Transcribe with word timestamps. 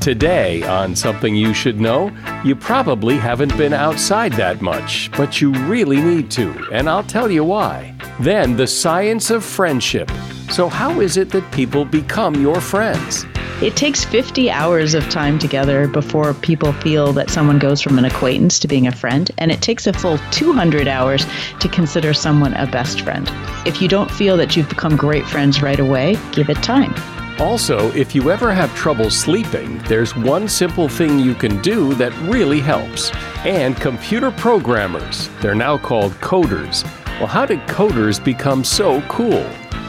Today, 0.00 0.62
on 0.62 0.96
Something 0.96 1.36
You 1.36 1.52
Should 1.52 1.78
Know, 1.78 2.10
you 2.42 2.56
probably 2.56 3.18
haven't 3.18 3.54
been 3.58 3.74
outside 3.74 4.32
that 4.32 4.62
much, 4.62 5.10
but 5.14 5.42
you 5.42 5.52
really 5.66 6.00
need 6.00 6.30
to, 6.30 6.68
and 6.72 6.88
I'll 6.88 7.02
tell 7.02 7.30
you 7.30 7.44
why. 7.44 7.94
Then, 8.18 8.56
the 8.56 8.66
science 8.66 9.28
of 9.28 9.44
friendship. 9.44 10.10
So, 10.50 10.70
how 10.70 11.00
is 11.00 11.18
it 11.18 11.28
that 11.32 11.52
people 11.52 11.84
become 11.84 12.34
your 12.40 12.62
friends? 12.62 13.26
It 13.60 13.76
takes 13.76 14.02
50 14.02 14.50
hours 14.50 14.94
of 14.94 15.06
time 15.10 15.38
together 15.38 15.86
before 15.86 16.32
people 16.32 16.72
feel 16.72 17.12
that 17.12 17.28
someone 17.28 17.58
goes 17.58 17.82
from 17.82 17.98
an 17.98 18.06
acquaintance 18.06 18.58
to 18.60 18.68
being 18.68 18.86
a 18.86 18.92
friend, 18.92 19.30
and 19.36 19.52
it 19.52 19.60
takes 19.60 19.86
a 19.86 19.92
full 19.92 20.16
200 20.30 20.88
hours 20.88 21.26
to 21.60 21.68
consider 21.68 22.14
someone 22.14 22.54
a 22.54 22.66
best 22.66 23.02
friend. 23.02 23.30
If 23.66 23.82
you 23.82 23.88
don't 23.88 24.10
feel 24.10 24.38
that 24.38 24.56
you've 24.56 24.70
become 24.70 24.96
great 24.96 25.26
friends 25.26 25.60
right 25.60 25.78
away, 25.78 26.16
give 26.32 26.48
it 26.48 26.62
time. 26.62 26.94
Also, 27.40 27.90
if 27.92 28.14
you 28.14 28.30
ever 28.30 28.52
have 28.52 28.74
trouble 28.76 29.08
sleeping, 29.08 29.78
there's 29.84 30.14
one 30.14 30.46
simple 30.46 30.90
thing 30.90 31.18
you 31.18 31.34
can 31.34 31.60
do 31.62 31.94
that 31.94 32.12
really 32.28 32.60
helps. 32.60 33.10
And 33.46 33.74
computer 33.76 34.30
programmers, 34.30 35.30
they're 35.40 35.54
now 35.54 35.78
called 35.78 36.12
coders. 36.20 36.84
Well, 37.18 37.28
how 37.28 37.46
did 37.46 37.60
coders 37.60 38.22
become 38.22 38.62
so 38.62 39.00
cool? 39.08 39.48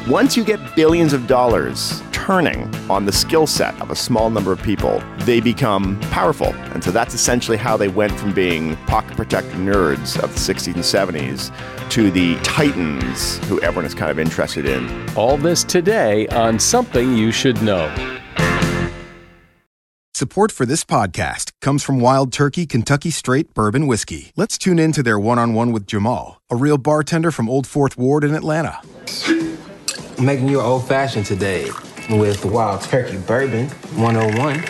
Once 0.09 0.35
you 0.35 0.43
get 0.43 0.59
billions 0.75 1.13
of 1.13 1.27
dollars 1.27 2.01
turning 2.11 2.73
on 2.89 3.05
the 3.05 3.11
skill 3.11 3.45
set 3.45 3.79
of 3.79 3.91
a 3.91 3.95
small 3.95 4.31
number 4.31 4.51
of 4.51 4.59
people, 4.63 4.99
they 5.19 5.39
become 5.39 5.99
powerful. 6.09 6.47
And 6.73 6.83
so 6.83 6.89
that's 6.89 7.13
essentially 7.13 7.55
how 7.55 7.77
they 7.77 7.87
went 7.87 8.11
from 8.13 8.33
being 8.33 8.75
pocket 8.87 9.15
protected 9.15 9.53
nerds 9.57 10.19
of 10.21 10.33
the 10.33 10.53
60s 10.53 10.73
and 10.73 10.83
70s 10.83 11.51
to 11.91 12.09
the 12.09 12.35
titans 12.37 13.37
who 13.45 13.61
everyone 13.61 13.85
is 13.85 13.93
kind 13.93 14.09
of 14.09 14.17
interested 14.17 14.65
in. 14.65 15.07
All 15.15 15.37
this 15.37 15.63
today 15.63 16.27
on 16.29 16.57
Something 16.57 17.15
You 17.15 17.31
Should 17.31 17.61
Know. 17.61 17.93
Support 20.15 20.51
for 20.51 20.65
this 20.65 20.83
podcast 20.83 21.51
comes 21.61 21.83
from 21.83 21.99
Wild 21.99 22.33
Turkey 22.33 22.65
Kentucky 22.65 23.11
Straight 23.11 23.53
Bourbon 23.53 23.85
Whiskey. 23.85 24.31
Let's 24.35 24.57
tune 24.57 24.79
in 24.79 24.93
to 24.93 25.03
their 25.03 25.19
one 25.19 25.37
on 25.37 25.53
one 25.53 25.71
with 25.71 25.85
Jamal, 25.85 26.41
a 26.49 26.55
real 26.55 26.79
bartender 26.79 27.29
from 27.29 27.47
Old 27.47 27.67
Fourth 27.67 27.97
Ward 27.99 28.23
in 28.23 28.33
Atlanta. 28.33 28.81
I'm 30.21 30.27
making 30.27 30.49
you 30.49 30.59
an 30.59 30.65
old 30.67 30.87
fashioned 30.87 31.25
today 31.25 31.67
with 32.07 32.45
Wild 32.45 32.83
Turkey 32.83 33.17
Bourbon 33.17 33.67
101. 33.97 34.63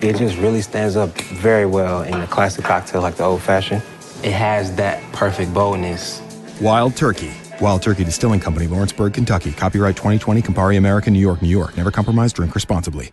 It 0.00 0.16
just 0.16 0.36
really 0.38 0.60
stands 0.60 0.96
up 0.96 1.16
very 1.20 1.66
well 1.66 2.02
in 2.02 2.14
a 2.14 2.26
classic 2.26 2.64
cocktail 2.64 3.00
like 3.00 3.14
the 3.14 3.22
old 3.22 3.42
fashioned. 3.42 3.80
It 4.24 4.32
has 4.32 4.74
that 4.74 5.00
perfect 5.12 5.54
boldness 5.54 6.20
Wild 6.60 6.96
Turkey. 6.96 7.30
Wild 7.60 7.80
Turkey 7.80 8.02
Distilling 8.02 8.40
Company, 8.40 8.66
Lawrenceburg, 8.66 9.14
Kentucky. 9.14 9.52
Copyright 9.52 9.94
2020, 9.94 10.42
Campari 10.42 10.76
America, 10.76 11.12
New 11.12 11.20
York, 11.20 11.42
New 11.42 11.48
York. 11.48 11.76
Never 11.76 11.92
compromise, 11.92 12.32
drink 12.32 12.52
responsibly. 12.56 13.12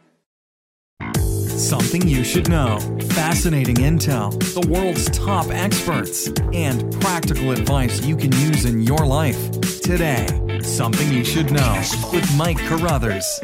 Something 1.13 2.07
you 2.07 2.23
should 2.23 2.49
know. 2.49 2.79
Fascinating 3.11 3.75
intel, 3.75 4.31
the 4.59 4.67
world's 4.71 5.07
top 5.11 5.51
experts, 5.51 6.31
and 6.51 6.91
practical 6.99 7.51
advice 7.51 8.03
you 8.03 8.15
can 8.17 8.31
use 8.31 8.65
in 8.65 8.81
your 8.81 9.05
life. 9.05 9.51
Today, 9.81 10.25
Something 10.63 11.11
You 11.13 11.23
Should 11.23 11.51
Know 11.51 11.81
with 12.11 12.35
Mike 12.35 12.57
Carruthers. 12.57 13.39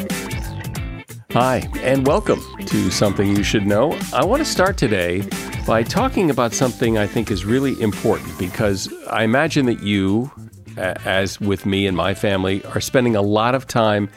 Hi, 1.31 1.69
and 1.79 2.05
welcome 2.05 2.41
to 2.65 2.91
Something 2.91 3.35
You 3.35 3.41
Should 3.43 3.65
Know. 3.65 3.97
I 4.13 4.25
want 4.25 4.41
to 4.41 4.45
start 4.45 4.77
today 4.77 5.23
by 5.65 5.83
talking 5.83 6.29
about 6.29 6.53
something 6.53 6.97
I 6.97 7.07
think 7.07 7.31
is 7.31 7.45
really 7.45 7.79
important 7.81 8.37
because 8.37 8.93
I 9.09 9.23
imagine 9.23 9.65
that 9.67 9.81
you, 9.81 10.31
as 10.77 11.39
with 11.39 11.65
me 11.65 11.87
and 11.87 11.95
my 11.95 12.13
family, 12.13 12.63
are 12.65 12.81
spending 12.81 13.15
a 13.15 13.21
lot 13.21 13.55
of 13.55 13.65
time 13.65 14.09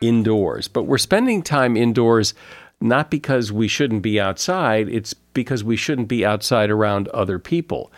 indoors. 0.00 0.68
But 0.68 0.84
we're 0.84 0.98
spending 0.98 1.42
time 1.42 1.76
indoors 1.76 2.32
not 2.80 3.10
because 3.10 3.52
we 3.52 3.68
shouldn't 3.68 4.02
be 4.02 4.18
outside, 4.20 4.88
it's 4.88 5.12
because 5.12 5.64
we 5.64 5.76
shouldn't 5.76 6.08
be 6.08 6.24
outside 6.24 6.70
around 6.70 7.08
other 7.08 7.38
people. 7.38 7.92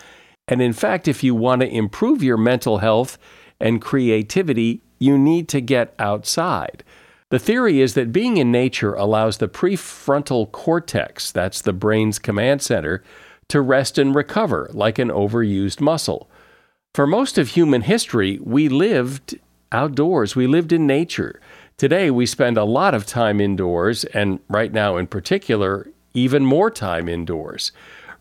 And 0.48 0.60
in 0.60 0.72
fact, 0.72 1.06
if 1.06 1.22
you 1.22 1.34
want 1.34 1.60
to 1.60 1.68
improve 1.68 2.22
your 2.22 2.36
mental 2.36 2.78
health 2.78 3.16
and 3.60 3.82
creativity, 3.82 4.82
you 4.98 5.18
need 5.18 5.48
to 5.48 5.60
get 5.60 5.94
outside. 5.98 6.82
The 7.30 7.38
theory 7.38 7.80
is 7.80 7.94
that 7.94 8.12
being 8.12 8.38
in 8.38 8.50
nature 8.50 8.94
allows 8.94 9.38
the 9.38 9.48
prefrontal 9.48 10.50
cortex, 10.50 11.30
that's 11.30 11.60
the 11.60 11.72
brain's 11.72 12.18
command 12.18 12.60
center, 12.62 13.04
to 13.48 13.60
rest 13.60 13.98
and 13.98 14.14
recover 14.14 14.70
like 14.72 14.98
an 14.98 15.08
overused 15.08 15.80
muscle. 15.80 16.28
For 16.94 17.06
most 17.06 17.38
of 17.38 17.48
human 17.48 17.82
history, 17.82 18.40
we 18.42 18.68
lived 18.68 19.38
outdoors, 19.70 20.34
we 20.34 20.48
lived 20.48 20.72
in 20.72 20.86
nature. 20.86 21.40
Today, 21.76 22.10
we 22.10 22.26
spend 22.26 22.58
a 22.58 22.64
lot 22.64 22.94
of 22.94 23.06
time 23.06 23.40
indoors, 23.40 24.04
and 24.06 24.40
right 24.48 24.72
now 24.72 24.96
in 24.96 25.06
particular, 25.06 25.88
even 26.12 26.44
more 26.44 26.70
time 26.70 27.08
indoors. 27.08 27.70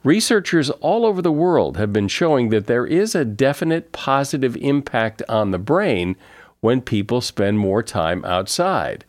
Researchers 0.03 0.69
all 0.69 1.05
over 1.05 1.21
the 1.21 1.31
world 1.31 1.75
have 1.75 1.91
been 1.91 2.07
showing 2.07 2.49
that 2.49 2.67
there 2.67 2.85
is 2.85 3.15
a 3.15 3.25
definite 3.25 3.91
positive 3.91 4.55
impact 4.57 5.21
on 5.27 5.51
the 5.51 5.59
brain 5.59 6.15
when 6.61 6.79
people 6.81 7.19
spend 7.19 7.59
more 7.59 7.83
time 7.83 8.23
outside. 8.23 9.03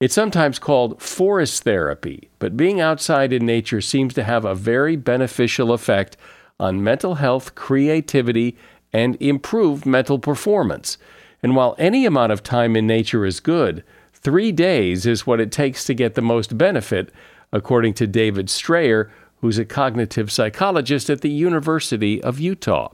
It's 0.00 0.14
sometimes 0.14 0.58
called 0.58 1.00
forest 1.00 1.62
therapy, 1.62 2.30
but 2.38 2.56
being 2.56 2.80
outside 2.80 3.32
in 3.32 3.44
nature 3.44 3.80
seems 3.80 4.14
to 4.14 4.24
have 4.24 4.44
a 4.44 4.54
very 4.54 4.96
beneficial 4.96 5.72
effect 5.72 6.16
on 6.58 6.82
mental 6.82 7.16
health, 7.16 7.54
creativity, 7.54 8.56
and 8.92 9.16
improved 9.20 9.84
mental 9.84 10.18
performance. 10.18 10.96
And 11.42 11.54
while 11.54 11.74
any 11.78 12.06
amount 12.06 12.32
of 12.32 12.42
time 12.42 12.76
in 12.76 12.86
nature 12.86 13.26
is 13.26 13.40
good, 13.40 13.84
three 14.12 14.52
days 14.52 15.04
is 15.04 15.26
what 15.26 15.40
it 15.40 15.52
takes 15.52 15.84
to 15.84 15.94
get 15.94 16.14
the 16.14 16.22
most 16.22 16.56
benefit, 16.56 17.12
according 17.52 17.94
to 17.94 18.06
David 18.06 18.48
Strayer, 18.48 19.10
who's 19.44 19.58
a 19.58 19.64
cognitive 19.66 20.32
psychologist 20.32 21.10
at 21.10 21.20
the 21.20 21.28
University 21.28 22.18
of 22.22 22.40
Utah. 22.40 22.90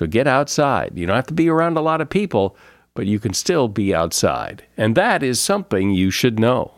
So 0.00 0.08
get 0.08 0.26
outside. 0.26 0.98
You 0.98 1.06
don't 1.06 1.14
have 1.14 1.28
to 1.28 1.32
be 1.32 1.48
around 1.48 1.76
a 1.76 1.80
lot 1.80 2.00
of 2.00 2.10
people, 2.10 2.56
but 2.92 3.06
you 3.06 3.20
can 3.20 3.32
still 3.32 3.68
be 3.68 3.94
outside. 3.94 4.64
And 4.76 4.96
that 4.96 5.22
is 5.22 5.38
something 5.38 5.92
you 5.92 6.10
should 6.10 6.40
know. 6.40 6.72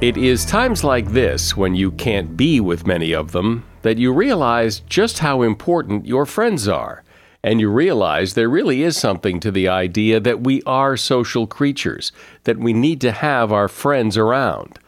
It 0.00 0.16
is 0.16 0.44
times 0.44 0.82
like 0.82 1.12
this, 1.12 1.56
when 1.56 1.76
you 1.76 1.92
can't 1.92 2.36
be 2.36 2.58
with 2.58 2.84
many 2.84 3.12
of 3.12 3.30
them, 3.30 3.64
that 3.82 3.96
you 3.96 4.12
realize 4.12 4.80
just 4.80 5.20
how 5.20 5.42
important 5.42 6.04
your 6.04 6.26
friends 6.26 6.66
are. 6.66 7.04
And 7.44 7.60
you 7.60 7.70
realize 7.70 8.34
there 8.34 8.48
really 8.48 8.82
is 8.82 8.96
something 8.96 9.38
to 9.38 9.52
the 9.52 9.68
idea 9.68 10.18
that 10.18 10.40
we 10.40 10.62
are 10.62 10.96
social 10.96 11.46
creatures, 11.46 12.10
that 12.42 12.58
we 12.58 12.72
need 12.72 13.00
to 13.02 13.12
have 13.12 13.52
our 13.52 13.68
friends 13.68 14.18
around. 14.18 14.80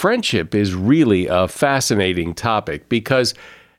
Friendship 0.00 0.54
is 0.54 0.74
really 0.74 1.26
a 1.26 1.46
fascinating 1.46 2.32
topic 2.32 2.88
because, 2.88 3.34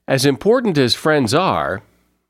as 0.07 0.23
important 0.23 0.77
as 0.77 0.93
friends 0.93 1.33
are, 1.33 1.81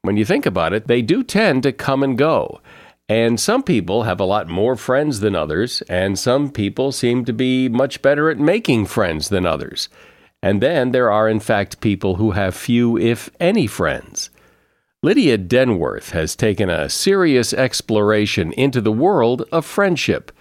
when 0.02 0.16
you 0.16 0.24
think 0.24 0.46
about 0.46 0.72
it, 0.72 0.88
they 0.88 1.02
do 1.02 1.24
tend 1.24 1.64
to 1.64 1.74
come 1.74 2.02
and 2.02 2.18
go. 2.18 2.62
And 3.10 3.38
some 3.38 3.64
people 3.64 4.04
have 4.04 4.22
a 4.22 4.24
lot 4.24 4.48
more 4.48 4.78
friends 4.78 5.20
than 5.20 5.36
others, 5.36 5.82
and 5.90 6.18
some 6.18 6.52
people 6.52 6.94
seem 6.94 7.26
to 7.26 7.34
be 7.34 7.68
much 7.68 8.02
better 8.02 8.30
at 8.30 8.40
making 8.40 8.86
friends 8.86 9.28
than 9.28 9.46
others. 9.46 9.90
And 10.42 10.64
then 10.64 10.94
there 10.94 11.12
are, 11.12 11.28
in 11.28 11.42
fact, 11.42 11.82
people 11.82 12.16
who 12.16 12.32
have 12.32 12.56
few, 12.56 12.98
if 12.98 13.30
any, 13.42 13.68
friends. 13.68 14.30
Lydia 15.04 15.38
Denworth 15.38 16.12
has 16.12 16.38
taken 16.38 16.70
a 16.70 16.88
serious 16.88 17.54
exploration 17.54 18.54
into 18.54 18.80
the 18.80 18.94
world 18.94 19.44
of 19.52 19.66
friendship. 19.66 20.32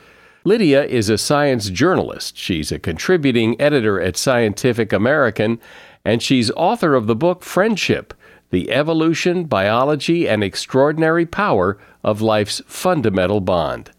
Lydia 0.44 0.84
is 0.84 1.10
a 1.10 1.18
science 1.18 1.68
journalist. 1.68 2.36
She's 2.36 2.72
a 2.72 2.78
contributing 2.78 3.60
editor 3.60 4.00
at 4.00 4.16
Scientific 4.16 4.90
American, 4.92 5.60
and 6.04 6.22
she's 6.22 6.50
author 6.52 6.94
of 6.94 7.06
the 7.06 7.16
book 7.16 7.42
Friendship 7.42 8.14
the 8.50 8.70
evolution, 8.72 9.44
biology, 9.44 10.28
and 10.28 10.42
extraordinary 10.42 11.24
power 11.24 11.78
of 12.02 12.20
life's 12.20 12.60
fundamental 12.66 13.40
bond. 13.40 13.92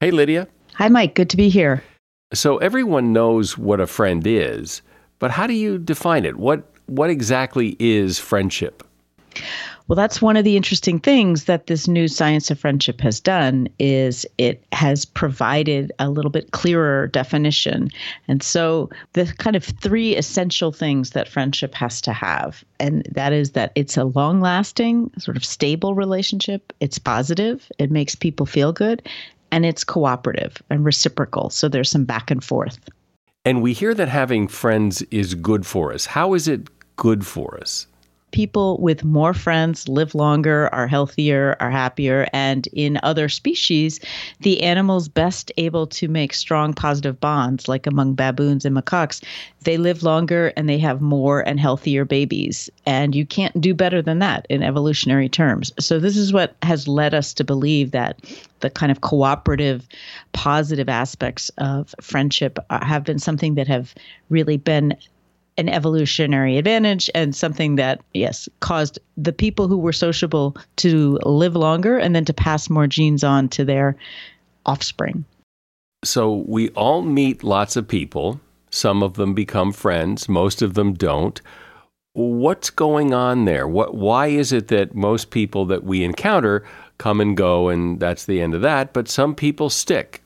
Hey, 0.00 0.10
Lydia. 0.10 0.48
Hi, 0.74 0.88
Mike. 0.88 1.14
Good 1.14 1.30
to 1.30 1.36
be 1.38 1.48
here. 1.48 1.82
So, 2.34 2.58
everyone 2.58 3.14
knows 3.14 3.56
what 3.56 3.80
a 3.80 3.86
friend 3.86 4.26
is, 4.26 4.82
but 5.18 5.30
how 5.30 5.46
do 5.46 5.54
you 5.54 5.78
define 5.78 6.26
it? 6.26 6.36
What, 6.36 6.70
what 6.84 7.08
exactly 7.08 7.74
is 7.78 8.18
friendship? 8.18 8.82
Well, 9.88 9.96
that's 9.96 10.20
one 10.20 10.36
of 10.36 10.44
the 10.44 10.56
interesting 10.56 10.98
things 10.98 11.44
that 11.44 11.68
this 11.68 11.86
new 11.86 12.08
science 12.08 12.50
of 12.50 12.58
friendship 12.58 13.00
has 13.00 13.20
done 13.20 13.68
is 13.78 14.26
it 14.36 14.64
has 14.72 15.04
provided 15.04 15.92
a 16.00 16.10
little 16.10 16.30
bit 16.30 16.50
clearer 16.50 17.06
definition. 17.06 17.90
And 18.26 18.42
so 18.42 18.90
the 19.12 19.32
kind 19.38 19.54
of 19.54 19.62
three 19.62 20.16
essential 20.16 20.72
things 20.72 21.10
that 21.10 21.28
friendship 21.28 21.72
has 21.74 22.00
to 22.00 22.12
have 22.12 22.64
and 22.80 23.06
that 23.12 23.32
is 23.32 23.52
that 23.52 23.72
it's 23.74 23.96
a 23.96 24.04
long-lasting, 24.04 25.10
sort 25.18 25.36
of 25.36 25.44
stable 25.44 25.94
relationship, 25.94 26.72
it's 26.80 26.98
positive, 26.98 27.70
it 27.78 27.90
makes 27.90 28.14
people 28.14 28.46
feel 28.46 28.72
good, 28.72 29.06
and 29.50 29.64
it's 29.64 29.84
cooperative 29.84 30.62
and 30.70 30.84
reciprocal. 30.84 31.50
So 31.50 31.68
there's 31.68 31.90
some 31.90 32.04
back 32.04 32.30
and 32.30 32.42
forth. 32.42 32.78
And 33.44 33.62
we 33.62 33.72
hear 33.72 33.94
that 33.94 34.08
having 34.08 34.48
friends 34.48 35.02
is 35.02 35.34
good 35.34 35.64
for 35.64 35.92
us. 35.92 36.06
How 36.06 36.34
is 36.34 36.48
it 36.48 36.68
good 36.96 37.24
for 37.24 37.58
us? 37.60 37.86
People 38.32 38.78
with 38.80 39.04
more 39.04 39.32
friends 39.32 39.88
live 39.88 40.14
longer, 40.14 40.68
are 40.74 40.86
healthier, 40.86 41.56
are 41.60 41.70
happier. 41.70 42.26
And 42.32 42.66
in 42.72 42.98
other 43.02 43.28
species, 43.28 44.00
the 44.40 44.62
animals 44.62 45.08
best 45.08 45.52
able 45.56 45.86
to 45.88 46.08
make 46.08 46.34
strong 46.34 46.74
positive 46.74 47.20
bonds, 47.20 47.68
like 47.68 47.86
among 47.86 48.14
baboons 48.14 48.64
and 48.64 48.76
macaques, 48.76 49.22
they 49.62 49.76
live 49.76 50.02
longer 50.02 50.52
and 50.56 50.68
they 50.68 50.78
have 50.78 51.00
more 51.00 51.40
and 51.40 51.58
healthier 51.58 52.04
babies. 52.04 52.68
And 52.84 53.14
you 53.14 53.24
can't 53.24 53.58
do 53.60 53.74
better 53.74 54.02
than 54.02 54.18
that 54.18 54.46
in 54.48 54.62
evolutionary 54.62 55.28
terms. 55.28 55.72
So, 55.78 55.98
this 55.98 56.16
is 56.16 56.32
what 56.32 56.56
has 56.62 56.86
led 56.86 57.14
us 57.14 57.32
to 57.34 57.44
believe 57.44 57.90
that 57.92 58.20
the 58.60 58.70
kind 58.70 58.90
of 58.92 59.00
cooperative, 59.00 59.86
positive 60.32 60.88
aspects 60.88 61.50
of 61.58 61.94
friendship 62.00 62.58
uh, 62.70 62.84
have 62.84 63.04
been 63.04 63.18
something 63.18 63.54
that 63.54 63.68
have 63.68 63.94
really 64.28 64.56
been 64.56 64.96
an 65.58 65.68
evolutionary 65.68 66.58
advantage 66.58 67.10
and 67.14 67.34
something 67.34 67.76
that, 67.76 68.00
yes, 68.12 68.48
caused 68.60 68.98
the 69.16 69.32
people 69.32 69.68
who 69.68 69.78
were 69.78 69.92
sociable 69.92 70.56
to 70.76 71.18
live 71.24 71.56
longer 71.56 71.96
and 71.98 72.14
then 72.14 72.24
to 72.24 72.34
pass 72.34 72.68
more 72.68 72.86
genes 72.86 73.24
on 73.24 73.48
to 73.48 73.64
their 73.64 73.96
offspring. 74.66 75.24
So 76.04 76.44
we 76.46 76.68
all 76.70 77.02
meet 77.02 77.42
lots 77.42 77.76
of 77.76 77.88
people. 77.88 78.40
Some 78.70 79.02
of 79.02 79.14
them 79.14 79.32
become 79.32 79.72
friends, 79.72 80.28
most 80.28 80.60
of 80.60 80.74
them 80.74 80.92
don't. 80.92 81.40
What's 82.12 82.70
going 82.70 83.12
on 83.12 83.44
there? 83.44 83.68
What, 83.68 83.94
why 83.94 84.28
is 84.28 84.52
it 84.52 84.68
that 84.68 84.94
most 84.94 85.30
people 85.30 85.66
that 85.66 85.84
we 85.84 86.02
encounter 86.04 86.64
come 86.98 87.20
and 87.20 87.36
go 87.36 87.68
and 87.68 88.00
that's 88.00 88.24
the 88.24 88.40
end 88.40 88.54
of 88.54 88.62
that, 88.62 88.92
but 88.92 89.08
some 89.08 89.34
people 89.34 89.70
stick? 89.70 90.22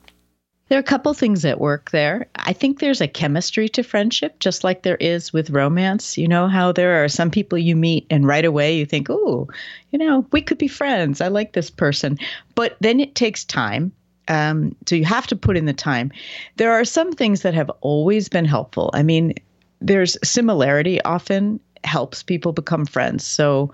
There 0.71 0.77
are 0.77 0.79
a 0.79 0.83
couple 0.83 1.13
things 1.13 1.43
at 1.43 1.59
work 1.59 1.91
there. 1.91 2.27
I 2.35 2.53
think 2.53 2.79
there's 2.79 3.01
a 3.01 3.07
chemistry 3.07 3.67
to 3.67 3.83
friendship, 3.83 4.39
just 4.39 4.63
like 4.63 4.83
there 4.83 4.95
is 5.01 5.33
with 5.33 5.49
romance. 5.49 6.17
You 6.17 6.29
know 6.29 6.47
how 6.47 6.71
there 6.71 7.03
are 7.03 7.09
some 7.09 7.29
people 7.29 7.57
you 7.57 7.75
meet 7.75 8.07
and 8.09 8.25
right 8.25 8.45
away 8.45 8.77
you 8.77 8.85
think, 8.85 9.09
oh, 9.09 9.49
you 9.89 9.99
know, 9.99 10.25
we 10.31 10.41
could 10.41 10.57
be 10.57 10.69
friends. 10.69 11.19
I 11.19 11.27
like 11.27 11.51
this 11.51 11.69
person. 11.69 12.17
But 12.55 12.77
then 12.79 13.01
it 13.01 13.15
takes 13.15 13.43
time. 13.43 13.91
Um, 14.29 14.73
so 14.85 14.95
you 14.95 15.03
have 15.03 15.27
to 15.27 15.35
put 15.35 15.57
in 15.57 15.65
the 15.65 15.73
time. 15.73 16.09
There 16.55 16.71
are 16.71 16.85
some 16.85 17.11
things 17.11 17.41
that 17.41 17.53
have 17.53 17.69
always 17.81 18.29
been 18.29 18.45
helpful. 18.45 18.91
I 18.93 19.03
mean, 19.03 19.33
there's 19.81 20.17
similarity 20.23 21.01
often 21.01 21.59
helps 21.83 22.23
people 22.23 22.53
become 22.53 22.85
friends. 22.85 23.25
So, 23.25 23.73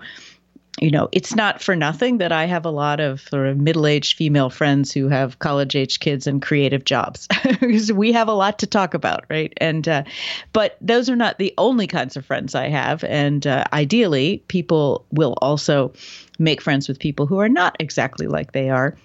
you 0.80 0.90
know, 0.90 1.08
it's 1.12 1.34
not 1.34 1.62
for 1.62 1.74
nothing 1.74 2.18
that 2.18 2.32
I 2.32 2.44
have 2.46 2.64
a 2.64 2.70
lot 2.70 3.00
of 3.00 3.20
sort 3.20 3.46
of 3.46 3.58
middle 3.58 3.86
aged 3.86 4.16
female 4.16 4.50
friends 4.50 4.92
who 4.92 5.08
have 5.08 5.38
college 5.38 5.74
age 5.76 6.00
kids 6.00 6.26
and 6.26 6.40
creative 6.40 6.84
jobs 6.84 7.28
we 7.94 8.12
have 8.12 8.28
a 8.28 8.32
lot 8.32 8.58
to 8.60 8.66
talk 8.66 8.94
about, 8.94 9.24
right? 9.28 9.52
And, 9.58 9.88
uh, 9.88 10.04
but 10.52 10.76
those 10.80 11.08
are 11.10 11.16
not 11.16 11.38
the 11.38 11.52
only 11.58 11.86
kinds 11.86 12.16
of 12.16 12.24
friends 12.24 12.54
I 12.54 12.68
have. 12.68 13.04
And 13.04 13.46
uh, 13.46 13.64
ideally, 13.72 14.42
people 14.48 15.04
will 15.12 15.34
also 15.42 15.92
make 16.38 16.60
friends 16.60 16.88
with 16.88 16.98
people 16.98 17.26
who 17.26 17.38
are 17.38 17.48
not 17.48 17.76
exactly 17.80 18.26
like 18.26 18.52
they 18.52 18.70
are 18.70 18.96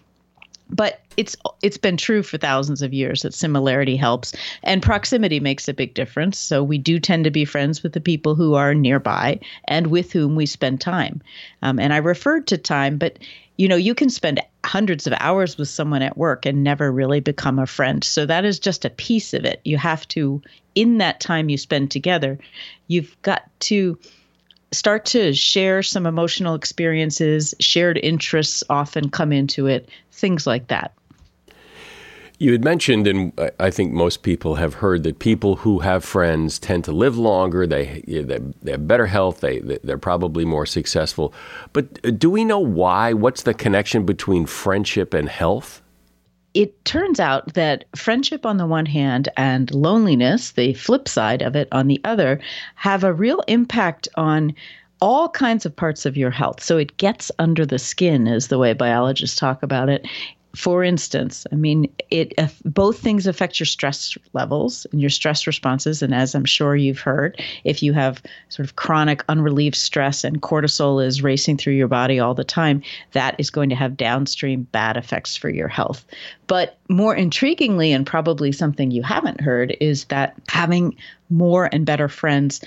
but 0.75 1.01
it's 1.17 1.35
it's 1.61 1.77
been 1.77 1.97
true 1.97 2.23
for 2.23 2.37
thousands 2.37 2.81
of 2.81 2.93
years 2.93 3.21
that 3.21 3.33
similarity 3.33 3.95
helps 3.95 4.33
and 4.63 4.81
proximity 4.81 5.39
makes 5.39 5.67
a 5.67 5.73
big 5.73 5.93
difference. 5.93 6.39
So 6.39 6.63
we 6.63 6.77
do 6.77 6.99
tend 6.99 7.23
to 7.25 7.31
be 7.31 7.45
friends 7.45 7.83
with 7.83 7.93
the 7.93 8.01
people 8.01 8.35
who 8.35 8.55
are 8.55 8.73
nearby 8.73 9.39
and 9.67 9.87
with 9.87 10.11
whom 10.11 10.35
we 10.35 10.45
spend 10.45 10.81
time. 10.81 11.21
Um, 11.61 11.79
and 11.79 11.93
i 11.93 11.97
referred 11.97 12.47
to 12.47 12.57
time 12.57 12.97
but 12.97 13.19
you 13.57 13.67
know 13.67 13.75
you 13.75 13.93
can 13.93 14.09
spend 14.09 14.41
hundreds 14.65 15.05
of 15.05 15.13
hours 15.19 15.57
with 15.57 15.67
someone 15.69 16.01
at 16.01 16.17
work 16.17 16.45
and 16.45 16.63
never 16.63 16.91
really 16.91 17.19
become 17.19 17.59
a 17.59 17.67
friend. 17.67 18.03
So 18.03 18.25
that 18.25 18.45
is 18.45 18.59
just 18.59 18.85
a 18.85 18.89
piece 18.89 19.33
of 19.33 19.45
it. 19.45 19.61
You 19.63 19.77
have 19.77 20.07
to 20.09 20.41
in 20.75 20.97
that 20.97 21.19
time 21.19 21.49
you 21.49 21.57
spend 21.57 21.91
together 21.91 22.39
you've 22.87 23.15
got 23.21 23.43
to 23.59 23.97
start 24.73 25.05
to 25.05 25.33
share 25.33 25.83
some 25.83 26.05
emotional 26.05 26.55
experiences, 26.55 27.53
shared 27.59 27.99
interests 28.03 28.63
often 28.69 29.09
come 29.09 29.31
into 29.31 29.67
it, 29.67 29.89
things 30.11 30.47
like 30.47 30.67
that. 30.67 30.93
You 32.39 32.51
had 32.51 32.63
mentioned, 32.63 33.07
and 33.07 33.31
I 33.59 33.69
think 33.69 33.93
most 33.93 34.23
people 34.23 34.55
have 34.55 34.73
heard 34.73 35.03
that 35.03 35.19
people 35.19 35.57
who 35.57 35.79
have 35.79 36.03
friends 36.03 36.57
tend 36.59 36.83
to 36.85 36.91
live 36.91 37.17
longer. 37.17 37.67
They 37.67 38.03
they 38.05 38.71
have 38.71 38.87
better 38.87 39.05
health. 39.05 39.39
They 39.39 39.59
they're 39.59 39.97
probably 39.99 40.43
more 40.43 40.65
successful. 40.65 41.33
But 41.71 41.99
uh, 42.03 42.09
do 42.09 42.29
we 42.29 42.43
know 42.43 42.59
why? 42.59 43.13
What's 43.13 43.43
the 43.43 43.53
connection 43.53 44.05
between 44.05 44.45
friendship 44.45 45.13
and 45.13 45.29
health? 45.29 45.82
It 46.53 46.85
turns 46.85 47.19
out 47.19 47.53
that 47.53 47.85
friendship 47.95 48.45
on 48.45 48.57
the 48.57 48.65
one 48.67 48.85
hand 48.85 49.29
and 49.38 49.73
loneliness, 49.73 50.51
the 50.51 50.73
flip 50.73 51.07
side 51.07 51.41
of 51.41 51.55
it 51.55 51.67
on 51.71 51.88
the 51.88 52.00
other, 52.03 52.39
have 52.75 53.03
a 53.03 53.13
real 53.13 53.41
impact 53.47 54.07
on 54.15 54.53
all 55.01 55.27
kinds 55.29 55.65
of 55.65 55.75
parts 55.75 56.05
of 56.05 56.15
your 56.15 56.31
health. 56.31 56.63
So 56.63 56.77
it 56.77 56.95
gets 56.97 57.31
under 57.39 57.65
the 57.65 57.79
skin, 57.79 58.27
is 58.27 58.47
the 58.47 58.57
way 58.57 58.73
biologists 58.73 59.38
talk 59.38 59.63
about 59.63 59.89
it 59.89 60.07
for 60.55 60.83
instance, 60.83 61.47
I 61.51 61.55
mean, 61.55 61.91
it 62.11 62.33
uh, 62.38 62.47
both 62.63 63.00
things 63.00 63.25
affect 63.25 63.59
your 63.59 63.65
stress 63.65 64.15
levels 64.33 64.85
and 64.91 65.01
your 65.01 65.09
stress 65.09 65.47
responses. 65.47 66.03
And 66.03 66.13
as 66.13 66.35
I'm 66.35 66.45
sure 66.45 66.75
you've 66.75 67.00
heard, 67.00 67.41
if 67.63 67.81
you 67.81 67.91
have 67.94 68.21
sort 68.50 68.67
of 68.67 68.75
chronic 68.75 69.23
unrelieved 69.29 69.75
stress 69.75 70.23
and 70.23 70.44
cortisol 70.44 71.03
is 71.03 71.23
racing 71.23 71.57
through 71.57 71.73
your 71.73 71.88
body 71.88 72.19
all 72.19 72.35
the 72.35 72.44
time, 72.44 72.83
that 73.13 73.35
is 73.39 73.50
going 73.50 73.69
to 73.69 73.75
have 73.75 73.97
downstream 73.97 74.63
bad 74.71 74.95
effects 74.95 75.35
for 75.35 75.50
your 75.50 75.67
health. 75.67 76.05
But 76.45 76.77
more 76.88 77.15
intriguingly, 77.15 77.89
and 77.89 78.05
probably 78.05 78.51
something 78.51 78.91
you 78.91 79.01
haven't 79.01 79.41
heard, 79.41 79.75
is 79.79 80.05
that 80.05 80.35
having 80.50 80.95
more 81.31 81.67
and 81.71 81.83
better 81.83 82.07
friends 82.07 82.61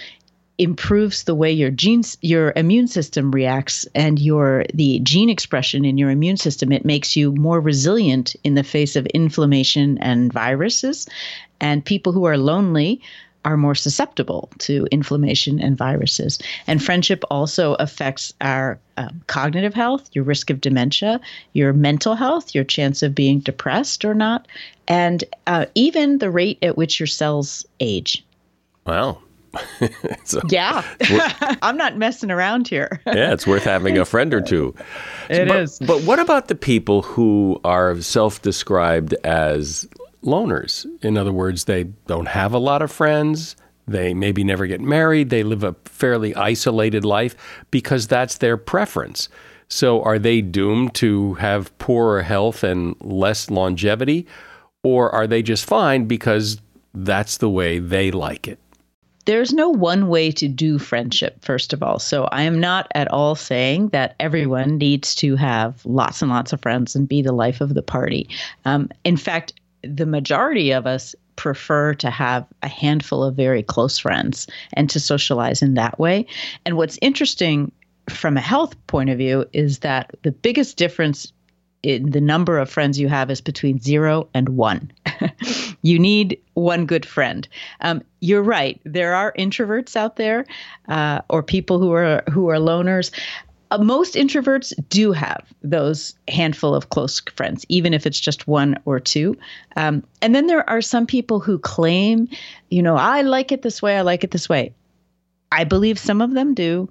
improves 0.59 1.25
the 1.25 1.35
way 1.35 1.53
your 1.53 1.71
genes 1.71 2.17
your 2.23 2.53
immune 2.57 2.89
system 2.89 3.31
reacts 3.31 3.87
and 3.95 4.19
your 4.19 4.65
the 4.73 5.01
gene 5.01 5.29
expression 5.29 5.85
in 5.85 5.99
your 5.99 6.11
immune 6.11 6.37
system 6.37 6.73
it 6.73 6.85
makes 6.85 7.15
you 7.15 7.33
more 7.33 7.61
resilient 7.61 8.35
in 8.43 8.55
the 8.55 8.65
face 8.65 8.97
of 8.97 9.05
inflammation 9.07 9.99
and 9.99 10.33
viruses 10.33 11.07
and 11.61 11.85
people 11.85 12.13
who 12.13 12.25
are 12.25 12.39
lonely 12.39 13.01
are 13.47 13.57
more 13.57 13.77
susceptible 13.77 14.51
to 14.59 14.89
inflammation 14.91 15.61
and 15.61 15.79
viruses. 15.79 16.41
And 16.67 16.83
friendship 16.83 17.23
also 17.31 17.75
affects 17.75 18.35
our 18.41 18.81
um, 18.97 19.23
cognitive 19.29 19.73
health, 19.73 20.11
your 20.13 20.25
risk 20.25 20.51
of 20.51 20.61
dementia, 20.61 21.21
your 21.53 21.73
mental 21.73 22.17
health, 22.17 22.57
your 22.57 22.65
chance 22.65 23.05
of 23.05 23.15
being 23.15 23.39
depressed 23.39 24.05
or 24.05 24.15
not, 24.15 24.49
and 24.89 25.23
uh, 25.47 25.67
even 25.77 26.19
the 26.19 26.31
rate 26.31 26.59
at 26.61 26.77
which 26.77 26.99
your 26.99 27.07
cells 27.07 27.65
age. 27.79 28.25
Wow. 28.85 29.23
so, 30.25 30.41
yeah, 30.49 30.83
I'm 31.63 31.77
not 31.77 31.97
messing 31.97 32.31
around 32.31 32.69
here. 32.69 33.01
yeah, 33.07 33.33
it's 33.33 33.47
worth 33.47 33.65
having 33.65 33.99
a 33.99 34.05
friend 34.05 34.33
or 34.35 34.41
two. 34.41 34.75
It 35.29 35.49
but, 35.49 35.57
is. 35.57 35.79
but, 35.79 36.03
what 36.03 36.19
about 36.19 36.49
the 36.49 36.55
people 36.55 37.03
who 37.03 37.61
are 37.65 38.01
self-described 38.01 39.15
as 39.25 39.89
loners? 40.23 40.87
In 41.03 41.17
other 41.17 41.33
words, 41.33 41.65
they 41.65 41.85
don't 42.07 42.29
have 42.29 42.53
a 42.53 42.59
lot 42.59 42.83
of 42.83 42.91
friends. 42.91 43.57
They 43.89 44.15
maybe 44.15 44.43
never 44.43 44.67
get 44.67 44.81
married. 44.81 45.31
They 45.31 45.43
live 45.43 45.63
a 45.63 45.75
fairly 45.85 46.35
isolated 46.35 47.05
life 47.05 47.37
because 47.71 48.07
that's 48.07 48.39
their 48.39 48.57
preference. 48.57 49.29
So, 49.69 50.03
are 50.03 50.19
they 50.19 50.41
doomed 50.43 50.95
to 50.97 51.35
have 51.35 51.77
poorer 51.79 52.23
health 52.23 52.63
and 52.63 52.97
less 53.01 53.51
longevity? 53.51 54.27
Or 54.83 55.13
are 55.13 55.27
they 55.27 55.43
just 55.43 55.65
fine 55.65 56.05
because 56.05 56.61
that's 56.95 57.39
the 57.39 57.51
way 57.51 57.81
they 57.81 58.13
like 58.13 58.47
it? 58.47 58.61
There's 59.27 59.53
no 59.53 59.69
one 59.69 60.09
way 60.09 60.31
to 60.31 60.49
do 60.49 60.79
friendship, 60.79 61.45
first 61.45 61.73
of 61.73 61.83
all. 61.83 61.99
So 61.99 62.25
I 62.25 62.43
am 62.43 62.59
not 62.59 62.91
at 62.95 63.09
all 63.09 63.35
saying 63.35 63.89
that 63.89 64.15
everyone 64.19 64.79
needs 64.79 65.15
to 65.17 65.37
have 65.37 65.85
lots 65.85 66.23
and 66.23 66.31
lots 66.31 66.53
of 66.53 66.63
friends 66.63 66.95
and 66.97 67.09
be 67.09 67.23
the 67.23 67.33
life 67.33 67.61
of 67.61 67.75
the 67.75 67.83
party. 67.83 68.29
Um, 68.65 68.89
in 69.05 69.17
fact, 69.17 69.53
the 69.83 70.07
majority 70.07 70.71
of 70.71 70.87
us 70.87 71.15
prefer 71.35 71.93
to 71.95 72.11
have 72.11 72.47
a 72.63 72.69
handful 72.69 73.23
of 73.23 73.35
very 73.35 73.63
close 73.63 73.99
friends 73.99 74.47
and 74.73 74.89
to 74.91 74.99
socialize 74.99 75.61
in 75.61 75.75
that 75.75 75.99
way. 75.99 76.27
And 76.65 76.77
what's 76.77 76.99
interesting 77.03 77.73
from 78.09 78.37
a 78.37 78.41
health 78.41 78.75
point 78.87 79.11
of 79.11 79.19
view 79.19 79.45
is 79.53 79.81
that 79.81 80.15
the 80.23 80.33
biggest 80.33 80.77
difference 80.77 81.33
in 81.83 82.11
the 82.11 82.21
number 82.21 82.59
of 82.59 82.71
friends 82.71 82.99
you 82.99 83.09
have 83.09 83.31
is 83.31 83.41
between 83.41 83.81
zero 83.81 84.29
and 84.35 84.51
one. 84.51 84.91
you 85.87 85.99
need 85.99 86.41
one 86.55 86.85
good 86.85 87.07
friend. 87.07 87.47
Um, 87.81 88.03
you're 88.21 88.43
right. 88.43 88.81
There 88.85 89.15
are 89.15 89.33
introverts 89.39 89.95
out 89.95 90.17
there, 90.17 90.45
uh, 90.89 91.21
or 91.31 91.43
people 91.43 91.79
who 91.79 91.93
are 91.93 92.25
who 92.31 92.49
are 92.49 92.57
loners. 92.57 93.13
Uh, 93.71 93.79
most 93.79 94.15
introverts 94.15 94.73
do 94.89 95.13
have 95.13 95.45
those 95.63 96.17
handful 96.29 96.75
of 96.75 96.91
close 96.91 97.21
friends, 97.37 97.65
even 97.69 97.95
if 97.95 98.07
it's 98.07 98.19
just 98.19 98.49
one 98.49 98.79
or 98.85 99.01
two. 99.01 99.37
Um, 99.77 100.03
and 100.23 100.35
then 100.35 100.47
there 100.47 100.69
are 100.69 100.83
some 100.83 101.07
people 101.07 101.41
who 101.41 101.59
claim, 101.59 102.29
you 102.71 102.83
know, 102.83 102.97
I 102.97 103.23
like 103.23 103.53
it 103.53 103.63
this 103.63 103.81
way. 103.83 103.97
I 103.97 104.03
like 104.03 104.25
it 104.25 104.31
this 104.31 104.49
way. 104.49 104.73
I 105.53 105.65
believe 105.65 105.99
some 105.99 106.21
of 106.21 106.33
them 106.33 106.55
do. 106.55 106.89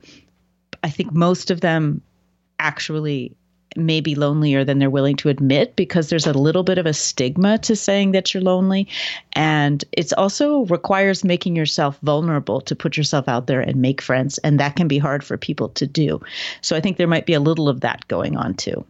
I 0.83 0.89
think 0.89 1.13
most 1.13 1.51
of 1.51 1.61
them 1.61 2.01
actually 2.59 3.35
may 3.75 4.01
be 4.01 4.15
lonelier 4.15 4.63
than 4.63 4.79
they're 4.79 4.89
willing 4.89 5.15
to 5.17 5.29
admit 5.29 5.75
because 5.75 6.09
there's 6.09 6.27
a 6.27 6.33
little 6.33 6.63
bit 6.63 6.77
of 6.77 6.85
a 6.85 6.93
stigma 6.93 7.57
to 7.59 7.75
saying 7.75 8.11
that 8.11 8.33
you're 8.33 8.43
lonely. 8.43 8.87
And 9.33 9.83
it 9.91 10.13
also 10.13 10.65
requires 10.65 11.23
making 11.23 11.55
yourself 11.55 11.99
vulnerable 12.03 12.61
to 12.61 12.75
put 12.75 12.97
yourself 12.97 13.27
out 13.27 13.47
there 13.47 13.61
and 13.61 13.81
make 13.81 14.01
friends. 14.01 14.37
And 14.39 14.59
that 14.59 14.75
can 14.75 14.87
be 14.87 14.97
hard 14.97 15.23
for 15.23 15.37
people 15.37 15.69
to 15.69 15.87
do. 15.87 16.21
So 16.61 16.75
I 16.75 16.81
think 16.81 16.97
there 16.97 17.07
might 17.07 17.25
be 17.25 17.33
a 17.33 17.39
little 17.39 17.69
of 17.69 17.81
that 17.81 18.07
going 18.07 18.37
on 18.37 18.53
too. 18.55 18.85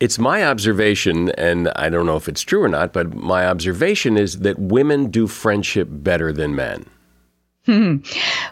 It's 0.00 0.18
my 0.18 0.44
observation, 0.44 1.28
and 1.32 1.68
I 1.76 1.90
don't 1.90 2.06
know 2.06 2.16
if 2.16 2.26
it's 2.26 2.40
true 2.40 2.62
or 2.62 2.68
not, 2.68 2.94
but 2.94 3.14
my 3.14 3.46
observation 3.46 4.16
is 4.16 4.38
that 4.38 4.58
women 4.58 5.10
do 5.10 5.26
friendship 5.26 5.88
better 5.90 6.32
than 6.32 6.54
men. 6.54 6.86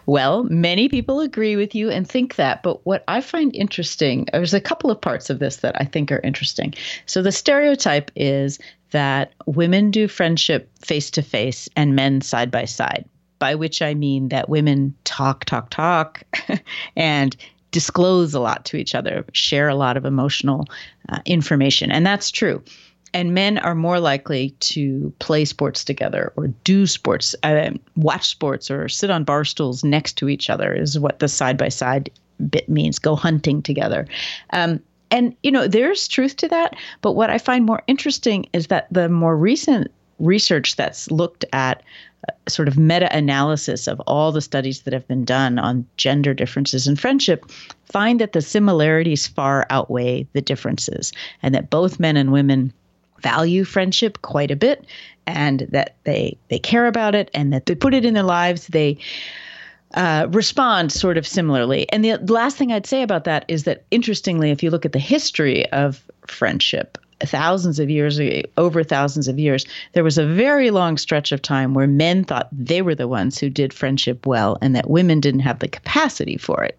Well, 0.05 0.43
many 0.45 0.89
people 0.89 1.19
agree 1.19 1.55
with 1.55 1.75
you 1.75 1.89
and 1.89 2.07
think 2.07 2.35
that. 2.35 2.63
But 2.63 2.85
what 2.85 3.03
I 3.07 3.21
find 3.21 3.55
interesting, 3.55 4.27
there's 4.31 4.53
a 4.53 4.61
couple 4.61 4.91
of 4.91 5.01
parts 5.01 5.29
of 5.29 5.39
this 5.39 5.57
that 5.57 5.79
I 5.79 5.85
think 5.85 6.11
are 6.11 6.21
interesting. 6.21 6.73
So 7.05 7.21
the 7.21 7.31
stereotype 7.31 8.11
is 8.15 8.59
that 8.91 9.33
women 9.45 9.91
do 9.91 10.07
friendship 10.07 10.69
face 10.79 11.11
to 11.11 11.21
face 11.21 11.69
and 11.75 11.95
men 11.95 12.21
side 12.21 12.51
by 12.51 12.65
side, 12.65 13.05
by 13.37 13.55
which 13.55 13.81
I 13.81 13.93
mean 13.93 14.29
that 14.29 14.49
women 14.49 14.95
talk, 15.03 15.45
talk, 15.45 15.69
talk, 15.69 16.23
and 16.95 17.35
disclose 17.71 18.33
a 18.33 18.39
lot 18.39 18.65
to 18.65 18.77
each 18.77 18.95
other, 18.95 19.25
share 19.33 19.69
a 19.69 19.75
lot 19.75 19.97
of 19.97 20.05
emotional 20.05 20.65
uh, 21.09 21.19
information. 21.25 21.91
And 21.91 22.05
that's 22.05 22.31
true. 22.31 22.63
And 23.13 23.33
men 23.33 23.57
are 23.57 23.75
more 23.75 23.99
likely 23.99 24.51
to 24.59 25.13
play 25.19 25.45
sports 25.45 25.83
together 25.83 26.31
or 26.35 26.47
do 26.63 26.85
sports, 26.87 27.35
uh, 27.43 27.71
watch 27.95 28.27
sports, 28.27 28.69
or 28.69 28.87
sit 28.89 29.09
on 29.09 29.23
bar 29.23 29.45
stools 29.45 29.83
next 29.83 30.13
to 30.17 30.29
each 30.29 30.49
other, 30.49 30.73
is 30.73 30.99
what 30.99 31.19
the 31.19 31.27
side 31.27 31.57
by 31.57 31.69
side 31.69 32.09
bit 32.49 32.69
means 32.69 32.99
go 32.99 33.15
hunting 33.15 33.61
together. 33.61 34.07
Um, 34.51 34.79
and, 35.11 35.35
you 35.41 35.51
know, 35.51 35.67
there's 35.67 36.07
truth 36.07 36.35
to 36.37 36.47
that. 36.49 36.75
But 37.01 37.13
what 37.13 37.29
I 37.29 37.37
find 37.37 37.65
more 37.65 37.81
interesting 37.87 38.45
is 38.53 38.67
that 38.67 38.87
the 38.91 39.09
more 39.09 39.35
recent 39.35 39.89
research 40.19 40.75
that's 40.75 41.09
looked 41.09 41.45
at 41.53 41.81
sort 42.47 42.67
of 42.67 42.77
meta 42.77 43.15
analysis 43.15 43.87
of 43.87 43.99
all 44.01 44.31
the 44.31 44.41
studies 44.41 44.81
that 44.81 44.93
have 44.93 45.07
been 45.07 45.23
done 45.23 45.57
on 45.57 45.85
gender 45.97 46.33
differences 46.33 46.87
in 46.87 46.95
friendship 46.95 47.49
find 47.85 48.19
that 48.19 48.33
the 48.33 48.41
similarities 48.41 49.25
far 49.25 49.65
outweigh 49.69 50.27
the 50.33 50.41
differences 50.41 51.13
and 51.41 51.55
that 51.55 51.69
both 51.69 51.99
men 51.99 52.17
and 52.17 52.31
women 52.31 52.73
value 53.21 53.63
friendship 53.63 54.21
quite 54.21 54.51
a 54.51 54.55
bit 54.55 54.85
and 55.27 55.67
that 55.71 55.95
they 56.03 56.37
they 56.49 56.59
care 56.59 56.87
about 56.87 57.15
it 57.15 57.29
and 57.33 57.53
that 57.53 57.65
they 57.65 57.75
put 57.75 57.93
it 57.93 58.05
in 58.05 58.13
their 58.13 58.23
lives 58.23 58.67
they 58.67 58.97
uh, 59.95 60.27
respond 60.29 60.91
sort 60.91 61.17
of 61.17 61.25
similarly. 61.25 61.89
And 61.91 62.03
the 62.03 62.17
last 62.17 62.57
thing 62.57 62.71
I'd 62.71 62.85
say 62.85 63.01
about 63.01 63.23
that 63.23 63.45
is 63.47 63.63
that, 63.63 63.85
interestingly, 63.91 64.51
if 64.51 64.61
you 64.61 64.69
look 64.69 64.85
at 64.85 64.91
the 64.91 64.99
history 64.99 65.67
of 65.71 66.03
friendship, 66.27 66.97
thousands 67.21 67.79
of 67.79 67.89
years, 67.89 68.19
over 68.57 68.83
thousands 68.83 69.27
of 69.27 69.39
years, 69.39 69.65
there 69.93 70.03
was 70.03 70.17
a 70.17 70.25
very 70.25 70.71
long 70.71 70.97
stretch 70.97 71.31
of 71.31 71.41
time 71.41 71.73
where 71.73 71.87
men 71.87 72.23
thought 72.23 72.47
they 72.51 72.81
were 72.81 72.95
the 72.95 73.07
ones 73.07 73.37
who 73.39 73.49
did 73.49 73.73
friendship 73.73 74.25
well 74.25 74.57
and 74.61 74.75
that 74.75 74.89
women 74.89 75.19
didn't 75.19 75.41
have 75.41 75.59
the 75.59 75.67
capacity 75.67 76.37
for 76.37 76.63
it. 76.63 76.77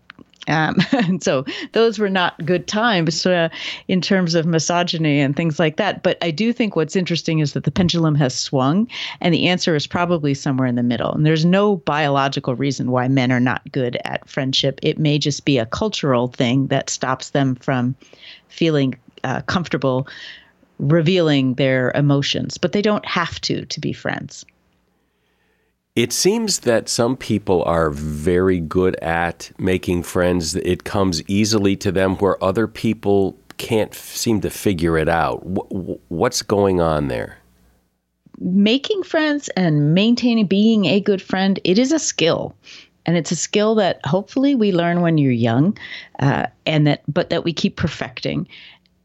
Um, 0.49 0.77
and 0.93 1.23
so 1.23 1.45
those 1.73 1.99
were 1.99 2.09
not 2.09 2.45
good 2.45 2.67
times 2.67 3.27
uh, 3.27 3.49
in 3.89 4.01
terms 4.01 4.35
of 4.35 4.47
misogyny 4.47 5.21
and 5.21 5.37
things 5.37 5.59
like 5.59 5.77
that. 5.77 6.03
But 6.03 6.19
I 6.23 6.31
do 6.31 6.53
think 6.53 6.77
what's 6.77 6.97
interesting 6.97 7.41
is 7.41 7.53
that 7.53 7.65
the 7.65 7.71
pendulum 7.71 8.15
has 8.17 8.35
swung, 8.35 8.89
and 9.21 9.35
the 9.35 9.49
answer 9.49 9.75
is 9.75 9.87
probably 9.87 10.35
somewhere 10.35 10.67
in 10.67 10.77
the 10.77 10.83
middle. 10.83 11.13
And 11.13 11.27
there's 11.27 11.45
no 11.45 11.77
biological 11.77 12.55
reason 12.55 12.91
why 12.91 13.09
men 13.09 13.33
are 13.33 13.41
not 13.41 13.71
good 13.73 13.99
at 14.05 14.29
friendship. 14.29 14.81
It 14.83 14.99
may 14.99 15.19
just 15.19 15.45
be 15.45 15.59
a 15.59 15.67
cultural 15.67 16.29
thing 16.29 16.69
that 16.69 16.91
stops 16.91 17.31
them 17.31 17.55
from 17.57 17.95
feeling 18.49 18.99
uh, 19.25 19.43
comfortable 19.43 20.09
revealing 20.79 21.55
their 21.55 21.93
emotions, 21.95 22.57
but 22.57 22.73
they 22.73 22.81
don't 22.81 23.05
have 23.05 23.39
to 23.43 23.67
to 23.67 23.81
be 23.81 23.93
friends. 23.93 24.45
It 25.97 26.13
seems 26.13 26.61
that 26.61 26.89
some 26.89 27.17
people 27.17 27.65
are 27.65 27.91
very 27.91 28.61
good 28.61 28.95
at 28.97 29.51
making 29.59 30.05
friends. 30.05 30.55
It 30.55 30.85
comes 30.85 31.23
easily 31.29 31.77
to 31.77 31.91
them 31.91 32.17
where 32.17 32.43
other 32.43 32.69
people 32.69 33.37
can't 33.59 33.93
seem 33.93 34.41
to 34.43 34.51
figure 34.51 34.97
it 34.97 35.09
out. 35.09 35.41
What's 36.09 36.43
going 36.43 36.81
on 36.81 37.09
there? 37.09 37.39
Making 38.39 39.03
friends 39.03 39.49
and 39.51 39.93
maintaining 39.93 40.47
being 40.47 40.87
a 40.87 41.01
good 41.01 41.21
friend, 41.21 41.59
it 41.65 41.79
is 41.79 41.93
a 41.93 41.99
skill 41.99 42.55
and 43.05 43.17
it's 43.17 43.33
a 43.33 43.37
skill 43.37 43.75
that 43.75 44.01
hopefully 44.07 44.55
we 44.55 44.73
learn 44.73 45.01
when 45.01 45.19
you're 45.19 45.33
young 45.33 45.77
uh, 46.21 46.47
and 46.67 46.87
that 46.87 47.03
but 47.09 47.31
that 47.31 47.45
we 47.45 47.53
keep 47.53 47.77
perfecting 47.77 48.47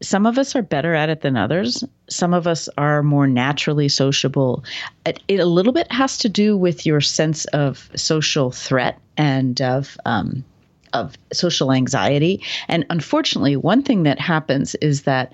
some 0.02 0.26
of 0.26 0.38
us 0.38 0.54
are 0.54 0.62
better 0.62 0.94
at 0.94 1.08
it 1.08 1.22
than 1.22 1.36
others. 1.36 1.82
Some 2.08 2.34
of 2.34 2.46
us 2.46 2.68
are 2.76 3.02
more 3.02 3.26
naturally 3.26 3.88
sociable. 3.88 4.64
It, 5.06 5.22
it, 5.28 5.40
a 5.40 5.46
little 5.46 5.72
bit 5.72 5.90
has 5.90 6.18
to 6.18 6.28
do 6.28 6.56
with 6.56 6.84
your 6.84 7.00
sense 7.00 7.44
of 7.46 7.90
social 7.96 8.50
threat 8.50 8.98
and 9.16 9.60
of 9.62 9.96
um, 10.04 10.44
of 10.92 11.16
social 11.32 11.72
anxiety. 11.72 12.42
And 12.68 12.86
unfortunately, 12.90 13.56
one 13.56 13.82
thing 13.82 14.02
that 14.04 14.20
happens 14.20 14.74
is 14.76 15.02
that 15.02 15.32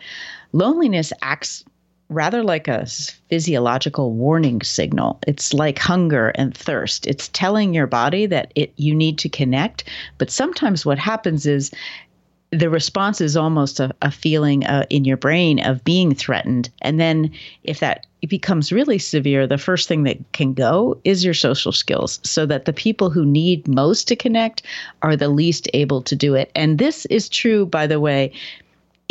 loneliness 0.53 1.13
acts 1.23 1.65
rather 2.09 2.43
like 2.43 2.69
a 2.69 2.87
physiological 3.31 4.13
warning 4.13 4.61
signal. 4.63 5.19
It's 5.27 5.55
like 5.55 5.79
hunger 5.79 6.29
and 6.31 6.55
thirst. 6.57 7.07
It's 7.07 7.29
telling 7.29 7.75
your 7.75 7.87
body 7.87 8.27
that 8.27 8.53
it 8.55 8.73
you 8.77 8.95
need 8.95 9.19
to 9.19 9.29
connect. 9.29 9.85
But 10.19 10.31
sometimes 10.31 10.85
what 10.85 10.99
happens 10.99 11.47
is 11.47 11.71
the 12.53 12.69
response 12.69 13.21
is 13.21 13.37
almost 13.37 13.81
a, 13.81 13.95
a 14.03 14.11
feeling 14.11 14.65
uh, 14.67 14.85
in 14.91 15.05
your 15.07 15.17
brain 15.17 15.59
of 15.65 15.83
being 15.85 16.15
threatened. 16.15 16.69
And 16.83 17.01
then 17.01 17.33
if 17.65 17.81
that 17.81 18.07
becomes 18.29 18.71
really 18.71 18.99
severe, 18.99 19.47
the 19.47 19.59
first 19.59 19.89
thing 19.89 20.05
that 20.05 20.19
can 20.33 20.53
go 20.53 21.01
is 21.03 21.25
your 21.25 21.35
social 21.35 21.73
skills 21.73 22.21
so 22.23 22.45
that 22.47 22.67
the 22.67 22.73
people 22.73 23.11
who 23.11 23.25
need 23.25 23.67
most 23.67 24.07
to 24.09 24.17
connect 24.17 24.63
are 25.01 25.17
the 25.17 25.31
least 25.31 25.67
able 25.73 26.03
to 26.03 26.15
do 26.15 26.35
it. 26.35 26.53
And 26.55 26.79
this 26.79 27.07
is 27.07 27.29
true, 27.29 27.65
by 27.65 27.87
the 27.87 27.99
way, 27.99 28.33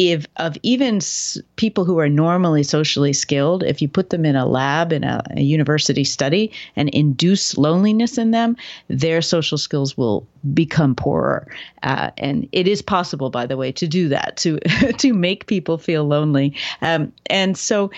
if 0.09 0.25
of 0.37 0.57
even 0.63 0.97
s- 0.97 1.37
people 1.57 1.85
who 1.85 1.99
are 1.99 2.09
normally 2.09 2.63
socially 2.63 3.13
skilled, 3.13 3.63
if 3.63 3.81
you 3.81 3.87
put 3.87 4.09
them 4.09 4.25
in 4.25 4.35
a 4.35 4.45
lab 4.45 4.91
in 4.91 5.03
a, 5.03 5.21
a, 5.31 5.41
university 5.41 6.03
study 6.03 6.51
and 6.75 6.89
induce 6.89 7.57
loneliness 7.57 8.17
in 8.17 8.31
them, 8.31 8.57
their 8.87 9.21
social 9.21 9.57
skills 9.57 9.95
will 9.95 10.25
become 10.53 10.95
poorer. 10.95 11.47
Uh, 11.83 12.09
and 12.17 12.47
it 12.51 12.67
is 12.67 12.81
possible, 12.81 13.29
by 13.29 13.45
the 13.45 13.57
way, 13.57 13.71
to 13.71 13.87
do 13.87 14.09
that 14.09 14.37
to 14.37 14.57
to 14.97 15.13
make 15.13 15.45
people 15.45 15.77
feel 15.77 16.05
lonely. 16.05 16.55
Um, 16.81 17.13
and 17.27 17.55
so, 17.57 17.91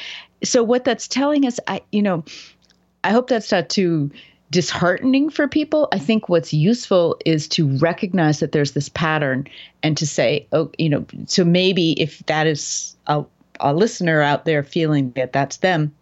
so 0.44 0.62
what 0.64 0.84
that's 0.84 1.08
telling 1.08 1.46
us, 1.46 1.60
I 1.68 1.82
you 1.92 2.02
know, 2.02 2.26
I 3.04 3.12
hope 3.12 3.30
that's 3.30 3.52
not 3.52 3.70
too 3.70 4.12
disheartening 4.52 5.30
for 5.30 5.48
people. 5.48 5.88
I 5.92 6.00
think 6.00 6.30
what's 6.30 6.54
useful 6.54 7.18
is 7.26 7.48
to 7.50 7.68
recognize 7.78 8.40
that 8.40 8.52
there's 8.52 8.74
this 8.74 8.90
pattern 8.90 9.48
and 9.82 9.98
to 9.98 10.06
say, 10.06 10.48
oh, 10.52 10.72
you 10.78 10.90
know, 10.90 11.06
so 11.26 11.44
maybe 11.44 12.00
if 12.00 12.20
that 12.28 12.46
is 12.46 12.96
a, 13.08 13.24
a 13.60 13.74
listener 13.74 14.22
out 14.22 14.46
there 14.46 14.64
feeling 14.64 15.12
that 15.16 15.34
that's 15.34 15.58
them, 15.58 15.94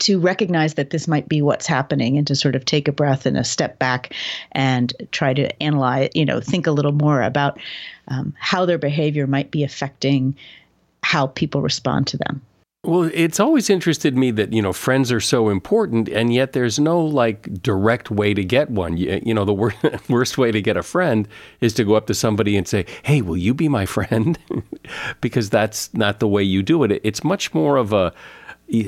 to 0.00 0.18
recognize 0.18 0.74
that 0.74 0.90
this 0.90 1.06
might 1.06 1.28
be 1.28 1.42
what's 1.42 1.66
happening 1.66 2.16
and 2.16 2.26
to 2.26 2.34
sort 2.34 2.56
of 2.56 2.64
take 2.64 2.88
a 2.88 2.92
breath 2.92 3.26
and 3.26 3.36
a 3.36 3.44
step 3.44 3.78
back 3.78 4.14
and 4.52 4.94
try 5.12 5.34
to 5.34 5.62
analyze, 5.62 6.08
you 6.14 6.24
know, 6.24 6.40
think 6.40 6.66
a 6.66 6.72
little 6.72 6.92
more 6.92 7.22
about 7.22 7.58
um, 8.08 8.34
how 8.38 8.64
their 8.64 8.78
behavior 8.78 9.26
might 9.26 9.50
be 9.50 9.62
affecting 9.62 10.34
how 11.02 11.26
people 11.26 11.60
respond 11.60 12.06
to 12.06 12.16
them. 12.16 12.40
Well, 12.82 13.10
it's 13.12 13.38
always 13.38 13.68
interested 13.68 14.16
me 14.16 14.30
that, 14.30 14.54
you 14.54 14.62
know, 14.62 14.72
friends 14.72 15.12
are 15.12 15.20
so 15.20 15.50
important, 15.50 16.08
and 16.08 16.32
yet 16.32 16.52
there's 16.52 16.78
no 16.78 16.98
like 16.98 17.62
direct 17.62 18.10
way 18.10 18.32
to 18.32 18.42
get 18.42 18.70
one. 18.70 18.96
You, 18.96 19.20
you 19.22 19.34
know, 19.34 19.44
the 19.44 19.52
wor- 19.52 19.74
worst 20.08 20.38
way 20.38 20.50
to 20.50 20.62
get 20.62 20.78
a 20.78 20.82
friend 20.82 21.28
is 21.60 21.74
to 21.74 21.84
go 21.84 21.94
up 21.94 22.06
to 22.06 22.14
somebody 22.14 22.56
and 22.56 22.66
say, 22.66 22.86
Hey, 23.02 23.20
will 23.20 23.36
you 23.36 23.52
be 23.52 23.68
my 23.68 23.84
friend? 23.96 24.38
because 25.20 25.50
that's 25.50 25.92
not 25.92 26.20
the 26.20 26.28
way 26.28 26.42
you 26.42 26.62
do 26.62 26.82
it. 26.84 27.00
It's 27.04 27.22
much 27.22 27.52
more 27.52 27.76
of 27.76 27.92
a 27.92 28.14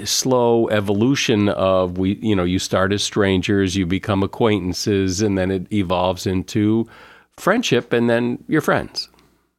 slow 0.05 0.69
evolution 0.69 1.51
of 1.51 1.99
we, 1.99 2.15
you 2.23 2.35
know, 2.35 2.45
you 2.45 2.59
start 2.59 2.95
as 2.95 3.03
strangers, 3.03 3.77
you 3.77 3.85
become 3.85 4.23
acquaintances, 4.23 5.21
and 5.21 5.37
then 5.37 5.51
it 5.51 5.71
evolves 5.71 6.27
into 6.27 6.89
friendship, 7.37 7.93
and 7.93 8.09
then 8.09 8.43
you're 8.49 8.61
friends. 8.63 9.11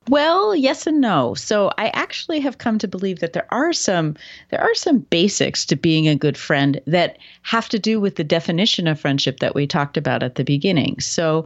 Well, 0.09 0.53
yes 0.53 0.85
and 0.85 0.99
no. 0.99 1.33
So 1.33 1.71
I 1.77 1.87
actually 1.93 2.41
have 2.41 2.57
come 2.57 2.77
to 2.79 2.87
believe 2.87 3.19
that 3.19 3.33
there 3.33 3.47
are 3.51 3.71
some 3.71 4.15
there 4.49 4.61
are 4.61 4.75
some 4.75 4.99
basics 4.99 5.65
to 5.67 5.75
being 5.75 6.07
a 6.07 6.15
good 6.15 6.37
friend 6.37 6.81
that 6.87 7.17
have 7.43 7.69
to 7.69 7.79
do 7.79 7.99
with 7.99 8.15
the 8.15 8.23
definition 8.23 8.87
of 8.87 8.99
friendship 8.99 9.39
that 9.39 9.55
we 9.55 9.65
talked 9.65 9.95
about 9.95 10.21
at 10.21 10.35
the 10.35 10.43
beginning. 10.43 10.99
So 10.99 11.45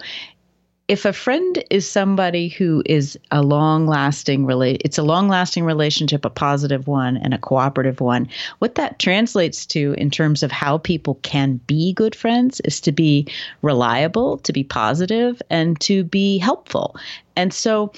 if 0.87 1.03
a 1.03 1.11
friend 1.11 1.63
is 1.69 1.89
somebody 1.89 2.47
who 2.47 2.81
is 2.85 3.19
a 3.31 3.41
long-lasting 3.41 4.45
relate 4.45 4.81
it's 4.85 4.97
a 4.97 5.03
long-lasting 5.03 5.65
relationship 5.65 6.23
a 6.23 6.29
positive 6.29 6.87
one 6.87 7.17
and 7.17 7.33
a 7.33 7.37
cooperative 7.37 7.99
one 7.99 8.27
what 8.59 8.75
that 8.75 8.97
translates 8.97 9.65
to 9.65 9.93
in 9.97 10.09
terms 10.09 10.43
of 10.43 10.51
how 10.51 10.77
people 10.77 11.15
can 11.23 11.57
be 11.67 11.91
good 11.93 12.15
friends 12.15 12.61
is 12.61 12.79
to 12.79 12.93
be 12.93 13.27
reliable 13.61 14.37
to 14.37 14.53
be 14.53 14.63
positive 14.63 15.41
and 15.49 15.79
to 15.81 16.05
be 16.05 16.37
helpful 16.37 16.95
and 17.35 17.53
so 17.53 17.91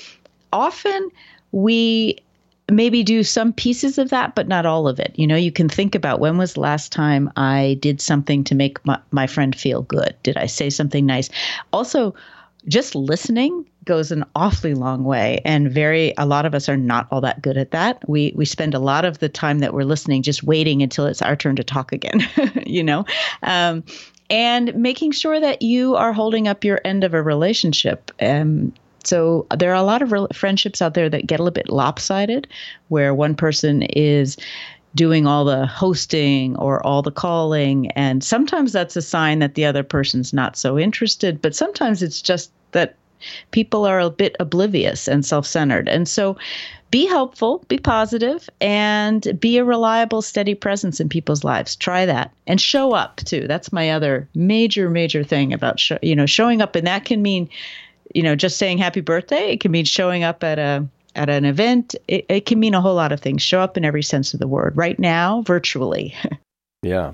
often 0.53 1.09
we 1.51 2.17
maybe 2.71 3.03
do 3.03 3.23
some 3.23 3.53
pieces 3.53 3.97
of 3.97 4.09
that, 4.09 4.35
but 4.35 4.47
not 4.47 4.65
all 4.65 4.87
of 4.87 4.99
it. 4.99 5.13
You 5.15 5.27
know, 5.27 5.35
you 5.35 5.51
can 5.51 5.69
think 5.69 5.95
about 5.95 6.19
when 6.19 6.37
was 6.37 6.57
last 6.57 6.91
time 6.91 7.31
I 7.35 7.77
did 7.81 8.01
something 8.01 8.43
to 8.45 8.55
make 8.55 8.83
my, 8.85 8.99
my 9.11 9.27
friend 9.27 9.55
feel 9.55 9.81
good? 9.81 10.15
Did 10.23 10.37
I 10.37 10.45
say 10.45 10.69
something 10.69 11.05
nice? 11.05 11.29
Also, 11.73 12.13
just 12.67 12.95
listening 12.95 13.65
goes 13.85 14.11
an 14.11 14.23
awfully 14.35 14.73
long 14.73 15.03
way 15.03 15.41
and 15.45 15.71
very 15.71 16.13
a 16.17 16.25
lot 16.25 16.45
of 16.45 16.53
us 16.53 16.69
are 16.69 16.77
not 16.77 17.07
all 17.09 17.21
that 17.21 17.41
good 17.41 17.57
at 17.57 17.71
that 17.71 18.07
we 18.07 18.33
we 18.35 18.45
spend 18.45 18.75
a 18.75 18.79
lot 18.79 19.05
of 19.05 19.19
the 19.19 19.29
time 19.29 19.59
that 19.59 19.73
we're 19.73 19.83
listening 19.83 20.21
just 20.21 20.43
waiting 20.43 20.83
until 20.83 21.07
it's 21.07 21.21
our 21.21 21.35
turn 21.35 21.55
to 21.55 21.63
talk 21.63 21.91
again 21.91 22.21
you 22.67 22.83
know 22.83 23.05
um, 23.43 23.83
and 24.29 24.75
making 24.75 25.11
sure 25.11 25.39
that 25.39 25.61
you 25.61 25.95
are 25.95 26.13
holding 26.13 26.47
up 26.47 26.63
your 26.63 26.79
end 26.83 27.03
of 27.03 27.13
a 27.13 27.23
relationship 27.23 28.11
um, 28.21 28.71
so 29.03 29.47
there 29.57 29.71
are 29.71 29.75
a 29.75 29.83
lot 29.83 30.01
of 30.01 30.11
re- 30.11 30.27
friendships 30.33 30.81
out 30.81 30.93
there 30.93 31.09
that 31.09 31.27
get 31.27 31.39
a 31.39 31.43
little 31.43 31.53
bit 31.53 31.69
lopsided 31.69 32.47
where 32.89 33.13
one 33.13 33.35
person 33.35 33.83
is 33.83 34.37
doing 34.95 35.27
all 35.27 35.45
the 35.45 35.65
hosting 35.65 36.55
or 36.57 36.85
all 36.85 37.01
the 37.01 37.11
calling. 37.11 37.91
And 37.91 38.23
sometimes 38.23 38.73
that's 38.73 38.95
a 38.95 39.01
sign 39.01 39.39
that 39.39 39.55
the 39.55 39.65
other 39.65 39.83
person's 39.83 40.33
not 40.33 40.57
so 40.57 40.79
interested, 40.79 41.41
but 41.41 41.55
sometimes 41.55 42.01
it's 42.01 42.21
just 42.21 42.51
that 42.71 42.95
people 43.51 43.85
are 43.85 43.99
a 43.99 44.09
bit 44.09 44.35
oblivious 44.39 45.07
and 45.07 45.25
self 45.25 45.45
centered. 45.45 45.87
And 45.87 46.07
so 46.07 46.37
be 46.91 47.05
helpful, 47.05 47.63
be 47.67 47.77
positive, 47.77 48.49
and 48.59 49.39
be 49.39 49.57
a 49.57 49.63
reliable, 49.63 50.21
steady 50.21 50.55
presence 50.55 50.99
in 50.99 51.07
people's 51.07 51.43
lives. 51.43 51.75
Try 51.75 52.05
that 52.05 52.33
and 52.47 52.59
show 52.59 52.93
up 52.93 53.17
too. 53.17 53.47
That's 53.47 53.71
my 53.71 53.91
other 53.91 54.27
major, 54.33 54.89
major 54.89 55.23
thing 55.23 55.53
about 55.53 55.79
show, 55.79 55.99
you 56.01 56.15
know 56.15 56.25
showing 56.25 56.61
up, 56.61 56.75
and 56.75 56.87
that 56.87 57.05
can 57.05 57.21
mean 57.21 57.47
you 58.13 58.23
know 58.23 58.35
just 58.35 58.57
saying 58.57 58.77
happy 58.77 59.01
birthday. 59.01 59.51
It 59.51 59.59
can 59.59 59.71
mean 59.71 59.85
showing 59.85 60.23
up 60.23 60.43
at 60.43 60.59
a 60.59 60.87
at 61.15 61.29
an 61.29 61.45
event, 61.45 61.95
it, 62.07 62.25
it 62.29 62.45
can 62.45 62.59
mean 62.59 62.73
a 62.73 62.81
whole 62.81 62.95
lot 62.95 63.11
of 63.11 63.19
things. 63.19 63.41
Show 63.41 63.59
up 63.59 63.77
in 63.77 63.85
every 63.85 64.03
sense 64.03 64.33
of 64.33 64.39
the 64.39 64.47
word. 64.47 64.75
Right 64.75 64.99
now, 64.99 65.43
virtually. 65.43 66.15
yeah. 66.81 67.13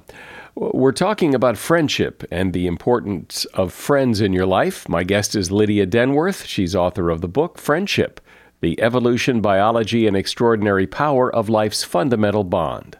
We're 0.55 0.93
talking 0.93 1.35
about 1.35 1.57
friendship 1.57 2.23
and 2.31 2.53
the 2.53 2.67
importance 2.67 3.45
of 3.55 3.73
friends 3.73 4.21
in 4.21 4.31
your 4.31 4.45
life. 4.45 4.87
My 4.87 5.03
guest 5.03 5.35
is 5.35 5.51
Lydia 5.51 5.85
Denworth. 5.85 6.45
She's 6.45 6.75
author 6.75 7.09
of 7.09 7.21
the 7.21 7.27
book 7.27 7.57
Friendship 7.57 8.21
The 8.61 8.81
Evolution, 8.81 9.41
Biology, 9.41 10.07
and 10.07 10.15
Extraordinary 10.15 10.87
Power 10.87 11.33
of 11.33 11.49
Life's 11.49 11.83
Fundamental 11.83 12.45
Bond. 12.45 12.97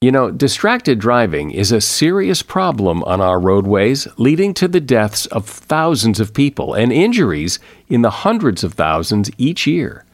You 0.00 0.12
know, 0.12 0.30
distracted 0.30 1.00
driving 1.00 1.50
is 1.50 1.72
a 1.72 1.80
serious 1.80 2.40
problem 2.40 3.02
on 3.02 3.20
our 3.20 3.40
roadways, 3.40 4.06
leading 4.16 4.54
to 4.54 4.68
the 4.68 4.78
deaths 4.78 5.26
of 5.26 5.44
thousands 5.44 6.20
of 6.20 6.32
people 6.32 6.72
and 6.72 6.92
injuries 6.92 7.58
in 7.88 8.02
the 8.02 8.10
hundreds 8.22 8.62
of 8.62 8.74
thousands 8.74 9.28
each 9.38 9.66
year. 9.66 10.04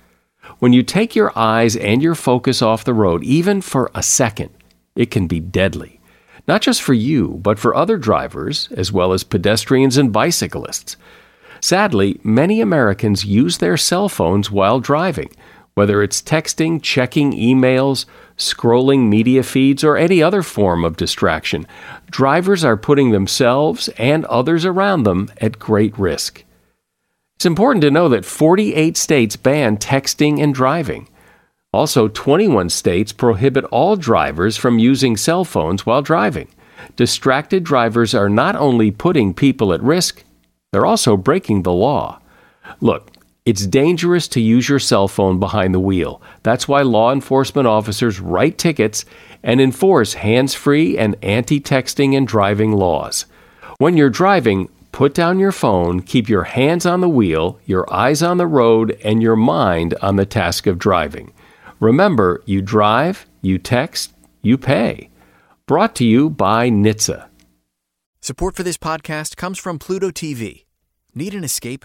When 0.58 0.72
you 0.72 0.82
take 0.82 1.14
your 1.14 1.38
eyes 1.38 1.76
and 1.76 2.02
your 2.02 2.14
focus 2.14 2.62
off 2.62 2.84
the 2.84 2.94
road, 2.94 3.24
even 3.24 3.60
for 3.60 3.90
a 3.94 4.02
second, 4.02 4.48
it 4.96 5.10
can 5.10 5.26
be 5.26 5.38
deadly. 5.38 6.00
Not 6.48 6.62
just 6.62 6.80
for 6.80 6.94
you, 6.94 7.38
but 7.42 7.58
for 7.58 7.76
other 7.76 7.98
drivers, 7.98 8.70
as 8.74 8.90
well 8.90 9.12
as 9.12 9.22
pedestrians 9.22 9.98
and 9.98 10.10
bicyclists. 10.10 10.96
Sadly, 11.60 12.18
many 12.24 12.62
Americans 12.62 13.26
use 13.26 13.58
their 13.58 13.76
cell 13.76 14.08
phones 14.08 14.50
while 14.50 14.80
driving, 14.80 15.28
whether 15.74 16.02
it's 16.02 16.22
texting, 16.22 16.80
checking 16.80 17.32
emails, 17.32 18.06
scrolling 18.36 19.08
media 19.08 19.42
feeds, 19.42 19.82
or 19.82 19.96
any 19.96 20.22
other 20.22 20.42
form 20.42 20.84
of 20.84 20.96
distraction, 20.96 21.66
drivers 22.10 22.64
are 22.64 22.76
putting 22.76 23.10
themselves 23.10 23.88
and 23.98 24.24
others 24.26 24.64
around 24.64 25.02
them 25.02 25.30
at 25.40 25.58
great 25.58 25.96
risk. 25.98 26.44
It's 27.36 27.46
important 27.46 27.82
to 27.82 27.90
know 27.90 28.08
that 28.08 28.24
48 28.24 28.96
states 28.96 29.36
ban 29.36 29.76
texting 29.76 30.42
and 30.42 30.54
driving. 30.54 31.08
Also, 31.72 32.06
21 32.06 32.70
states 32.70 33.12
prohibit 33.12 33.64
all 33.64 33.96
drivers 33.96 34.56
from 34.56 34.78
using 34.78 35.16
cell 35.16 35.44
phones 35.44 35.84
while 35.84 36.02
driving. 36.02 36.48
Distracted 36.94 37.64
drivers 37.64 38.14
are 38.14 38.28
not 38.28 38.54
only 38.54 38.92
putting 38.92 39.34
people 39.34 39.72
at 39.72 39.82
risk, 39.82 40.22
they're 40.70 40.86
also 40.86 41.16
breaking 41.16 41.62
the 41.62 41.72
law. 41.72 42.20
Look, 42.80 43.10
it's 43.44 43.66
dangerous 43.66 44.26
to 44.28 44.40
use 44.40 44.68
your 44.68 44.78
cell 44.78 45.06
phone 45.06 45.38
behind 45.38 45.74
the 45.74 45.80
wheel. 45.80 46.22
That's 46.42 46.66
why 46.66 46.82
law 46.82 47.12
enforcement 47.12 47.68
officers 47.68 48.18
write 48.18 48.56
tickets 48.56 49.04
and 49.42 49.60
enforce 49.60 50.14
hands 50.14 50.54
free 50.54 50.96
and 50.96 51.16
anti 51.22 51.60
texting 51.60 52.16
and 52.16 52.26
driving 52.26 52.72
laws. 52.72 53.26
When 53.78 53.96
you're 53.98 54.08
driving, 54.08 54.70
put 54.92 55.12
down 55.12 55.38
your 55.38 55.52
phone, 55.52 56.00
keep 56.00 56.28
your 56.28 56.44
hands 56.44 56.86
on 56.86 57.02
the 57.02 57.08
wheel, 57.08 57.58
your 57.66 57.92
eyes 57.92 58.22
on 58.22 58.38
the 58.38 58.46
road, 58.46 58.98
and 59.04 59.22
your 59.22 59.36
mind 59.36 59.94
on 60.00 60.16
the 60.16 60.26
task 60.26 60.66
of 60.66 60.78
driving. 60.78 61.32
Remember, 61.80 62.42
you 62.46 62.62
drive, 62.62 63.26
you 63.42 63.58
text, 63.58 64.14
you 64.40 64.56
pay. 64.56 65.10
Brought 65.66 65.94
to 65.96 66.04
you 66.04 66.30
by 66.30 66.70
NHTSA. 66.70 67.26
Support 68.22 68.56
for 68.56 68.62
this 68.62 68.78
podcast 68.78 69.36
comes 69.36 69.58
from 69.58 69.78
Pluto 69.78 70.10
TV. 70.10 70.64
Need 71.14 71.34
an 71.34 71.44
escape? 71.44 71.84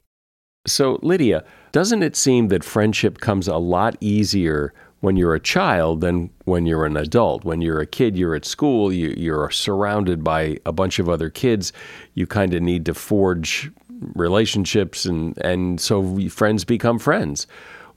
So, 0.67 0.99
Lydia, 1.01 1.43
doesn't 1.71 2.03
it 2.03 2.15
seem 2.15 2.49
that 2.49 2.63
friendship 2.63 3.19
comes 3.19 3.47
a 3.47 3.57
lot 3.57 3.97
easier 3.99 4.73
when 4.99 5.15
you're 5.15 5.33
a 5.33 5.39
child 5.39 6.01
than 6.01 6.29
when 6.45 6.65
you're 6.65 6.85
an 6.85 6.97
adult? 6.97 7.43
When 7.43 7.61
you're 7.61 7.79
a 7.79 7.87
kid, 7.87 8.15
you're 8.15 8.35
at 8.35 8.45
school, 8.45 8.93
you, 8.93 9.13
you're 9.17 9.49
surrounded 9.49 10.23
by 10.23 10.57
a 10.65 10.71
bunch 10.71 10.99
of 10.99 11.09
other 11.09 11.29
kids. 11.29 11.73
You 12.13 12.27
kind 12.27 12.53
of 12.53 12.61
need 12.61 12.85
to 12.85 12.93
forge 12.93 13.71
relationships, 14.15 15.05
and, 15.05 15.37
and 15.39 15.79
so 15.81 16.29
friends 16.29 16.63
become 16.63 16.99
friends. 16.99 17.47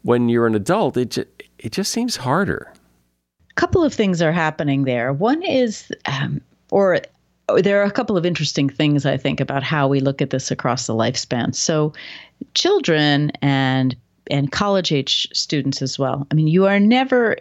When 0.02 0.28
you're 0.28 0.46
an 0.46 0.54
adult, 0.54 0.96
it, 0.96 1.10
just, 1.10 1.28
it 1.58 1.72
just 1.72 1.92
seems 1.92 2.16
harder. 2.16 2.72
A 3.50 3.54
couple 3.54 3.84
of 3.84 3.92
things 3.92 4.20
are 4.22 4.32
happening 4.32 4.84
there. 4.84 5.12
One 5.12 5.42
is, 5.42 5.92
um, 6.06 6.40
or 6.70 7.00
there 7.58 7.80
are 7.80 7.84
a 7.84 7.90
couple 7.90 8.16
of 8.16 8.24
interesting 8.24 8.68
things 8.68 9.04
I 9.04 9.16
think 9.16 9.40
about 9.40 9.62
how 9.62 9.86
we 9.86 10.00
look 10.00 10.22
at 10.22 10.30
this 10.30 10.50
across 10.50 10.86
the 10.86 10.94
lifespan. 10.94 11.54
So, 11.54 11.92
children 12.54 13.30
and 13.42 13.96
and 14.30 14.50
college 14.52 14.90
age 14.90 15.28
students 15.34 15.82
as 15.82 15.98
well. 15.98 16.26
I 16.30 16.34
mean, 16.34 16.46
you 16.48 16.66
are 16.66 16.80
never 16.80 17.36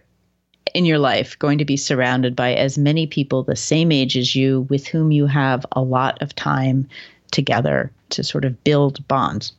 in 0.73 0.85
your 0.85 0.99
life 0.99 1.37
going 1.39 1.57
to 1.57 1.65
be 1.65 1.77
surrounded 1.77 2.35
by 2.35 2.53
as 2.53 2.77
many 2.77 3.07
people 3.07 3.43
the 3.43 3.55
same 3.55 3.91
age 3.91 4.17
as 4.17 4.35
you 4.35 4.61
with 4.69 4.87
whom 4.87 5.11
you 5.11 5.25
have 5.25 5.65
a 5.73 5.81
lot 5.81 6.21
of 6.21 6.35
time 6.35 6.87
together 7.31 7.91
to 8.09 8.23
sort 8.23 8.45
of 8.45 8.63
build 8.63 9.05
bonds. 9.07 9.53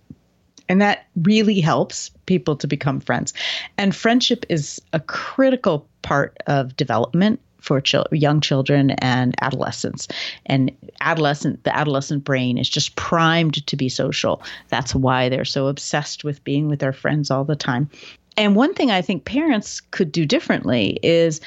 And 0.68 0.80
that 0.80 1.06
really 1.22 1.60
helps 1.60 2.10
people 2.26 2.56
to 2.56 2.66
become 2.66 3.00
friends. 3.00 3.34
And 3.76 3.94
friendship 3.94 4.46
is 4.48 4.80
a 4.92 5.00
critical 5.00 5.86
part 6.02 6.36
of 6.46 6.76
development 6.76 7.40
for 7.64 7.82
young 8.12 8.40
children 8.40 8.90
and 8.90 9.34
adolescents. 9.40 10.06
And 10.46 10.70
adolescent, 11.00 11.64
the 11.64 11.74
adolescent 11.74 12.22
brain 12.24 12.58
is 12.58 12.68
just 12.68 12.94
primed 12.96 13.66
to 13.66 13.76
be 13.76 13.88
social. 13.88 14.42
That's 14.68 14.94
why 14.94 15.28
they're 15.28 15.44
so 15.44 15.68
obsessed 15.68 16.24
with 16.24 16.44
being 16.44 16.68
with 16.68 16.80
their 16.80 16.92
friends 16.92 17.30
all 17.30 17.44
the 17.44 17.56
time. 17.56 17.88
And 18.36 18.54
one 18.54 18.74
thing 18.74 18.90
I 18.90 19.00
think 19.00 19.24
parents 19.24 19.80
could 19.80 20.12
do 20.12 20.26
differently 20.26 20.98
is 21.02 21.40